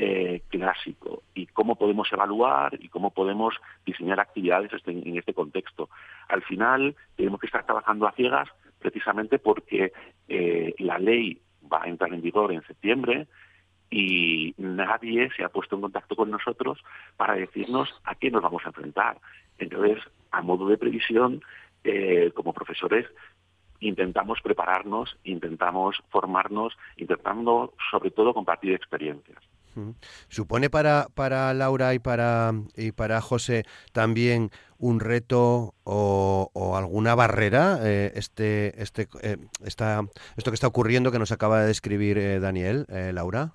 eh, 0.00 0.42
clásico 0.48 1.24
y 1.34 1.46
cómo 1.46 1.74
podemos 1.74 2.12
evaluar 2.12 2.78
y 2.80 2.88
cómo 2.88 3.10
podemos 3.10 3.56
diseñar 3.84 4.20
actividades 4.20 4.72
este, 4.72 4.92
en 4.92 5.18
este 5.18 5.34
contexto. 5.34 5.90
Al 6.28 6.42
final 6.42 6.94
tenemos 7.16 7.40
que 7.40 7.46
estar 7.46 7.66
trabajando 7.66 8.06
a 8.06 8.12
ciegas 8.12 8.48
precisamente 8.78 9.40
porque 9.40 9.92
eh, 10.28 10.74
la 10.78 10.98
ley 11.00 11.40
va 11.70 11.82
a 11.82 11.88
entrar 11.88 12.14
en 12.14 12.22
vigor 12.22 12.52
en 12.52 12.62
septiembre 12.62 13.26
y 13.90 14.54
nadie 14.56 15.30
se 15.36 15.42
ha 15.42 15.48
puesto 15.48 15.74
en 15.74 15.82
contacto 15.82 16.14
con 16.14 16.30
nosotros 16.30 16.78
para 17.16 17.34
decirnos 17.34 17.92
a 18.04 18.14
qué 18.14 18.30
nos 18.30 18.42
vamos 18.42 18.62
a 18.64 18.68
enfrentar. 18.68 19.18
Entonces, 19.58 19.98
a 20.30 20.42
modo 20.42 20.68
de 20.68 20.78
previsión, 20.78 21.42
eh, 21.82 22.30
como 22.34 22.52
profesores, 22.52 23.06
intentamos 23.80 24.40
prepararnos, 24.42 25.18
intentamos 25.24 25.96
formarnos, 26.10 26.76
intentando 26.96 27.74
sobre 27.90 28.12
todo 28.12 28.32
compartir 28.32 28.74
experiencias. 28.74 29.42
¿Supone 30.28 30.70
para, 30.70 31.08
para 31.14 31.52
Laura 31.54 31.94
y 31.94 31.98
para, 31.98 32.52
y 32.76 32.92
para 32.92 33.20
José 33.20 33.64
también 33.92 34.50
un 34.78 35.00
reto 35.00 35.74
o, 35.84 36.76
alguna 36.76 37.14
barrera 37.14 37.78
eh, 37.82 38.12
este, 38.14 38.80
este, 38.80 39.08
eh, 39.22 39.36
esta, 39.64 40.02
esto 40.36 40.50
que 40.50 40.54
está 40.54 40.68
ocurriendo 40.68 41.10
que 41.10 41.18
nos 41.18 41.32
acaba 41.32 41.60
de 41.60 41.66
describir 41.66 42.18
eh, 42.18 42.40
Daniel, 42.40 42.86
Laura? 43.12 43.52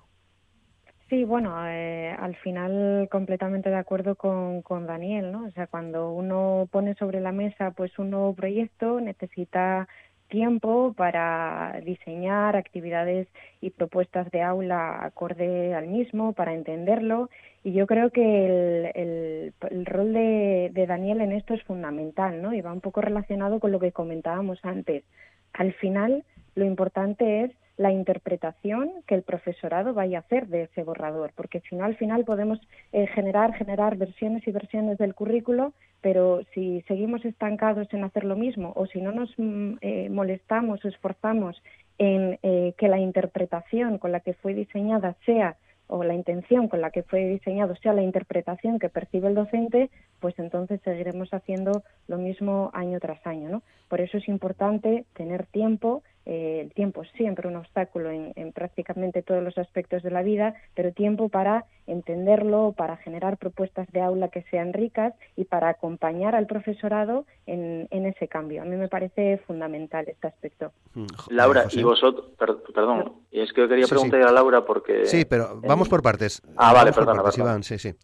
Sí, 1.08 1.24
bueno, 1.24 1.54
al 1.54 2.34
final 2.36 3.08
completamente 3.10 3.68
de 3.68 3.76
acuerdo 3.76 4.16
con, 4.16 4.62
con 4.62 4.86
Daniel, 4.86 5.32
¿no? 5.32 5.44
O 5.44 5.50
sea, 5.50 5.66
cuando 5.66 6.10
uno 6.10 6.66
pone 6.70 6.94
sobre 6.94 7.20
la 7.20 7.30
mesa 7.30 7.70
pues 7.72 7.98
un 7.98 8.10
nuevo 8.10 8.34
proyecto 8.34 9.00
necesita 9.00 9.86
tiempo 10.34 10.94
para 10.96 11.80
diseñar 11.84 12.56
actividades 12.56 13.28
y 13.60 13.70
propuestas 13.70 14.28
de 14.32 14.42
aula 14.42 15.04
acorde 15.04 15.74
al 15.74 15.86
mismo, 15.86 16.32
para 16.32 16.54
entenderlo. 16.54 17.30
Y 17.62 17.72
yo 17.72 17.86
creo 17.86 18.10
que 18.10 18.90
el, 18.96 19.84
rol 19.86 20.12
de, 20.12 20.70
de, 20.74 20.86
Daniel 20.88 21.20
en 21.20 21.30
esto 21.30 21.54
es 21.54 21.62
fundamental, 21.62 22.42
¿no? 22.42 22.52
Y 22.52 22.62
va 22.62 22.72
un 22.72 22.80
poco 22.80 23.00
relacionado 23.00 23.60
con 23.60 23.70
lo 23.70 23.78
que 23.78 23.92
comentábamos 23.92 24.58
antes. 24.64 25.04
Al 25.52 25.72
final, 25.74 26.24
lo 26.56 26.64
importante 26.64 27.44
es 27.44 27.52
la 27.76 27.90
interpretación 27.90 28.90
que 29.06 29.14
el 29.14 29.22
profesorado 29.22 29.94
vaya 29.94 30.18
a 30.18 30.20
hacer 30.20 30.46
de 30.46 30.62
ese 30.62 30.84
borrador, 30.84 31.32
porque 31.34 31.60
si 31.68 31.74
no 31.74 31.84
al 31.84 31.96
final 31.96 32.24
podemos 32.24 32.60
eh, 32.92 33.06
generar 33.08 33.54
generar 33.54 33.96
versiones 33.96 34.46
y 34.46 34.52
versiones 34.52 34.98
del 34.98 35.14
currículo, 35.14 35.72
pero 36.00 36.42
si 36.54 36.82
seguimos 36.82 37.24
estancados 37.24 37.92
en 37.92 38.04
hacer 38.04 38.24
lo 38.24 38.36
mismo 38.36 38.72
o 38.76 38.86
si 38.86 39.00
no 39.00 39.10
nos 39.10 39.32
mm, 39.36 39.74
eh, 39.80 40.08
molestamos 40.10 40.84
o 40.84 40.88
esforzamos 40.88 41.60
en 41.98 42.38
eh, 42.42 42.74
que 42.78 42.88
la 42.88 42.98
interpretación 42.98 43.98
con 43.98 44.12
la 44.12 44.20
que 44.20 44.34
fue 44.34 44.54
diseñada 44.54 45.16
sea 45.26 45.56
o 45.86 46.02
la 46.02 46.14
intención 46.14 46.68
con 46.68 46.80
la 46.80 46.90
que 46.90 47.02
fue 47.02 47.26
diseñado 47.26 47.74
sea 47.76 47.92
la 47.92 48.02
interpretación 48.02 48.78
que 48.78 48.88
percibe 48.88 49.28
el 49.28 49.34
docente, 49.34 49.90
pues 50.20 50.38
entonces 50.38 50.80
seguiremos 50.82 51.32
haciendo 51.34 51.82
lo 52.08 52.18
mismo 52.18 52.70
año 52.72 52.98
tras 53.00 53.24
año. 53.26 53.48
¿no? 53.50 53.62
Por 53.88 54.00
eso 54.00 54.18
es 54.18 54.28
importante 54.28 55.04
tener 55.14 55.46
tiempo 55.46 56.02
eh, 56.26 56.60
el 56.62 56.72
tiempo 56.72 57.02
es 57.02 57.10
siempre 57.12 57.48
un 57.48 57.56
obstáculo 57.56 58.10
en, 58.10 58.52
prácticamente 58.52 59.22
todos 59.22 59.42
los 59.42 59.56
aspectos 59.58 60.02
de 60.02 60.10
la 60.10 60.22
vida, 60.22 60.54
pero 60.74 60.92
tiempo 60.92 61.28
para 61.28 61.66
entenderlo, 61.86 62.72
para 62.76 62.96
generar 62.96 63.36
propuestas 63.36 63.90
de 63.92 64.00
aula 64.00 64.28
que 64.28 64.42
sean 64.50 64.72
ricas 64.72 65.12
y 65.36 65.44
para 65.44 65.68
acompañar 65.68 66.34
al 66.34 66.46
profesorado 66.46 67.26
en, 67.46 67.88
ese 67.90 68.28
cambio. 68.28 68.62
A 68.62 68.64
mí 68.64 68.76
me 68.76 68.88
parece 68.88 69.38
fundamental 69.46 70.06
este 70.08 70.26
aspecto. 70.26 70.72
Mm, 70.94 71.06
Laura, 71.30 71.66
y 71.70 71.82
vosotros, 71.82 72.26
perdón, 72.38 73.12
es 73.30 73.52
que 73.52 73.68
quería 73.68 73.86
preguntar 73.86 74.22
a 74.22 74.32
Laura 74.32 74.64
porque... 74.64 75.06
Sí, 75.06 75.24
pero 75.24 75.60
vamos 75.62 75.88
por 75.88 76.02
partes. 76.02 76.42
Ah, 76.56 76.72
vale, 76.72 76.92
perdón. 76.92 77.62
sí, 77.62 77.78
sí. 77.78 77.94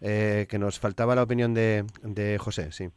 Eh, 0.00 0.46
que 0.48 0.58
nos 0.58 0.78
faltaba 0.78 1.14
la 1.14 1.22
opinión 1.22 1.54
de, 1.54 1.84
de 2.02 2.38
José, 2.38 2.70
sí. 2.72 2.88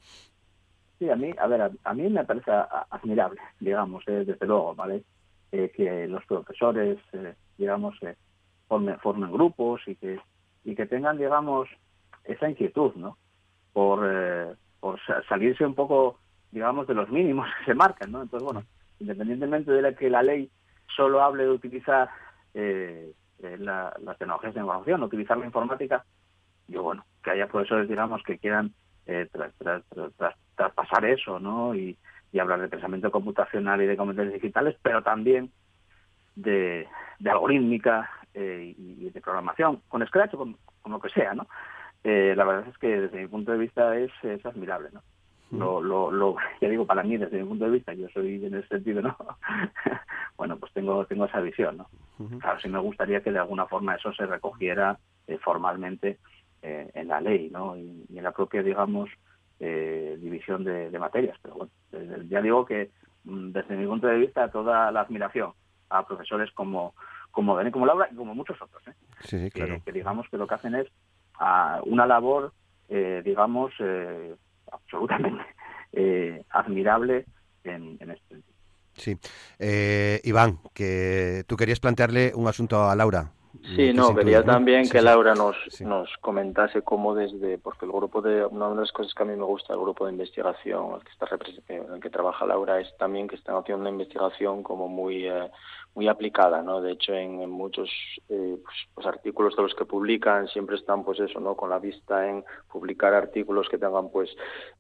Sí, 1.00 1.10
a 1.10 1.16
mí, 1.16 1.34
a 1.40 1.48
ver, 1.48 1.72
a, 1.82 1.94
mí 1.94 2.10
me 2.10 2.26
parece 2.26 2.52
admirable, 2.52 3.40
digamos, 3.62 4.04
eh, 4.08 4.26
desde 4.26 4.46
luego, 4.46 4.76
¿vale? 4.76 5.04
Eh, 5.50 5.72
que 5.74 6.08
los 6.10 6.26
profesores, 6.26 7.00
eh, 7.14 7.36
digamos, 7.58 7.98
formen, 8.68 9.00
formen 9.00 9.32
grupos 9.32 9.82
y 9.88 9.96
que, 9.96 10.20
y 10.66 10.76
que 10.76 10.86
tengan, 10.86 11.18
digamos, 11.18 11.70
esa 12.26 12.50
inquietud, 12.50 12.94
¿no? 12.96 13.18
Por, 13.72 14.58
por 14.82 15.00
salirse 15.30 15.66
un 15.66 15.74
poco, 15.74 16.20
digamos, 16.52 16.86
de 16.86 16.96
los 16.96 17.10
mínimos 17.10 17.48
que 17.60 17.72
se 17.72 17.76
marcan, 17.76 18.12
¿no? 18.12 18.22
Entonces, 18.22 18.46
bueno, 18.46 18.64
independientemente 19.00 19.72
de 19.72 19.96
que 19.96 20.10
la 20.10 20.22
ley 20.22 20.52
solo 20.98 21.22
hable 21.22 21.44
de 21.44 21.52
utilizar 21.52 22.10
la, 22.54 23.94
las 24.02 24.18
tecnologías 24.18 24.54
de 24.54 24.60
información, 24.60 25.04
utilizar 25.04 25.38
la 25.38 25.46
informática, 25.46 26.04
yo, 26.68 26.84
bueno, 26.84 27.06
que 27.24 27.32
haya 27.32 27.48
profesores, 27.48 27.88
digamos, 27.88 28.22
que 28.24 28.38
quieran 28.38 28.74
traspasar 30.56 31.06
eso, 31.06 31.40
¿no? 31.40 31.76
Y, 31.76 31.98
hablar 32.40 32.62
de 32.62 32.70
pensamiento 32.70 33.12
computacional 33.12 33.82
y 33.82 33.88
de 33.88 33.98
competencias 33.98 34.42
digitales, 34.42 34.76
pero 34.84 35.02
también 35.02 35.52
de, 36.36 36.88
algorítmica 37.26 38.10
eh, 38.34 38.76
y, 38.78 39.10
de 39.10 39.22
programación, 39.22 39.82
con 39.88 40.06
Scratch 40.06 40.36
o 40.36 40.38
con, 40.38 40.58
lo 40.86 41.00
que 41.00 41.10
sea, 41.10 41.34
¿no? 41.34 41.48
Eh, 42.04 42.34
la 42.38 42.46
verdad 42.46 42.68
es 42.70 42.78
que 42.78 43.02
desde 43.02 43.20
mi 43.20 43.28
punto 43.28 43.52
de 43.52 43.58
vista 43.58 43.98
es, 43.98 44.12
es 44.24 44.46
admirable, 44.46 44.90
¿no? 44.94 45.02
Lo, 45.52 45.82
lo, 45.82 46.12
lo, 46.12 46.36
ya 46.62 46.70
digo, 46.70 46.86
para 46.86 47.02
mí, 47.02 47.18
desde 47.18 47.40
mi 47.40 47.50
punto 47.50 47.66
de 47.66 47.72
vista, 47.72 47.94
yo 47.94 48.08
soy 48.10 48.46
en 48.46 48.54
ese 48.54 48.68
sentido, 48.68 49.02
¿no? 49.02 49.18
bueno, 50.38 50.58
pues 50.58 50.72
tengo, 50.74 51.06
tengo 51.06 51.26
esa 51.26 51.42
visión, 51.42 51.78
¿no? 51.78 51.90
Claro, 52.40 52.60
sí 52.60 52.70
me 52.70 52.80
gustaría 52.80 53.22
que 53.22 53.32
de 53.32 53.40
alguna 53.40 53.66
forma 53.66 53.96
eso 53.96 54.14
se 54.14 54.28
recogiera 54.28 55.00
eh, 55.26 55.40
formalmente 55.42 56.20
en 56.62 57.08
la 57.08 57.22
ley, 57.22 57.50
¿no? 57.50 57.78
y, 57.78 58.06
en 58.14 58.24
la 58.24 58.32
propia, 58.32 58.62
digamos, 58.62 59.10
eh, 59.62 60.18
división 60.22 60.64
de, 60.64 60.98
materias. 60.98 61.38
Pero 61.42 61.56
bueno, 61.56 61.72
ya 62.30 62.42
digo 62.42 62.66
que 62.66 62.92
mm, 63.26 63.52
desde 63.52 63.76
mi 63.76 63.86
punto 63.86 64.08
de 64.08 64.18
vista 64.18 64.50
toda 64.50 64.90
la 64.90 65.02
admiración 65.02 65.52
a 65.90 66.06
profesores 66.08 66.50
como 66.54 66.94
como 67.32 67.56
Dani, 67.56 67.70
como 67.70 67.86
Laura 67.86 68.08
y 68.12 68.16
como 68.16 68.34
muchos 68.34 68.60
otros, 68.60 68.82
¿eh? 68.88 69.50
que, 69.54 69.92
digamos 69.92 70.28
que 70.30 70.38
lo 70.38 70.48
que 70.48 70.56
hacen 70.56 70.76
es 70.76 70.88
ah, 71.40 71.80
una 71.86 72.08
labor, 72.08 72.54
eh, 72.88 73.22
digamos, 73.24 73.72
absolutamente 74.72 75.44
admirable 76.50 77.26
en, 77.64 77.98
en 78.00 78.12
este 78.12 78.28
sentido. 78.30 78.56
Sí. 78.94 79.18
Iván, 80.24 80.60
que 80.74 81.44
tú 81.48 81.56
querías 81.56 81.80
plantearle 81.80 82.32
un 82.34 82.48
asunto 82.48 82.90
a 82.90 82.96
Laura. 82.96 83.32
Sí, 83.76 83.94
no, 83.94 84.16
quería 84.16 84.44
también 84.44 84.90
que 84.90 85.02
Laura 85.02 85.36
nos, 85.36 85.56
nos 85.82 86.10
comentase 86.22 86.82
cómo 86.82 87.14
desde, 87.14 87.58
porque 87.58 87.86
el 87.86 87.92
grupo 87.92 88.22
de, 88.22 88.46
una 88.46 88.70
de 88.70 88.76
las 88.76 88.92
cosas 88.92 89.14
que 89.14 89.24
a 89.24 89.26
mí 89.26 89.36
me 89.36 89.44
gusta 89.44 89.74
del 89.74 89.82
grupo 89.82 90.06
de 90.06 90.14
investigación 90.14 90.94
el 90.96 91.04
que, 91.04 91.12
está, 91.12 91.28
en 91.68 91.94
el 91.94 92.00
que 92.00 92.10
trabaja 92.10 92.46
Laura 92.46 92.80
es 92.80 92.96
también 92.98 93.28
que 93.28 93.36
están 93.36 93.58
haciendo 93.58 93.82
una 93.82 93.90
investigación 93.90 94.64
como 94.64 94.88
muy, 94.88 95.28
eh, 95.28 95.52
muy 95.96 96.08
aplicada, 96.08 96.62
¿no? 96.62 96.82
De 96.82 96.94
hecho, 96.94 97.14
en, 97.14 97.50
muchos 97.50 97.90
eh, 98.30 98.58
pues, 98.64 98.76
pues, 98.94 99.08
artículos 99.08 99.56
de 99.56 99.64
los 99.64 99.74
que 99.74 99.86
publican 99.86 100.48
siempre 100.48 100.76
están, 100.76 101.04
pues 101.04 101.20
eso, 101.20 101.40
¿no? 101.40 101.56
Con 101.56 101.70
la 101.70 101.80
vista 101.80 102.28
en 102.28 102.44
publicar 102.72 103.14
artículos 103.14 103.68
que 103.70 103.78
tengan, 103.78 104.10
pues, 104.10 104.30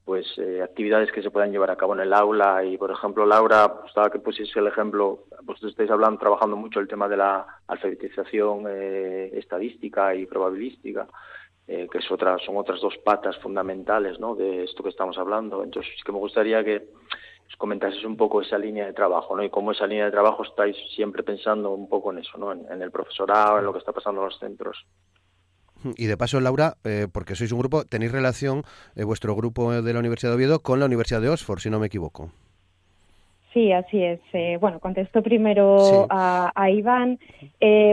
pues 0.05 0.25
eh, 0.37 0.61
actividades 0.61 1.11
que 1.11 1.21
se 1.21 1.31
puedan 1.31 1.51
llevar 1.51 1.71
a 1.71 1.75
cabo 1.75 1.93
en 1.93 2.01
el 2.01 2.13
aula. 2.13 2.63
Y, 2.63 2.77
por 2.77 2.91
ejemplo, 2.91 3.25
Laura, 3.25 3.81
estaba 3.87 4.09
que 4.09 4.19
pusiese 4.19 4.59
el 4.59 4.67
ejemplo, 4.67 5.25
vosotros 5.43 5.71
estáis 5.71 5.91
hablando, 5.91 6.19
trabajando 6.19 6.55
mucho 6.55 6.79
el 6.79 6.87
tema 6.87 7.07
de 7.07 7.17
la 7.17 7.45
alfabetización 7.67 8.65
eh, 8.69 9.31
estadística 9.33 10.15
y 10.15 10.25
probabilística. 10.25 11.07
que 11.67 11.99
es 11.99 12.11
otra, 12.11 12.37
son 12.39 12.57
otras 12.57 12.81
dos 12.81 12.97
patas 13.05 13.37
fundamentales 13.37 14.19
¿no? 14.19 14.33
de 14.35 14.63
esto 14.63 14.81
que 14.83 14.89
estamos 14.89 15.17
hablando. 15.17 15.63
Entonces, 15.63 15.91
sí 15.95 16.01
que 16.03 16.11
me 16.11 16.17
gustaría 16.17 16.63
que 16.63 16.87
comentases 17.57 18.03
un 18.03 18.15
poco 18.15 18.41
esa 18.41 18.57
línea 18.57 18.85
de 18.85 18.93
trabajo, 18.93 19.35
¿no? 19.35 19.43
Y 19.43 19.49
cómo 19.49 19.71
esa 19.71 19.87
línea 19.87 20.05
de 20.05 20.11
trabajo 20.11 20.43
estáis 20.43 20.75
siempre 20.95 21.23
pensando 21.23 21.71
un 21.71 21.89
poco 21.89 22.11
en 22.11 22.19
eso, 22.19 22.37
¿no? 22.37 22.51
En, 22.51 22.81
el 22.81 22.91
profesorado, 22.91 23.59
en 23.59 23.65
lo 23.65 23.73
que 23.73 23.79
está 23.79 23.91
pasando 23.91 24.21
en 24.21 24.25
los 24.25 24.39
centros. 24.39 24.85
Y 25.95 26.07
de 26.07 26.17
paso, 26.17 26.39
Laura, 26.41 26.75
eh, 26.83 27.07
porque 27.11 27.35
sois 27.35 27.51
un 27.51 27.59
grupo, 27.59 27.85
tenéis 27.85 28.11
relación, 28.11 28.63
eh, 28.95 29.03
vuestro 29.03 29.35
grupo 29.35 29.71
de 29.81 29.93
la 29.93 29.99
Universidad 29.99 30.31
de 30.31 30.35
Oviedo, 30.35 30.59
con 30.59 30.79
la 30.79 30.85
Universidad 30.85 31.21
de 31.21 31.29
Oxford, 31.29 31.59
si 31.59 31.69
no 31.69 31.79
me 31.79 31.87
equivoco. 31.87 32.31
Sí, 33.53 33.71
así 33.71 34.03
es. 34.03 34.19
Eh, 34.33 34.57
bueno, 34.61 34.79
contesto 34.79 35.23
primero 35.23 36.05
a, 36.09 36.51
a, 36.53 36.69
Iván. 36.69 37.17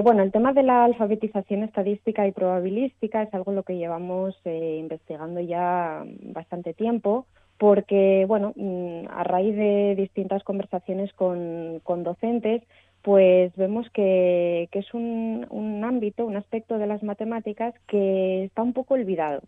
bueno, 0.03 0.23
el 0.23 0.33
tema 0.33 0.53
de 0.53 0.65
la 0.65 0.85
alfabetización 0.85 1.63
estadística 1.63 2.27
y 2.27 2.33
probabilística 2.33 3.23
es 3.23 3.33
algo 3.33 3.53
en 3.53 3.57
lo 3.57 3.63
que 3.63 3.79
llevamos 3.79 4.37
investigando 4.45 5.41
ya 5.41 6.05
bastante 6.35 6.75
tiempo 6.75 7.27
porque, 7.59 8.25
bueno, 8.27 8.53
mm, 8.57 9.07
a 9.11 9.25
raíz 9.25 9.57
de 9.57 9.95
distintas 9.97 10.45
conversaciones 10.45 11.13
con, 11.15 11.81
docentes, 12.05 12.63
pues 13.03 13.55
vemos 13.57 13.89
que, 13.91 14.69
es 14.71 14.95
un, 14.95 15.47
un, 15.51 15.85
ámbito, 15.85 16.27
un 16.27 16.37
aspecto 16.37 16.79
de 16.79 16.87
las 16.87 17.03
matemáticas 17.03 17.75
que 17.87 18.45
está 18.45 18.63
un 18.63 18.73
poco 18.73 18.95
olvidado. 18.95 19.43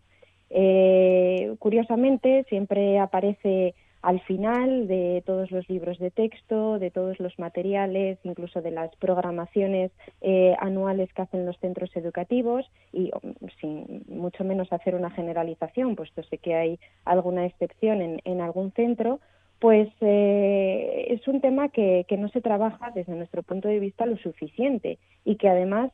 Eh, 0.49 1.55
curiosamente, 1.59 2.45
siempre 2.49 2.99
aparece 2.99 3.75
al 4.01 4.21
final 4.21 4.87
de 4.87 5.23
todos 5.25 5.51
los 5.51 5.67
libros 5.69 5.99
de 5.99 6.11
texto, 6.11 6.79
de 6.79 6.89
todos 6.89 7.19
los 7.19 7.37
materiales, 7.37 8.17
incluso 8.23 8.61
de 8.61 8.71
las 8.71 8.95
programaciones 8.95 9.91
eh, 10.21 10.55
anuales 10.59 11.11
que 11.13 11.21
hacen 11.21 11.45
los 11.45 11.57
centros 11.59 11.95
educativos 11.95 12.65
y 12.93 13.11
mm, 13.11 13.47
sin 13.59 14.05
mucho 14.07 14.43
menos 14.43 14.71
hacer 14.71 14.95
una 14.95 15.11
generalización, 15.11 15.95
puesto 15.95 16.23
sé 16.23 16.37
que 16.37 16.55
hay 16.55 16.79
alguna 17.03 17.45
excepción 17.45 18.19
en, 18.23 18.41
algún 18.41 18.71
centro, 18.71 19.19
pues 19.59 19.89
eh, 19.99 21.07
es 21.09 21.27
un 21.27 21.41
tema 21.41 21.67
que, 21.67 22.05
que 22.07 22.15
no 22.15 22.29
se 22.29 22.39
trabaja 22.39 22.91
desde 22.91 23.15
nuestro 23.15 23.43
punto 23.43 23.67
de 23.67 23.79
vista 23.79 24.05
lo 24.05 24.17
suficiente 24.17 24.97
y 25.25 25.35
que 25.35 25.49
además 25.49 25.91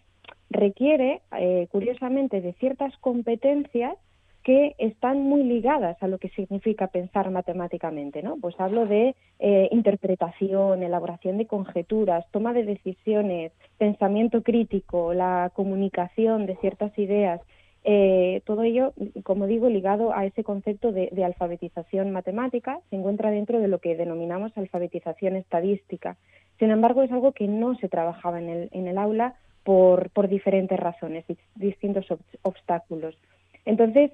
requiere, 0.49 1.21
eh, 1.37 1.67
curiosamente, 1.71 2.41
de 2.41 2.53
ciertas 2.53 2.95
competencias 2.99 3.97
que 4.45 4.75
están 4.77 5.23
muy 5.23 5.41
ligadas 5.41 5.97
a 6.03 6.07
lo 6.07 6.19
que 6.19 6.29
significa 6.29 6.85
pensar 6.85 7.31
matemáticamente, 7.31 8.21
¿no? 8.21 8.37
Pues 8.39 8.53
hablo 8.59 8.85
de 8.85 9.15
eh, 9.39 9.69
interpretación, 9.71 10.83
elaboración 10.83 11.39
de 11.39 11.47
conjeturas, 11.47 12.29
toma 12.29 12.53
de 12.53 12.63
decisiones, 12.63 13.53
pensamiento 13.79 14.43
crítico, 14.43 15.15
la 15.15 15.51
comunicación 15.55 16.45
de 16.45 16.57
ciertas 16.57 16.95
ideas, 16.99 17.41
eh, 17.85 18.43
todo 18.45 18.61
ello, 18.61 18.93
como 19.23 19.47
digo, 19.47 19.67
ligado 19.67 20.13
a 20.13 20.25
ese 20.27 20.43
concepto 20.43 20.91
de, 20.91 21.09
alfabetización 21.25 22.11
matemática, 22.11 22.79
se 22.91 22.97
encuentra 22.97 23.31
dentro 23.31 23.59
de 23.59 23.67
lo 23.67 23.79
que 23.79 23.95
denominamos 23.95 24.55
alfabetización 24.55 25.37
estadística. 25.37 26.17
Sin 26.59 26.69
embargo, 26.69 27.01
es 27.01 27.11
algo 27.11 27.31
que 27.31 27.47
no 27.47 27.75
se 27.77 27.89
trabajaba 27.89 28.37
en 28.37 28.49
el, 28.49 28.69
en 28.73 28.87
el 28.87 28.99
aula 28.99 29.33
por, 29.63 30.11
por 30.11 30.27
diferentes 30.27 30.79
razones, 30.79 31.25
distintos 31.55 32.05
obstáculos. 32.43 33.17
Entonces, 33.65 34.11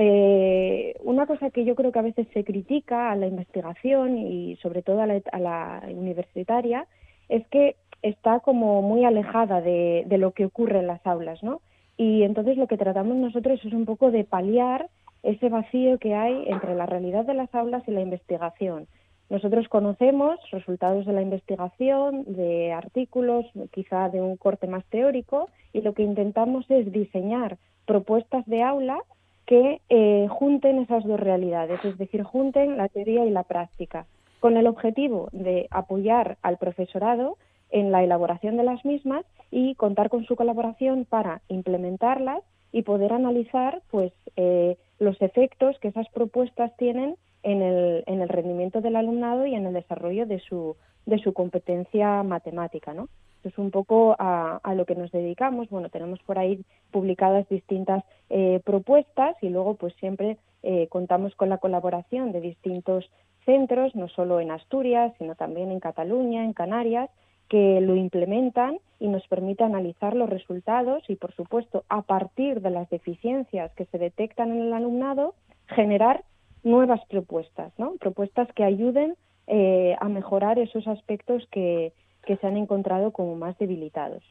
eh, 0.00 0.94
una 1.00 1.26
cosa 1.26 1.50
que 1.50 1.64
yo 1.64 1.74
creo 1.74 1.90
que 1.90 1.98
a 1.98 2.02
veces 2.02 2.28
se 2.32 2.44
critica 2.44 3.10
a 3.10 3.16
la 3.16 3.26
investigación 3.26 4.16
y 4.16 4.54
sobre 4.62 4.82
todo 4.82 5.02
a 5.02 5.38
la, 5.38 5.82
universitaria 5.90 6.86
es 7.28 7.44
que 7.48 7.74
está 8.00 8.38
como 8.38 8.80
muy 8.80 9.04
alejada 9.04 9.60
de, 9.60 10.04
de, 10.06 10.18
lo 10.18 10.30
que 10.30 10.44
ocurre 10.44 10.78
en 10.78 10.86
las 10.86 11.04
aulas, 11.04 11.42
¿no? 11.42 11.60
Y 11.96 12.22
entonces 12.22 12.56
lo 12.56 12.68
que 12.68 12.76
tratamos 12.76 13.16
nosotros 13.16 13.58
es 13.64 13.72
un 13.72 13.86
poco 13.86 14.12
de 14.12 14.22
paliar 14.22 14.88
ese 15.24 15.48
vacío 15.48 15.98
que 15.98 16.14
hay 16.14 16.44
entre 16.46 16.76
la 16.76 16.86
realidad 16.86 17.24
de 17.24 17.34
las 17.34 17.52
aulas 17.52 17.82
y 17.88 17.90
la 17.90 18.00
investigación. 18.00 18.86
Nosotros 19.30 19.68
conocemos 19.68 20.38
resultados 20.52 21.06
de 21.06 21.12
la 21.12 21.22
investigación, 21.22 22.22
de 22.24 22.72
artículos, 22.72 23.46
quizá 23.72 24.10
de 24.10 24.22
un 24.22 24.36
corte 24.36 24.68
más 24.68 24.84
teórico, 24.86 25.50
y 25.72 25.80
lo 25.80 25.92
que 25.92 26.04
intentamos 26.04 26.70
es 26.70 26.92
diseñar 26.92 27.58
propuestas 27.84 28.46
de 28.46 28.62
aula 28.62 29.02
que 29.48 29.80
eh, 29.88 30.26
junten 30.28 30.78
esas 30.78 31.04
dos 31.04 31.18
realidades, 31.18 31.82
es 31.82 31.96
decir, 31.96 32.22
junten 32.22 32.76
la 32.76 32.88
teoría 32.88 33.24
y 33.24 33.30
la 33.30 33.44
práctica, 33.44 34.04
con 34.40 34.58
el 34.58 34.66
objetivo 34.66 35.30
de 35.32 35.68
apoyar 35.70 36.36
al 36.42 36.58
profesorado 36.58 37.38
en 37.70 37.90
la 37.90 38.04
elaboración 38.04 38.58
de 38.58 38.64
las 38.64 38.84
mismas 38.84 39.24
y 39.50 39.74
contar 39.76 40.10
con 40.10 40.26
su 40.26 40.36
colaboración 40.36 41.06
para 41.06 41.40
implementarlas 41.48 42.42
y 42.72 42.82
poder 42.82 43.14
analizar 43.14 43.80
pues 43.90 44.12
eh, 44.36 44.76
los 44.98 45.20
efectos 45.22 45.78
que 45.78 45.88
esas 45.88 46.08
propuestas 46.10 46.76
tienen 46.76 47.16
en 47.42 47.62
el, 47.62 48.04
en 48.06 48.20
el 48.20 48.28
rendimiento 48.28 48.82
del 48.82 48.96
alumnado 48.96 49.46
y 49.46 49.54
en 49.54 49.64
el 49.64 49.72
desarrollo 49.72 50.26
de 50.26 50.40
su, 50.40 50.76
de 51.06 51.18
su 51.20 51.32
competencia 51.32 52.22
matemática, 52.22 52.92
¿no? 52.92 53.08
Es 53.48 53.58
un 53.58 53.70
poco 53.70 54.16
a, 54.18 54.60
lo 54.74 54.84
que 54.86 54.94
nos 54.94 55.10
dedicamos. 55.10 55.68
Bueno, 55.70 55.88
tenemos 55.88 56.20
por 56.20 56.38
ahí 56.38 56.64
publicadas 56.90 57.48
distintas 57.48 58.04
eh, 58.30 58.60
propuestas 58.64 59.36
y 59.42 59.48
luego 59.48 59.74
pues 59.74 59.94
siempre 59.94 60.38
eh, 60.62 60.86
contamos 60.88 61.34
con 61.34 61.48
la 61.48 61.58
colaboración 61.58 62.32
de 62.32 62.40
distintos 62.40 63.10
centros, 63.44 63.94
no 63.94 64.08
solo 64.08 64.40
en 64.40 64.50
Asturias, 64.50 65.12
sino 65.18 65.34
también 65.34 65.70
en 65.70 65.80
Cataluña, 65.80 66.44
en 66.44 66.52
Canarias, 66.52 67.10
que 67.48 67.80
lo 67.80 67.96
implementan 67.96 68.78
y 69.00 69.08
nos 69.08 69.26
permite 69.26 69.64
analizar 69.64 70.14
los 70.14 70.28
resultados 70.28 71.02
y, 71.08 71.16
por 71.16 71.32
supuesto, 71.32 71.84
a 71.88 72.02
partir 72.02 72.60
de 72.60 72.70
las 72.70 72.90
deficiencias 72.90 73.72
que 73.74 73.86
se 73.86 73.98
detectan 73.98 74.52
en 74.52 74.60
el 74.62 74.72
alumnado, 74.72 75.34
generar 75.66 76.24
nuevas 76.62 77.00
propuestas, 77.08 77.72
¿no? 77.78 77.94
Propuestas 78.00 78.48
que 78.52 78.64
ayuden 78.64 79.16
eh, 79.46 79.96
a 79.98 80.08
mejorar 80.10 80.58
esos 80.58 80.86
aspectos 80.86 81.46
que, 81.50 81.92
que 82.28 82.36
se 82.36 82.46
han 82.46 82.58
encontrado 82.58 83.10
como 83.10 83.36
más 83.36 83.56
debilitados. 83.56 84.22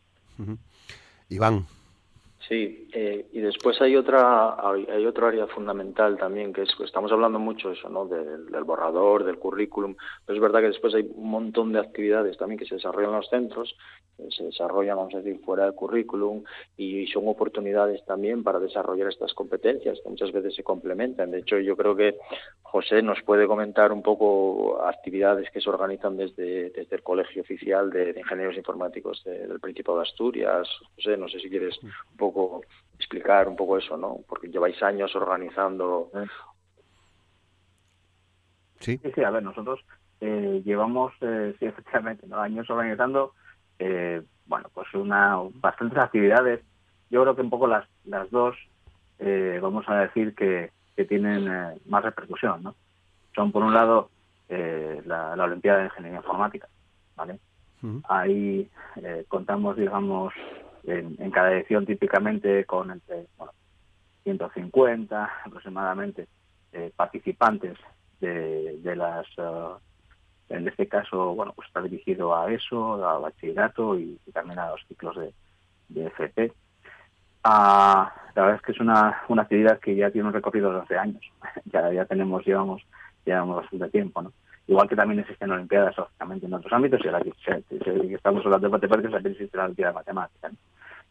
Iván. 1.30 1.66
Sí, 2.48 2.88
eh, 2.94 3.28
y 3.34 3.40
después 3.42 3.82
hay 3.82 3.98
otra 3.98 4.56
hay 4.70 5.06
otro 5.06 5.28
área 5.28 5.48
fundamental 5.48 6.18
también 6.18 6.54
que 6.54 6.62
es 6.62 6.70
estamos 6.80 7.12
hablando 7.12 7.40
mucho 7.40 7.72
eso, 7.72 7.90
¿no? 7.90 8.06
Del, 8.06 8.64
borrador, 8.64 9.26
del 9.26 9.38
currículum, 9.38 9.96
pero 10.26 10.38
es 10.38 10.42
verdad 10.42 10.62
que 10.62 10.68
después 10.68 10.94
hay 10.96 11.10
un 11.14 11.30
montón 11.30 11.74
de 11.74 11.80
actividades 11.80 12.38
también 12.38 12.58
que 12.58 12.66
se 12.66 12.76
desarrollan 12.76 13.12
en 13.12 13.18
los 13.18 13.30
centros 13.30 13.76
se 14.30 14.44
desarrollan, 14.44 14.98
vamos 14.98 15.14
a 15.14 15.20
decir, 15.20 15.40
fuera 15.44 15.66
del 15.66 15.74
currículum 15.74 16.44
y 16.76 17.08
son 17.08 17.28
oportunidades 17.28 18.04
también 18.06 18.44
para 18.44 18.60
desarrollar 18.60 19.10
estas 19.10 19.34
competencias 19.34 20.00
que 20.02 20.10
muchas 20.10 20.32
veces 20.32 20.56
se 20.56 20.64
complementan. 20.64 21.32
De 21.32 21.40
hecho, 21.40 21.60
yo 21.60 21.78
creo 21.78 21.96
que 21.96 22.18
José 22.64 23.02
nos 23.02 23.22
puede 23.24 23.48
comentar 23.48 23.92
un 23.92 24.02
poco 24.02 24.82
actividades 24.84 25.50
que 25.52 25.62
se 25.62 25.70
organizan 25.70 26.18
desde, 26.18 26.72
desde 26.72 26.96
el 26.96 27.04
Colegio 27.04 27.44
Oficial 27.44 27.90
de, 27.92 28.16
Ingenieros 28.18 28.58
Informáticos 28.58 29.24
del 29.24 29.60
Principado 29.60 30.00
de 30.00 30.04
Asturias. 30.04 30.68
José, 30.96 31.18
no 31.18 31.30
sé 31.30 31.40
si 31.40 31.50
quieres 31.50 31.78
un 31.84 32.18
poco 32.18 32.37
explicar 32.98 33.48
un 33.48 33.56
poco 33.56 33.78
eso, 33.78 33.98
¿no? 33.98 34.18
Porque 34.28 34.50
lleváis 34.50 34.82
años 34.84 35.16
organizando. 35.16 36.12
Sí, 38.80 39.00
sí, 39.16 39.24
a 39.24 39.30
ver, 39.32 39.44
nosotros 39.44 39.80
eh, 40.22 40.62
llevamos, 40.66 41.14
eh, 41.22 41.56
sí, 41.60 41.66
efectivamente, 41.66 42.26
años 42.34 42.70
organizando 42.70 43.34
eh, 43.80 44.24
bueno, 44.46 44.70
pues 44.74 44.92
una 44.94 45.38
bastantes 45.56 45.98
actividades. 46.00 46.62
Yo 47.10 47.22
creo 47.22 47.36
que 47.36 47.42
un 47.42 47.50
poco 47.50 47.68
las, 47.68 47.88
las 48.06 48.30
dos, 48.32 48.56
eh, 49.20 49.60
vamos 49.62 49.88
a 49.88 50.00
decir 50.00 50.36
que, 50.36 50.72
que 50.96 51.06
tienen 51.06 51.48
eh, 51.48 51.78
más 51.86 52.04
repercusión, 52.04 52.64
¿no? 52.64 52.76
Son, 53.36 53.52
por 53.52 53.64
un 53.64 53.74
lado, 53.74 54.10
la, 54.50 55.36
la, 55.36 55.44
Olimpiada 55.44 55.80
de 55.80 55.86
Ingeniería 55.86 56.20
Informática, 56.20 56.68
¿vale? 57.16 57.40
Ahí 58.08 58.68
contamos, 59.28 59.78
digamos, 59.78 60.34
en, 60.88 61.32
cada 61.32 61.54
edición 61.54 61.86
típicamente 61.86 62.66
con 62.66 62.92
entre 62.92 63.28
bueno, 63.38 63.54
150 64.24 65.30
aproximadamente 65.46 66.28
participantes 66.96 67.78
de, 68.20 68.78
de 68.82 68.96
las 68.96 69.28
en 70.50 70.68
este 70.68 70.88
caso, 70.88 71.36
bueno, 71.36 71.54
pues 71.54 71.68
está 71.68 71.82
dirigido 71.82 72.36
a 72.36 72.52
eso, 72.52 73.06
a 73.06 73.20
bachillerato 73.20 74.00
y, 74.00 74.18
también 74.34 74.60
a 74.60 74.72
los 74.72 74.82
ciclos 74.88 75.16
de, 75.18 75.34
de 75.90 76.08
FP. 76.08 76.54
Ah, 77.44 78.14
la 78.36 78.42
verdad 78.42 78.58
es 78.58 78.62
que 78.62 78.72
es 78.72 78.80
una, 78.80 79.24
una 79.28 79.44
actividad 79.44 79.80
que 79.80 79.96
ya 79.96 80.10
tiene 80.10 80.28
un 80.28 80.34
recorrido 80.34 80.72
de 80.72 80.80
12 80.80 80.98
años. 80.98 81.22
ya, 81.66 81.92
ya 81.92 82.06
tenemos, 82.06 82.46
llevamos, 82.46 82.82
llevamos 83.26 83.58
bastante 83.58 83.90
tiempo, 83.90 84.22
¿no? 84.22 84.32
Igual 84.68 84.90
que 84.90 84.98
también 84.98 85.20
existen 85.22 85.52
olimpiadas, 85.52 85.98
lógicamente, 85.98 86.46
en 86.46 86.54
otros 86.54 86.74
ámbitos, 86.74 87.00
y 87.04 87.08
ahora 87.08 87.24
que 87.24 88.14
estamos 88.14 88.46
hablando 88.46 88.68
de 88.68 88.72
matemáticas, 88.72 89.14
también 89.14 89.34
existe 89.34 89.58
la 89.58 89.64
olimpiada 89.64 89.92
de 89.92 89.96
matemáticas. 89.96 90.54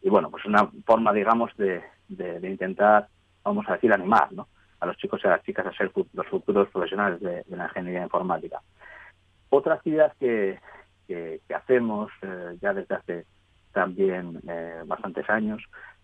Y 0.06 0.08
bueno, 0.08 0.30
pues 0.30 0.44
una 0.44 0.70
forma, 0.84 1.12
digamos, 1.12 1.50
de, 1.56 1.82
de, 2.06 2.48
intentar, 2.48 3.08
vamos 3.42 3.68
a 3.68 3.72
decir, 3.72 3.92
animar, 3.92 4.32
¿no? 4.32 4.46
A 4.78 4.86
los 4.86 4.96
chicos 4.98 5.20
y 5.24 5.26
a 5.26 5.30
las 5.30 5.42
chicas 5.42 5.66
a 5.66 5.72
ser 5.72 5.90
los 6.12 6.26
futuros 6.28 6.68
profesionales 6.68 7.18
de 7.20 7.44
la 7.48 7.64
ingeniería 7.64 8.04
informática. 8.04 8.60
Otra 9.48 9.74
actividad 9.74 10.12
que, 10.20 10.60
que, 11.08 11.40
hacemos 11.52 12.12
eh, 12.22 12.56
ya 12.62 12.72
desde 12.72 12.94
hace 12.94 13.26
también 13.72 14.40
eh, 14.48 14.82
bastantes 14.86 15.28
años 15.28 15.60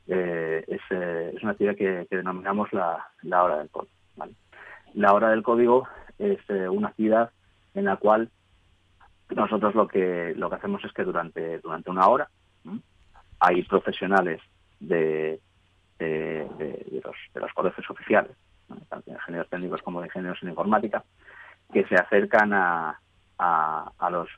eh, 0.08 0.64
es, 0.66 0.80
es, 0.90 1.40
una 1.44 1.52
actividad 1.52 1.76
que, 1.76 2.08
denominamos 2.10 2.72
la, 2.72 3.06
la, 3.22 3.44
hora 3.44 3.58
del 3.58 3.70
código. 3.70 3.92
La 4.94 5.14
hora 5.14 5.30
del 5.30 5.44
código 5.44 5.86
es 6.18 6.40
una 6.48 6.88
actividad 6.88 7.30
en 7.74 7.84
la 7.84 7.98
cual 7.98 8.30
nosotros 9.30 9.76
lo 9.76 9.86
que 9.86 10.34
lo 10.36 10.50
que 10.50 10.56
hacemos 10.56 10.84
es 10.84 10.92
que 10.92 11.04
durante 11.04 11.60
durante 11.60 11.88
una 11.88 12.08
hora 12.08 12.28
hay 13.44 13.64
profesionales 13.64 14.40
de, 14.78 15.40
de, 15.98 17.00
los, 17.04 17.16
de 17.34 17.40
los 17.40 17.52
colegios 17.52 17.90
oficiales, 17.90 18.30
tanto 18.88 19.10
de 19.10 19.16
ingenieros 19.16 19.48
técnicos 19.48 19.82
como 19.82 20.00
de 20.00 20.06
ingenieros 20.06 20.40
en 20.42 20.50
informática, 20.50 21.02
que 21.72 21.84
se 21.86 21.96
acercan 21.96 22.52
a, 22.52 23.00
a, 23.38 24.10
los, 24.10 24.28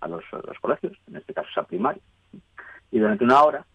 a 0.00 0.08
los, 0.08 0.24
colegios, 0.60 0.96
en 1.08 1.16
este 1.16 1.34
caso 1.34 1.48
es 1.50 1.58
a 1.58 1.64
primaria. 1.64 2.00
Y 2.92 3.00
durante 3.00 3.24
una 3.24 3.42
hora, 3.42 3.66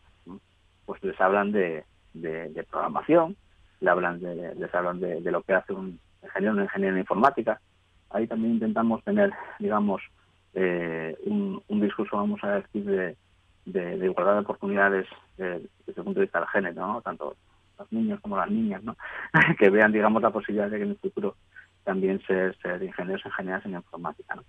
pues 0.86 1.03
les 1.03 1.20
hablan 1.20 1.51
de, 1.51 1.84
de, 2.14 2.66
programación, 2.72 3.36
les 3.82 3.89
hablan, 3.89 4.22
de, 4.22 4.55
les 4.55 4.74
hablan 4.74 5.01
de, 5.01 5.20
lo 5.30 5.41
que 5.41 5.55
hace 5.55 5.74
un 5.74 5.99
ingeniero, 6.24 6.55
un 6.55 6.64
ingeniero 6.64 6.95
en 6.95 7.01
informática. 7.01 7.59
Ahí 8.11 8.28
también 8.28 8.53
intentamos 8.53 9.03
tener, 9.03 9.34
digamos, 9.59 10.01
eh, 10.53 11.18
un, 11.26 11.61
discurso, 11.82 12.16
vamos 12.16 12.41
a 12.43 12.61
decir, 12.61 12.86
de, 12.86 13.18
de, 13.66 13.95
igualdad 14.05 14.34
de 14.34 14.39
oportunidades 14.39 15.07
desde 15.38 15.70
el 15.88 15.93
punto 15.93 16.20
de 16.20 16.26
vista 16.26 16.39
del 16.39 16.49
género, 16.49 16.88
¿no? 16.88 17.01
tanto 17.01 17.36
los 17.78 17.91
niños 17.91 18.20
como 18.22 18.38
las 18.38 18.49
niñas, 18.49 18.84
¿no? 18.84 18.95
que 19.57 19.70
vean, 19.70 19.91
digamos, 19.91 20.22
la 20.22 20.30
posibilidad 20.30 20.70
de 20.70 20.78
que 20.78 20.84
en 20.84 20.91
el 20.91 20.97
futuro 20.97 21.36
también 21.84 22.22
ser, 22.26 22.55
ser 22.59 22.82
ingenieros 22.84 23.26
ingenieras 23.26 23.66
en 23.66 23.74
informática. 23.74 24.41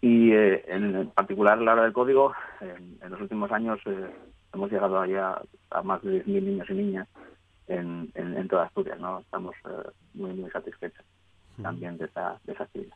Y 0.00 0.32
eh, 0.32 0.64
en 0.68 1.10
particular 1.10 1.58
la 1.58 1.72
hora 1.72 1.84
del 1.84 1.92
código, 1.92 2.32
en, 2.60 3.10
los 3.10 3.20
últimos 3.20 3.50
años 3.50 3.80
eh, 3.86 4.10
hemos 4.52 4.70
llegado 4.70 5.00
allá 5.00 5.40
a 5.70 5.82
más 5.82 6.02
de 6.02 6.24
10.000 6.24 6.42
niños 6.42 6.70
y 6.70 6.74
niñas 6.74 7.08
en, 7.68 8.10
en, 8.14 8.48
toda 8.48 8.64
Asturias. 8.64 8.98
¿no? 9.00 9.20
Estamos 9.20 9.54
eh, 9.64 9.90
muy, 10.14 10.34
muy 10.34 10.50
satisfechos 10.50 11.04
también 11.62 11.96
de 11.96 12.04
esa, 12.04 12.38
de 12.44 12.52
esa 12.52 12.64
actividad. 12.64 12.94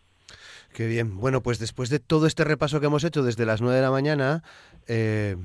Qué 0.73 0.87
bien. 0.87 1.19
Bueno, 1.19 1.43
pues 1.43 1.59
después 1.59 1.91
de 1.91 1.99
todo 1.99 2.27
este 2.27 2.45
repaso 2.45 2.81
que 2.81 2.87
hemos 2.87 3.05
hecho 3.05 3.23
desde 3.23 3.45
las 3.45 3.61
9 3.61 3.77
de 3.77 3.83
la 3.83 3.91
mañana, 3.91 4.43
¿qué 4.87 5.37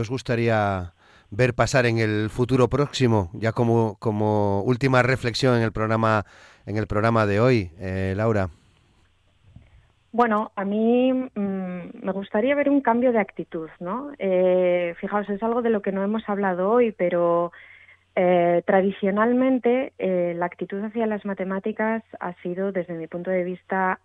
os 0.00 0.08
gustaría 0.08 0.94
ver 1.32 1.54
pasar 1.54 1.86
en 1.86 1.98
el 1.98 2.28
futuro 2.28 2.68
próximo, 2.68 3.30
ya 3.32 3.52
como, 3.52 3.96
como 3.98 4.62
última 4.62 5.02
reflexión 5.02 5.56
en 5.56 5.62
el 5.62 5.72
programa, 5.72 6.24
en 6.66 6.76
el 6.76 6.86
programa 6.86 7.26
de 7.26 7.40
hoy, 7.40 7.70
eh, 7.80 8.12
Laura? 8.16 8.50
Bueno, 10.12 10.52
a 10.56 10.64
mí 10.66 11.10
mm, 11.10 12.04
me 12.04 12.12
gustaría 12.12 12.54
ver 12.54 12.68
un 12.68 12.82
cambio 12.82 13.12
de 13.12 13.18
actitud, 13.18 13.70
¿no? 13.80 14.10
Eh, 14.18 14.94
fijaos, 15.00 15.28
es 15.30 15.42
algo 15.42 15.62
de 15.62 15.70
lo 15.70 15.80
que 15.80 15.90
no 15.90 16.04
hemos 16.04 16.28
hablado 16.28 16.70
hoy, 16.70 16.92
pero 16.92 17.50
eh, 18.14 18.62
tradicionalmente 18.66 19.92
la 19.98 20.46
actitud 20.46 20.82
hacia 20.82 21.06
las 21.06 21.24
matemáticas 21.24 22.02
ha 22.20 22.34
sido, 22.42 22.72
desde 22.72 22.94
mi 22.94 23.06
punto 23.06 23.30
de 23.30 23.44
vista, 23.44 24.00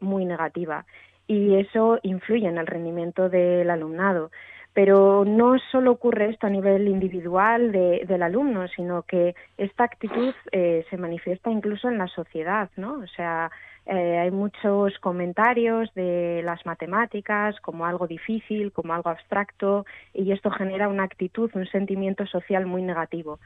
muy 0.00 0.24
negativa 0.24 0.84
y 1.26 1.56
eso 1.56 1.98
influye 2.02 2.46
en 2.46 2.58
el 2.58 2.66
rendimiento 2.66 3.28
del 3.28 3.70
alumnado. 3.70 4.30
Pero 4.74 5.24
no 5.26 5.58
solo 5.70 5.92
ocurre 5.92 6.30
esto 6.30 6.46
a 6.46 6.50
nivel 6.50 6.88
individual 6.88 7.72
del 7.72 8.22
alumno, 8.22 8.68
sino 8.68 9.02
que 9.02 9.34
esta 9.58 9.84
actitud 9.84 10.34
eh, 10.50 10.86
se 10.88 10.96
manifiesta 10.96 11.50
incluso 11.50 11.88
en 11.88 11.98
la 11.98 12.08
sociedad, 12.08 12.70
¿no? 12.76 12.94
O 12.94 13.06
sea, 13.08 13.50
eh, 13.86 14.18
hay 14.18 14.30
muchos 14.30 14.98
comentarios 15.00 15.92
de 15.94 16.42
las 16.44 16.64
matemáticas 16.66 17.58
como 17.60 17.84
algo 17.84 18.06
difícil, 18.06 18.72
como 18.72 18.94
algo 18.94 19.10
abstracto, 19.10 19.84
y 20.14 20.32
esto 20.32 20.50
genera 20.50 20.88
una 20.88 21.04
actitud, 21.04 21.50
un 21.54 21.66
sentimiento 21.66 22.26
social 22.26 22.66
muy 22.66 22.82
negativo. 22.82 23.38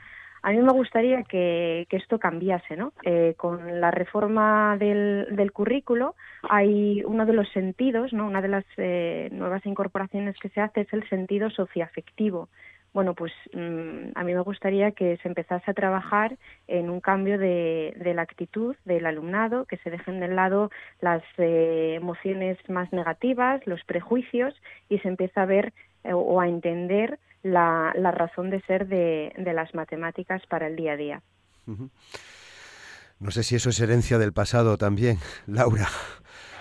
A 0.43 0.53
mí 0.53 0.59
me 0.59 0.73
gustaría 0.73 1.23
que, 1.25 1.89
esto 1.91 2.19
cambiase, 2.19 2.77
¿no? 2.77 2.93
Eh, 3.03 3.35
con 3.37 3.81
la 3.81 3.91
reforma 3.91 4.77
del, 4.79 5.27
del, 5.33 5.51
currículo 5.51 6.15
hay 6.49 7.03
uno 7.05 7.27
de 7.27 7.33
los 7.33 7.49
sentidos, 7.51 8.13
¿no? 8.13 8.27
Una 8.27 8.41
de 8.41 8.49
las 8.49 8.65
eh, 8.77 9.29
nuevas 9.33 9.65
incorporaciones 9.67 10.37
que 10.39 10.51
se 10.51 10.61
hace 10.61 10.83
es 10.83 10.93
el 10.93 11.09
sentido 11.09 11.51
socioafectivo. 11.51 12.49
Bueno, 12.97 13.13
pues 13.13 13.31
mm, 13.53 14.13
a 14.15 14.25
mí 14.25 14.33
me 14.33 14.41
gustaría 14.41 14.91
que 14.93 15.19
se 15.19 15.29
empezase 15.29 15.71
a 15.71 15.75
trabajar 15.75 16.39
en 16.67 16.89
un 16.89 17.03
cambio 17.03 17.37
de, 17.37 17.95
de 17.95 18.15
la 18.15 18.23
actitud 18.23 18.75
del 18.87 19.05
alumnado, 19.05 19.67
que 19.67 19.77
se 19.77 19.91
dejen 19.91 20.19
de 20.19 20.29
lado 20.29 20.71
las 21.03 21.23
eh, 21.37 21.93
emociones 21.95 22.57
más 22.71 22.91
negativas, 22.95 23.61
los 23.67 23.85
prejuicios 23.85 24.55
y 24.89 24.99
se 25.01 25.09
empiece 25.09 25.39
a 25.39 25.45
ver 25.45 25.75
o 26.05 26.41
a 26.41 26.49
entender 26.49 27.19
la, 27.43 27.93
la 27.97 28.13
razón 28.13 28.49
de 28.49 28.63
ser 28.63 28.87
de, 28.89 29.31
de, 29.37 29.53
las 29.53 29.75
matemáticas 29.75 30.41
para 30.47 30.67
el 30.67 30.75
día 30.75 30.93
a 30.93 30.97
día. 30.97 31.23
No 31.67 33.31
sé 33.31 33.43
si 33.43 33.57
eso 33.57 33.69
es 33.69 33.79
herencia 33.79 34.17
del 34.17 34.33
pasado 34.33 34.79
también, 34.79 35.19
Laura. 35.47 35.87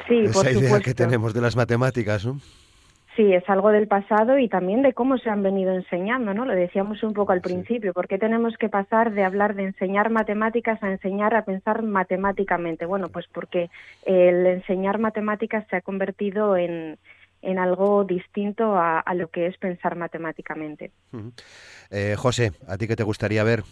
Sí, 0.10 0.20
Esa 0.26 0.52
idea 0.52 0.82
que 0.82 0.94
tenemos 0.94 1.34
de 1.34 1.40
las 1.40 1.56
matemáticas, 1.56 2.26
¿no? 2.26 2.42
Sí, 3.16 3.34
es 3.34 3.49
algo 3.49 3.72
del 3.72 3.88
pasado 3.88 4.38
y 4.38 4.49
también 4.49 4.82
de 4.82 4.93
cómo 4.93 5.18
se 5.18 5.30
han 5.30 5.41
venido 5.41 5.74
enseñando, 5.74 6.34
¿no? 6.34 6.43
Lo 6.43 6.53
decíamos 6.53 7.01
un 7.01 7.13
poco 7.13 7.32
al 7.32 7.39
principio, 7.39 7.93
¿por 7.93 8.09
qué 8.09 8.18
tenemos 8.18 8.57
que 8.57 8.68
pasar 8.68 9.13
de 9.13 9.24
hablar 9.24 9.55
de 9.55 9.63
enseñar 9.63 10.09
matemáticas 10.09 10.84
a 10.84 10.91
enseñar 10.91 11.34
a 11.34 11.45
pensar 11.45 11.82
matemáticamente? 11.82 12.86
Bueno, 12.86 13.07
pues 13.07 13.26
porque 13.34 13.70
el 14.05 14.45
enseñar 14.45 14.99
matemáticas 14.99 15.66
se 15.70 15.78
ha 15.78 15.82
convertido 15.82 16.57
en, 16.57 16.97
en 17.41 17.57
algo 17.57 18.03
distinto 18.03 18.76
a, 18.76 19.03
lo 19.13 19.30
que 19.30 19.47
es 19.47 19.57
pensar 19.57 19.95
matemáticamente. 19.95 20.91
eh, 21.91 22.16
José, 22.18 22.51
¿a 22.68 22.78
ti 22.78 22.86
qué 22.86 22.97
te 22.97 23.03
gustaría 23.03 23.45
ver? 23.45 23.63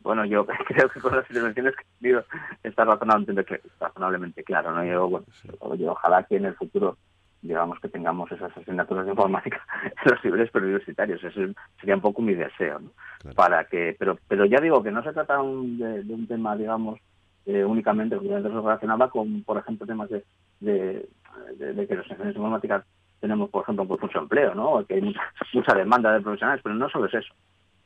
Bueno, 0.00 0.24
yo 0.24 0.44
creo 0.66 0.88
que 0.88 1.00
con 1.00 1.14
las 1.14 1.28
intervenciones 1.30 1.76
que 1.76 1.82
he 1.82 2.00
tenido 2.00 2.24
está 2.64 2.84
razonablemente, 2.84 3.60
razonablemente 3.78 4.42
claro. 4.42 4.72
¿no? 4.72 4.84
Yo, 4.84 5.08
bueno, 5.08 5.26
yo 5.76 5.92
ojalá 5.92 6.24
que 6.24 6.36
en 6.36 6.46
el 6.46 6.54
futuro 6.54 6.96
digamos 7.42 7.80
que 7.80 7.88
tengamos 7.88 8.30
esas 8.30 8.54
asignaturas 8.56 9.04
de 9.04 9.12
informática 9.12 9.64
en 9.84 10.12
los 10.12 10.24
niveles 10.24 10.50
preuniversitarios. 10.50 11.22
Ese 11.22 11.54
sería 11.78 11.94
un 11.94 12.00
poco 12.00 12.22
mi 12.22 12.34
deseo. 12.34 12.80
¿no? 12.80 12.90
Para 13.34 13.64
que, 13.64 13.96
pero, 13.98 14.18
pero 14.28 14.44
ya 14.44 14.60
digo 14.60 14.82
que 14.82 14.90
no 14.90 15.02
se 15.02 15.12
trata 15.12 15.40
un, 15.40 15.78
de, 15.78 16.12
un 16.12 16.26
tema, 16.26 16.56
digamos, 16.56 17.00
eh, 17.46 17.64
únicamente 17.64 18.18
relacionado 18.18 19.10
con, 19.10 19.42
por 19.42 19.58
ejemplo, 19.58 19.86
temas 19.86 20.10
de, 20.10 20.24
de, 20.60 21.08
de, 21.56 21.86
que 21.86 21.94
los 21.94 22.06
ingenieros 22.06 22.36
informáticos 22.36 22.82
tenemos, 23.20 23.50
por 23.50 23.62
ejemplo, 23.62 23.86
pues 23.86 24.02
mucho 24.02 24.18
empleo, 24.18 24.54
¿no? 24.54 24.84
Que 24.86 24.94
hay 24.94 25.02
mucha, 25.02 25.20
mucha 25.54 25.74
demanda 25.74 26.12
de 26.12 26.20
profesionales, 26.20 26.60
pero 26.62 26.74
no 26.74 26.88
solo 26.88 27.06
es 27.06 27.14
eso. 27.14 27.34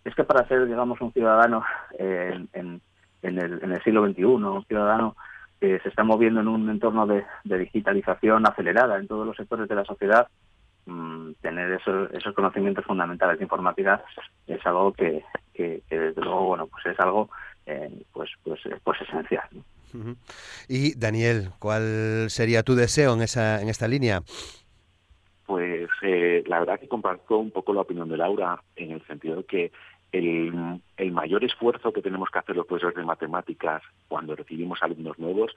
Es 0.05 0.15
que 0.15 0.25
para 0.25 0.47
ser, 0.47 0.67
digamos, 0.67 1.01
un 1.01 1.13
ciudadano 1.13 1.65
en, 1.99 2.49
en, 2.53 2.81
el, 3.23 3.63
en 3.63 3.73
el 3.73 3.83
siglo 3.83 4.07
XXI, 4.07 4.25
un 4.25 4.65
ciudadano 4.67 5.17
que 5.65 5.81
se 5.81 5.89
está 5.89 6.05
moviendo 6.05 6.41
en 6.41 6.49
un 6.49 6.69
entorno 6.69 7.07
de, 7.07 7.25
digitalización 7.45 8.47
acelerada 8.47 8.99
en 8.99 9.09
todos 9.09 9.27
los 9.27 9.35
sectores 9.35 9.67
de 9.67 9.75
la 9.75 9.85
sociedad, 9.85 10.29
mmm, 10.85 11.33
tener 11.41 11.73
esos, 11.73 12.11
esos 12.13 12.35
conocimientos 12.35 12.85
fundamentales 12.85 13.39
de 13.39 13.45
informática 13.45 14.05
es 14.47 14.65
algo 14.67 14.93
que, 14.93 15.25
que, 15.55 15.83
que 15.89 15.99
desde 15.99 16.21
luego, 16.21 16.49
bueno, 16.49 16.67
pues 16.67 16.85
es 16.85 17.01
algo 17.01 17.31
eh, 17.65 17.91
pues, 18.13 18.31
pues, 18.43 18.61
pues 18.83 19.01
esencial. 19.01 19.49
¿no? 19.53 20.17
Y 20.69 20.99
Daniel, 20.99 21.49
¿cuál 21.59 22.27
sería 22.29 22.63
tu 22.63 22.75
deseo 22.75 23.15
en, 23.15 23.23
esa, 23.23 23.63
en 23.63 23.71
esta 23.71 23.89
línea? 23.89 24.23
Pues 25.47 25.89
eh, 26.03 26.45
la 26.47 26.61
verdad 26.61 26.79
que 26.79 26.89
comparto 26.89 27.39
un 27.39 27.53
poco 27.53 27.73
la 27.73 27.83
opinión 27.83 28.09
de 28.11 28.19
Laura 28.19 28.63
en 28.77 28.91
el 28.91 29.07
sentido 29.07 29.37
de 29.37 29.45
que 29.45 29.73
el, 30.15 31.13
mayor 31.13 31.45
esfuerzo 31.45 31.93
que 31.93 32.03
tenemos 32.03 32.31
que 32.31 32.39
hacer 32.39 32.57
los 32.57 32.67
profesores 32.67 32.97
de 32.97 33.05
matemáticas 33.05 33.83
cuando 34.09 34.37
recibimos 34.37 34.83
alumnos 34.83 35.19
nuevos 35.19 35.53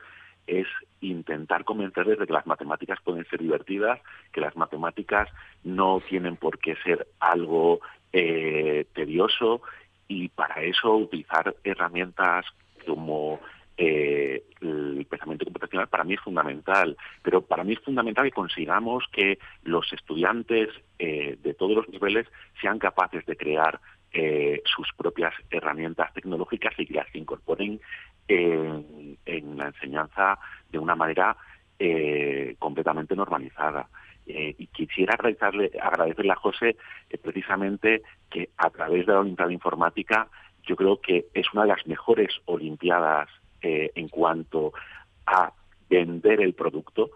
es 0.46 0.68
intentar 1.02 1.64
convencerles 1.64 2.20
de 2.20 2.26
que 2.26 2.34
las 2.34 2.48
matemáticas 2.48 3.00
pueden 3.04 3.26
ser 3.26 3.42
divertidas, 3.42 4.00
que 4.32 4.42
las 4.42 4.56
matemáticas 4.56 5.30
no 5.64 6.02
tienen 6.08 6.38
por 6.38 6.58
qué 6.60 6.76
ser 6.84 7.08
algo 7.20 7.82
eh, 8.14 8.86
tedioso 8.94 9.62
y 10.08 10.30
para 10.30 10.62
eso 10.64 10.96
utilizar 10.96 11.56
herramientas 11.64 12.46
como 12.86 13.40
eh, 13.78 14.44
el 14.62 15.06
pensamiento 15.08 15.46
computacional 15.46 15.88
para 15.88 16.04
mí 16.04 16.16
es 16.16 16.22
fundamental, 16.22 16.98
pero 17.22 17.42
para 17.42 17.64
mí 17.64 17.74
es 17.74 17.80
fundamental 17.80 18.26
que 18.26 18.32
consigamos 18.32 19.04
que 19.12 19.38
los 19.64 19.92
estudiantes 19.94 20.70
eh, 20.98 21.38
de 21.44 21.54
todos 21.54 21.76
los 21.76 21.90
niveles 21.90 22.26
sean 22.60 22.80
capaces 22.80 23.26
de 23.26 23.36
crear 23.36 23.80
eh, 24.20 24.64
sus 24.66 24.88
propias 24.98 25.32
herramientas 25.52 26.12
tecnológicas 26.12 26.74
y 26.80 26.88
que 26.88 26.96
las 26.96 27.16
incorporen 27.16 27.80
en, 28.28 29.18
la 29.56 29.68
enseñanza 29.68 30.40
de 30.72 30.80
una 30.80 30.96
manera 30.96 31.38
eh, 31.78 32.56
completamente 32.58 33.16
normalizada. 33.16 33.88
Eh, 34.26 34.56
y 34.58 34.66
quisiera 34.68 35.14
agradecerle, 35.14 35.72
agradecerle 35.80 36.32
a 36.32 36.36
José 36.36 36.78
eh, 37.12 37.18
precisamente 37.20 38.02
que 38.32 38.50
a 38.58 38.72
través 38.72 39.06
de 39.06 39.14
la 39.14 39.20
Olimpiada 39.20 39.54
Informática 39.54 40.28
yo 40.64 40.76
creo 40.76 41.00
que 41.00 41.28
es 41.36 41.46
una 41.54 41.62
de 41.62 41.70
las 41.70 41.86
mejores 41.86 42.30
Olimpiadas 42.46 43.30
en 43.62 44.08
cuanto 44.10 44.74
a 45.26 45.52
vender 45.90 46.42
el 46.42 46.54
producto. 46.54 47.12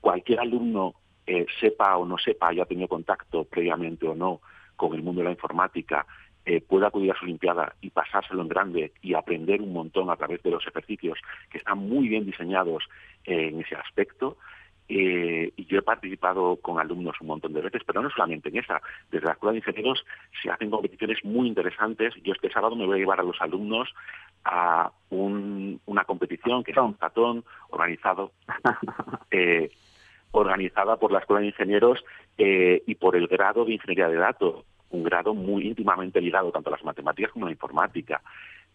Cualquier 0.00 0.40
alumno 0.40 0.94
sepa 1.60 1.96
o 1.96 2.04
no 2.04 2.18
sepa, 2.18 2.48
haya 2.48 2.64
tenido 2.66 2.88
contacto 2.88 3.44
previamente 3.44 4.06
o 4.06 4.14
no 4.14 4.40
con 4.76 4.94
el 4.94 5.02
mundo 5.02 5.20
de 5.20 5.26
la 5.26 5.32
informática, 5.32 6.06
eh, 6.44 6.60
pueda 6.60 6.86
acudir 6.86 7.10
a 7.10 7.18
su 7.18 7.24
Olimpiada 7.24 7.74
y 7.80 7.90
pasárselo 7.90 8.40
en 8.42 8.48
grande 8.48 8.92
y 9.02 9.14
aprender 9.14 9.60
un 9.60 9.72
montón 9.72 10.10
a 10.10 10.16
través 10.16 10.40
de 10.44 10.52
los 10.52 10.64
ejercicios 10.64 11.18
que 11.50 11.58
están 11.58 11.78
muy 11.78 12.08
bien 12.08 12.24
diseñados 12.24 12.84
en 13.24 13.60
ese 13.60 13.74
aspecto. 13.74 14.36
Eh, 14.88 15.52
y 15.56 15.66
yo 15.66 15.78
he 15.78 15.82
participado 15.82 16.56
con 16.62 16.78
alumnos 16.78 17.20
un 17.20 17.26
montón 17.26 17.52
de 17.52 17.62
veces, 17.62 17.82
pero 17.84 18.00
no 18.00 18.10
solamente 18.10 18.50
en 18.50 18.58
esa. 18.58 18.80
Desde 19.10 19.26
la 19.26 19.32
Escuela 19.32 19.52
de 19.52 19.58
Ingenieros 19.58 20.04
se 20.40 20.48
hacen 20.48 20.70
competiciones 20.70 21.24
muy 21.24 21.48
interesantes. 21.48 22.14
Yo 22.22 22.32
este 22.32 22.52
sábado 22.52 22.76
me 22.76 22.86
voy 22.86 22.94
a 22.94 23.00
llevar 23.00 23.18
a 23.18 23.24
los 23.24 23.40
alumnos 23.40 23.92
a 24.44 24.92
un, 25.10 25.80
una 25.86 26.04
competición 26.04 26.62
que 26.62 26.70
es 26.70 26.76
un 26.76 26.94
tatón 26.94 27.44
organizado 27.70 28.30
eh, 29.32 29.70
organizada 30.30 30.96
por 30.96 31.10
la 31.10 31.18
Escuela 31.18 31.40
de 31.40 31.48
Ingenieros 31.48 32.04
eh, 32.38 32.82
y 32.86 32.94
por 32.96 33.16
el 33.16 33.26
grado 33.26 33.64
de 33.64 33.74
Ingeniería 33.74 34.08
de 34.08 34.16
Datos, 34.16 34.64
un 34.90 35.02
grado 35.02 35.34
muy 35.34 35.66
íntimamente 35.66 36.20
ligado 36.20 36.52
tanto 36.52 36.70
a 36.70 36.72
las 36.72 36.84
matemáticas 36.84 37.32
como 37.32 37.46
a 37.46 37.48
la 37.48 37.54
informática. 37.54 38.22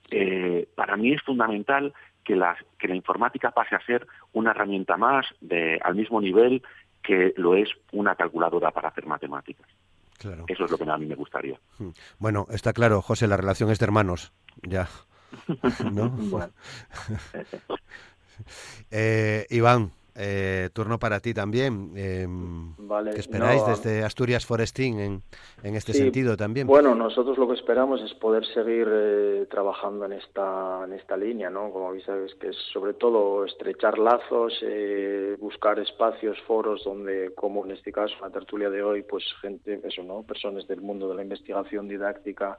Eh, 0.10 0.68
para 0.76 0.98
mí 0.98 1.14
es 1.14 1.22
fundamental 1.22 1.94
que 2.24 2.36
la, 2.36 2.58
que 2.78 2.88
la 2.88 2.96
informática 2.96 3.52
pase 3.52 3.76
a 3.76 3.86
ser 3.86 4.06
una 4.34 4.52
herramienta 4.52 4.98
más 4.98 5.26
de, 5.40 5.80
al 5.84 5.96
mismo 5.96 6.22
nivel 6.22 6.62
que 7.02 7.34
lo 7.38 7.56
es 7.56 7.70
una 7.92 8.16
calculadora 8.16 8.72
para 8.72 8.90
hacer 8.90 9.06
matemáticas. 9.06 9.68
Claro. 10.18 10.46
Eso 10.48 10.66
es 10.66 10.72
lo 10.72 10.78
que 10.78 10.90
a 10.90 10.98
mí 10.98 11.06
me 11.08 11.16
gustaría. 11.16 11.60
Bueno, 12.20 12.46
está 12.52 12.74
claro, 12.74 13.02
José, 13.02 13.28
la 13.28 13.38
relación 13.38 13.72
es 13.72 13.80
de 13.80 13.86
hermanos, 13.86 14.32
ya. 14.62 14.88
¿No? 15.92 16.10
Bueno. 16.10 16.52
eh, 18.92 19.48
Iván, 19.50 19.92
eh, 20.24 20.70
turno 20.72 21.00
para 21.00 21.20
ti 21.20 21.34
también. 21.34 21.94
Eh, 21.96 22.28
Vale, 22.78 23.12
¿Qué 23.12 23.20
esperáis 23.20 23.62
no, 23.64 23.70
desde 23.70 24.04
Asturias 24.04 24.46
Forestín 24.46 25.00
en, 25.00 25.24
en 25.64 25.76
este 25.76 25.94
Sí, 25.94 26.00
sentido 26.00 26.38
también? 26.38 26.68
Bueno, 26.68 26.94
nosotros 26.94 27.38
lo 27.40 27.48
que 27.48 27.56
esperamos 27.56 28.02
es 28.02 28.14
poder 28.14 28.46
seguir 28.54 28.88
eh, 28.92 29.48
trabajando 29.50 30.06
en 30.06 30.14
esta 30.14 30.84
en 30.86 30.94
esta 30.94 31.18
línea, 31.18 31.50
¿no? 31.50 31.72
Como 31.72 31.92
sabes 32.02 32.36
que 32.36 32.50
es 32.50 32.58
sobre 32.72 32.94
todo 32.94 33.46
estrechar 33.46 33.98
lazos, 33.98 34.54
eh, 34.62 35.36
buscar 35.40 35.80
espacios, 35.80 36.38
foros 36.46 36.84
donde, 36.84 37.34
como 37.36 37.66
en 37.66 37.72
este 37.72 37.92
caso, 37.92 38.14
la 38.22 38.30
tertulia 38.30 38.70
de 38.70 38.84
hoy, 38.84 39.02
pues 39.04 39.24
gente, 39.42 39.80
eso, 39.84 40.04
¿no? 40.04 40.24
Personas 40.24 40.68
del 40.68 40.82
mundo 40.82 41.10
de 41.10 41.16
la 41.16 41.24
investigación 41.24 41.88
didáctica, 41.88 42.58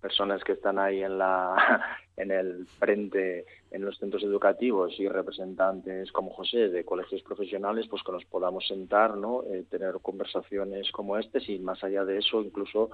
personas 0.00 0.42
que 0.44 0.52
están 0.52 0.78
ahí 0.78 1.02
en 1.02 1.18
la 1.18 1.56
en 2.16 2.30
el 2.30 2.66
frente 2.78 3.46
en 3.70 3.84
los 3.84 3.98
centros 3.98 4.22
educativos 4.22 4.98
y 4.98 5.08
representantes 5.08 6.10
como 6.12 6.30
José 6.30 6.68
de 6.68 6.84
colegios 6.84 7.22
profesionales, 7.22 7.86
pues 7.88 8.02
que 8.02 8.12
nos 8.12 8.24
podamos 8.24 8.66
sentar, 8.66 9.16
¿no? 9.16 9.44
Eh, 9.44 9.64
tener 9.70 9.94
conversaciones 10.00 10.90
como 10.90 11.16
este 11.16 11.38
y 11.46 11.58
más 11.58 11.82
allá 11.84 12.04
de 12.04 12.18
eso, 12.18 12.40
incluso 12.40 12.90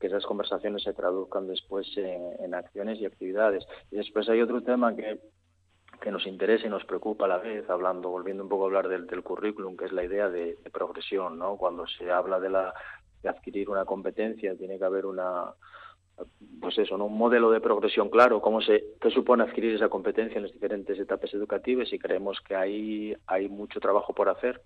que 0.00 0.08
esas 0.08 0.26
conversaciones 0.26 0.82
se 0.82 0.92
traduzcan 0.92 1.46
después 1.46 1.86
en, 1.96 2.54
acciones 2.54 2.98
y 3.00 3.06
actividades. 3.06 3.64
Y 3.90 3.96
después 3.96 4.28
hay 4.28 4.40
otro 4.40 4.62
tema 4.62 4.94
que 4.94 5.20
que 6.00 6.10
nos 6.10 6.26
interesa 6.26 6.66
y 6.66 6.70
nos 6.70 6.84
preocupa 6.84 7.24
a 7.24 7.28
la 7.28 7.38
vez, 7.38 7.70
hablando, 7.70 8.10
volviendo 8.10 8.42
un 8.42 8.48
poco 8.48 8.64
a 8.64 8.66
hablar 8.66 8.88
del, 8.88 9.06
del 9.06 9.22
currículum, 9.22 9.76
que 9.76 9.86
es 9.86 9.92
la 9.92 10.04
idea 10.04 10.28
de, 10.28 10.58
progresión, 10.70 11.38
¿no? 11.38 11.56
Cuando 11.56 11.86
se 11.86 12.10
habla 12.10 12.40
de 12.40 12.50
la 12.50 12.74
de 13.22 13.30
adquirir 13.30 13.70
una 13.70 13.86
competencia, 13.86 14.54
tiene 14.54 14.78
que 14.78 14.84
haber 14.84 15.06
una 15.06 15.54
pues 16.60 16.78
eso, 16.78 16.96
¿no? 16.96 17.06
un 17.06 17.18
modelo 17.18 17.50
de 17.50 17.60
progresión 17.60 18.08
claro, 18.08 18.40
cómo 18.40 18.60
se 18.60 18.94
qué 19.00 19.10
supone 19.10 19.42
adquirir 19.42 19.74
esa 19.74 19.88
competencia 19.88 20.36
en 20.36 20.44
las 20.44 20.52
diferentes 20.52 20.98
etapas 20.98 21.32
educativas 21.34 21.92
y 21.92 21.98
creemos 21.98 22.40
que 22.40 22.54
ahí 22.54 23.14
hay 23.26 23.48
mucho 23.48 23.80
trabajo 23.80 24.14
por 24.14 24.28
hacer, 24.28 24.62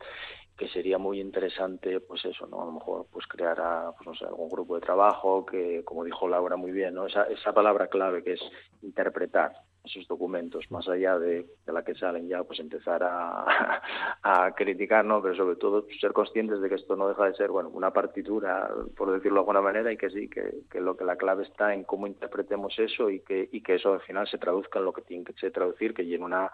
que 0.57 0.69
sería 0.69 0.99
muy 0.99 1.21
interesante, 1.21 2.01
pues 2.01 2.25
eso, 2.25 2.47
¿no? 2.47 2.63
A 2.63 2.67
lo 2.67 2.73
mejor 2.73 3.07
pues 3.11 3.27
crear 3.27 3.61
a, 3.61 3.93
pues 3.93 4.07
no 4.07 4.15
sé, 4.15 4.25
algún 4.27 4.49
grupo 4.49 4.77
de 4.77 4.81
trabajo 4.81 5.45
que, 5.45 5.83
como 5.85 6.05
dijo 6.05 6.29
Laura 6.29 6.57
muy 6.57 6.73
bien, 6.73 6.95
¿no? 6.95 7.07
Esa, 7.07 7.25
esa 7.25 7.53
palabra 7.53 7.89
clave 7.89 8.23
que 8.23 8.35
es 8.35 8.41
interpretar, 8.83 9.53
esos 9.89 10.07
documentos, 10.07 10.71
más 10.71 10.89
allá 10.89 11.19
de, 11.19 11.47
la 11.67 11.85
que 11.85 11.95
salen 11.95 12.29
ya, 12.29 12.45
pues 12.45 12.61
empezar 12.61 13.03
a, 13.03 13.83
a, 14.23 14.53
criticar, 14.55 15.05
¿no? 15.05 15.21
Pero 15.23 15.35
sobre 15.35 15.57
todo 15.57 15.87
ser 16.01 16.13
conscientes 16.13 16.61
de 16.61 16.69
que 16.69 16.77
esto 16.77 16.97
no 16.97 17.09
deja 17.09 17.27
de 17.27 17.35
ser, 17.35 17.51
bueno, 17.51 17.69
una 17.71 17.93
partitura, 17.93 18.71
por 18.97 19.11
decirlo 19.13 19.37
de 19.37 19.41
alguna 19.41 19.61
manera, 19.61 19.93
y 19.93 19.97
que 19.97 20.11
sí, 20.11 20.29
que, 20.29 20.63
que 20.71 20.81
lo 20.81 20.97
que 20.97 21.05
la 21.05 21.17
clave 21.17 21.45
está 21.45 21.75
en 21.75 21.85
cómo 21.85 22.07
interpretemos 22.07 22.79
eso 22.79 23.11
y 23.11 23.21
que, 23.21 23.49
y 23.51 23.63
que 23.63 23.77
eso 23.77 23.95
al 23.95 24.01
final 24.01 24.29
se 24.29 24.39
traduzca 24.39 24.79
en 24.79 24.85
lo 24.85 24.93
que 24.93 25.03
tiene 25.03 25.25
que 25.25 25.51
traducir, 25.51 25.95
que 25.95 26.07
llene 26.07 26.25
una 26.25 26.51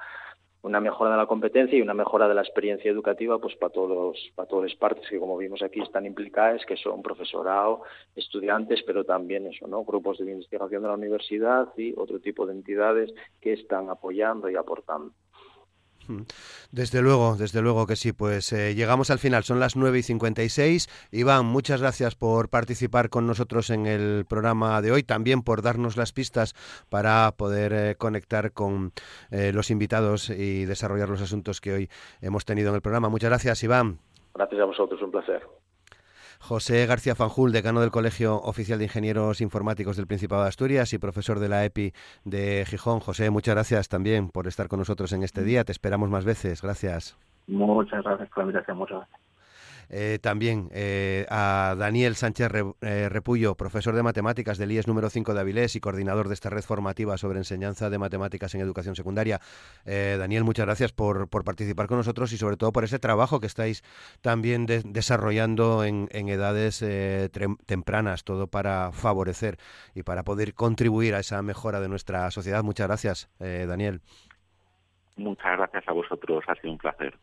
una 0.64 0.80
mejora 0.80 1.10
de 1.10 1.18
la 1.18 1.26
competencia 1.26 1.78
y 1.78 1.82
una 1.82 1.92
mejora 1.92 2.26
de 2.26 2.34
la 2.34 2.40
experiencia 2.40 2.90
educativa 2.90 3.38
pues 3.38 3.54
para 3.56 3.72
todos 3.72 4.18
para 4.34 4.48
todas 4.48 4.70
las 4.70 4.78
partes 4.78 5.08
que 5.08 5.18
como 5.18 5.36
vimos 5.36 5.62
aquí 5.62 5.80
están 5.80 6.06
implicadas 6.06 6.64
que 6.64 6.76
son 6.76 7.02
profesorado 7.02 7.82
estudiantes 8.16 8.82
pero 8.86 9.04
también 9.04 9.46
eso 9.46 9.66
no 9.66 9.84
grupos 9.84 10.18
de 10.18 10.30
investigación 10.30 10.82
de 10.82 10.88
la 10.88 10.94
universidad 10.94 11.68
y 11.76 11.92
otro 11.96 12.18
tipo 12.18 12.46
de 12.46 12.54
entidades 12.54 13.12
que 13.42 13.52
están 13.52 13.90
apoyando 13.90 14.48
y 14.48 14.56
aportando 14.56 15.12
desde 16.70 17.02
luego, 17.02 17.36
desde 17.36 17.62
luego 17.62 17.86
que 17.86 17.96
sí. 17.96 18.12
Pues 18.12 18.52
eh, 18.52 18.74
llegamos 18.74 19.10
al 19.10 19.18
final, 19.18 19.44
son 19.44 19.60
las 19.60 19.76
9 19.76 19.98
y 19.98 20.02
56. 20.02 21.08
Iván, 21.12 21.46
muchas 21.46 21.80
gracias 21.80 22.14
por 22.14 22.48
participar 22.48 23.10
con 23.10 23.26
nosotros 23.26 23.70
en 23.70 23.86
el 23.86 24.24
programa 24.28 24.80
de 24.82 24.92
hoy, 24.92 25.02
también 25.02 25.42
por 25.42 25.62
darnos 25.62 25.96
las 25.96 26.12
pistas 26.12 26.54
para 26.88 27.32
poder 27.36 27.72
eh, 27.72 27.94
conectar 27.96 28.52
con 28.52 28.92
eh, 29.30 29.52
los 29.52 29.70
invitados 29.70 30.30
y 30.30 30.64
desarrollar 30.64 31.08
los 31.08 31.22
asuntos 31.22 31.60
que 31.60 31.72
hoy 31.72 31.90
hemos 32.20 32.44
tenido 32.44 32.70
en 32.70 32.76
el 32.76 32.82
programa. 32.82 33.08
Muchas 33.08 33.30
gracias, 33.30 33.62
Iván. 33.62 33.98
Gracias 34.34 34.60
a 34.60 34.64
vosotros, 34.64 35.00
un 35.02 35.10
placer. 35.10 35.63
José 36.44 36.84
García 36.84 37.14
Fanjul, 37.14 37.52
decano 37.52 37.80
del 37.80 37.90
Colegio 37.90 38.38
Oficial 38.42 38.78
de 38.78 38.84
Ingenieros 38.84 39.40
Informáticos 39.40 39.96
del 39.96 40.06
Principado 40.06 40.42
de 40.42 40.48
Asturias 40.48 40.92
y 40.92 40.98
profesor 40.98 41.38
de 41.38 41.48
la 41.48 41.64
EPI 41.64 41.94
de 42.24 42.66
Gijón. 42.66 43.00
José, 43.00 43.30
muchas 43.30 43.54
gracias 43.54 43.88
también 43.88 44.28
por 44.28 44.46
estar 44.46 44.68
con 44.68 44.78
nosotros 44.78 45.14
en 45.14 45.22
este 45.22 45.42
día. 45.42 45.64
Te 45.64 45.72
esperamos 45.72 46.10
más 46.10 46.26
veces. 46.26 46.60
Gracias. 46.60 47.16
Muchas 47.46 48.04
gracias 48.04 48.28
por 48.28 48.38
la 48.38 48.44
invitación. 48.44 48.76
Muchas 48.76 48.98
gracias. 48.98 49.23
Eh, 49.90 50.18
también 50.20 50.68
eh, 50.72 51.26
a 51.28 51.74
Daniel 51.78 52.16
Sánchez 52.16 52.50
eh, 52.80 53.08
Repullo, 53.08 53.54
profesor 53.54 53.94
de 53.94 54.02
matemáticas 54.02 54.58
del 54.58 54.72
IES 54.72 54.86
número 54.86 55.10
5 55.10 55.34
de 55.34 55.40
Avilés 55.40 55.76
y 55.76 55.80
coordinador 55.80 56.28
de 56.28 56.34
esta 56.34 56.50
red 56.50 56.62
formativa 56.62 57.16
sobre 57.18 57.38
enseñanza 57.38 57.90
de 57.90 57.98
matemáticas 57.98 58.54
en 58.54 58.60
educación 58.60 58.96
secundaria. 58.96 59.40
Daniel, 59.84 60.44
muchas 60.44 60.66
gracias 60.66 60.92
por, 60.92 61.28
participar 61.28 61.86
con 61.86 61.98
nosotros 61.98 62.32
y 62.32 62.38
sobre 62.38 62.56
todo 62.56 62.72
por 62.72 62.84
ese 62.84 62.98
trabajo 62.98 63.40
que 63.40 63.46
estáis 63.46 63.82
también 64.20 64.66
desarrollando 64.66 65.84
en, 65.84 66.08
en 66.12 66.28
edades 66.28 66.84
tempranas, 67.66 68.24
todo 68.24 68.46
para 68.46 68.92
favorecer 68.92 69.58
y 69.94 70.02
para 70.02 70.22
poder 70.22 70.54
contribuir 70.54 71.14
a 71.14 71.20
esa 71.20 71.42
mejora 71.42 71.80
de 71.80 71.88
nuestra 71.88 72.30
sociedad. 72.30 72.62
Muchas 72.62 72.86
gracias, 72.86 73.30
Daniel. 73.38 74.00
Muchas 75.16 75.56
gracias 75.56 75.84
a 75.86 75.92
vosotros, 75.92 76.42
ha 76.48 76.54
sido 76.56 76.72
un 76.72 76.78
placer. 76.78 77.14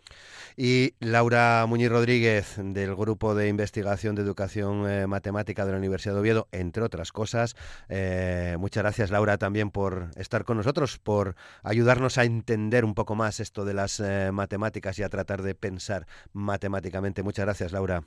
Y 0.57 0.93
Laura 0.99 1.65
Muñiz 1.67 1.89
Rodríguez, 1.89 2.57
del 2.57 2.95
Grupo 2.95 3.35
de 3.35 3.47
Investigación 3.47 4.15
de 4.15 4.21
Educación 4.21 4.89
eh, 4.89 5.07
Matemática 5.07 5.65
de 5.65 5.71
la 5.71 5.77
Universidad 5.77 6.13
de 6.13 6.19
Oviedo, 6.19 6.47
entre 6.51 6.83
otras 6.83 7.11
cosas. 7.11 7.55
Eh, 7.89 8.55
muchas 8.59 8.83
gracias, 8.83 9.11
Laura, 9.11 9.37
también 9.37 9.71
por 9.71 10.09
estar 10.15 10.43
con 10.43 10.57
nosotros, 10.57 10.97
por 10.97 11.35
ayudarnos 11.63 12.17
a 12.17 12.23
entender 12.23 12.85
un 12.85 12.93
poco 12.93 13.15
más 13.15 13.39
esto 13.39 13.65
de 13.65 13.73
las 13.73 13.99
eh, 13.99 14.31
matemáticas 14.31 14.97
y 14.99 15.03
a 15.03 15.09
tratar 15.09 15.41
de 15.41 15.55
pensar 15.55 16.05
matemáticamente. 16.33 17.23
Muchas 17.23 17.45
gracias, 17.45 17.71
Laura. 17.71 18.03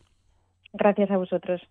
Gracias 0.72 1.10
a 1.10 1.16
vosotros. 1.16 1.62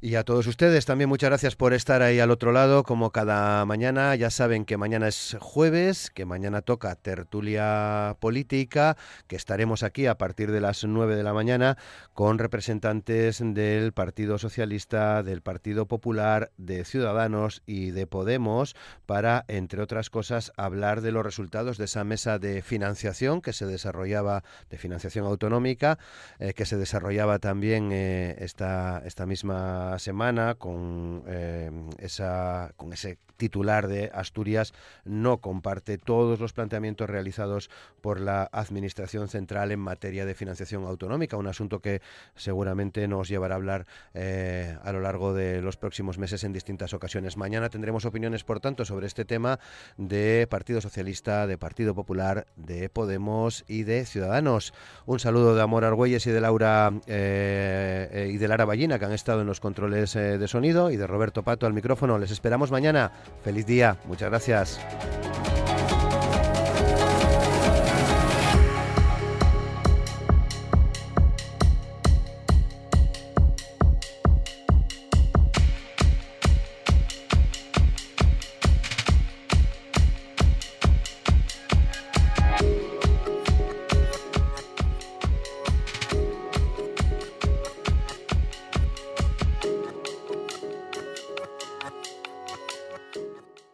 Y 0.00 0.14
a 0.14 0.22
todos 0.22 0.46
ustedes 0.46 0.86
también 0.86 1.08
muchas 1.08 1.28
gracias 1.28 1.56
por 1.56 1.74
estar 1.74 2.02
ahí 2.02 2.20
al 2.20 2.30
otro 2.30 2.52
lado, 2.52 2.84
como 2.84 3.10
cada 3.10 3.64
mañana. 3.64 4.14
Ya 4.14 4.30
saben 4.30 4.64
que 4.64 4.76
mañana 4.76 5.08
es 5.08 5.36
jueves, 5.40 6.12
que 6.14 6.24
mañana 6.24 6.62
toca 6.62 6.94
tertulia 6.94 8.16
política, 8.20 8.96
que 9.26 9.34
estaremos 9.34 9.82
aquí 9.82 10.06
a 10.06 10.16
partir 10.16 10.52
de 10.52 10.60
las 10.60 10.84
9 10.84 11.16
de 11.16 11.24
la 11.24 11.34
mañana 11.34 11.78
con 12.14 12.38
representantes 12.38 13.42
del 13.42 13.90
Partido 13.90 14.38
Socialista, 14.38 15.24
del 15.24 15.42
Partido 15.42 15.86
Popular, 15.86 16.52
de 16.58 16.84
Ciudadanos 16.84 17.64
y 17.66 17.90
de 17.90 18.06
Podemos 18.06 18.76
para, 19.04 19.44
entre 19.48 19.82
otras 19.82 20.10
cosas, 20.10 20.52
hablar 20.56 21.00
de 21.00 21.10
los 21.10 21.24
resultados 21.24 21.76
de 21.76 21.86
esa 21.86 22.04
mesa 22.04 22.38
de 22.38 22.62
financiación 22.62 23.40
que 23.40 23.52
se 23.52 23.66
desarrollaba, 23.66 24.44
de 24.70 24.78
financiación 24.78 25.26
autonómica, 25.26 25.98
eh, 26.38 26.52
que 26.52 26.66
se 26.66 26.76
desarrollaba 26.76 27.40
también 27.40 27.90
eh, 27.90 28.36
esta, 28.38 29.02
esta 29.04 29.26
misma 29.26 29.87
semana 29.98 30.56
con, 30.56 31.22
eh, 31.26 31.70
esa, 31.98 32.72
con 32.76 32.92
ese 32.92 33.18
titular 33.38 33.88
de 33.88 34.10
Asturias 34.12 34.74
no 35.04 35.38
comparte 35.38 35.96
todos 35.96 36.40
los 36.40 36.52
planteamientos 36.52 37.08
realizados 37.08 37.70
por 38.02 38.20
la 38.20 38.48
Administración 38.52 39.28
Central 39.28 39.72
en 39.72 39.80
materia 39.80 40.26
de 40.26 40.34
financiación 40.34 40.84
autonómica, 40.84 41.38
un 41.38 41.46
asunto 41.46 41.80
que 41.80 42.02
seguramente 42.34 43.08
nos 43.08 43.28
llevará 43.28 43.54
a 43.54 43.56
hablar 43.56 43.86
eh, 44.12 44.76
a 44.82 44.92
lo 44.92 45.00
largo 45.00 45.32
de 45.32 45.62
los 45.62 45.76
próximos 45.76 46.18
meses 46.18 46.44
en 46.44 46.52
distintas 46.52 46.92
ocasiones. 46.92 47.36
Mañana 47.36 47.70
tendremos 47.70 48.04
opiniones, 48.04 48.44
por 48.44 48.60
tanto, 48.60 48.84
sobre 48.84 49.06
este 49.06 49.24
tema 49.24 49.58
de 49.96 50.46
Partido 50.50 50.80
Socialista, 50.80 51.46
de 51.46 51.56
Partido 51.56 51.94
Popular, 51.94 52.46
de 52.56 52.88
Podemos 52.88 53.64
y 53.68 53.84
de 53.84 54.04
Ciudadanos. 54.04 54.74
Un 55.06 55.20
saludo 55.20 55.54
de 55.54 55.62
Amor 55.62 55.84
Argüelles 55.84 56.26
y 56.26 56.30
de 56.30 56.40
Laura 56.40 56.92
eh, 57.06 58.30
y 58.32 58.36
de 58.36 58.48
Lara 58.48 58.64
Ballina, 58.64 58.98
que 58.98 59.04
han 59.04 59.12
estado 59.12 59.40
en 59.40 59.46
los 59.46 59.60
controles 59.60 60.16
eh, 60.16 60.38
de 60.38 60.48
sonido, 60.48 60.90
y 60.90 60.96
de 60.96 61.06
Roberto 61.06 61.42
Pato 61.42 61.66
al 61.66 61.72
micrófono. 61.72 62.18
Les 62.18 62.30
esperamos 62.30 62.70
mañana. 62.70 63.12
Feliz 63.42 63.66
día. 63.66 63.96
Muchas 64.06 64.30
gracias. 64.30 64.80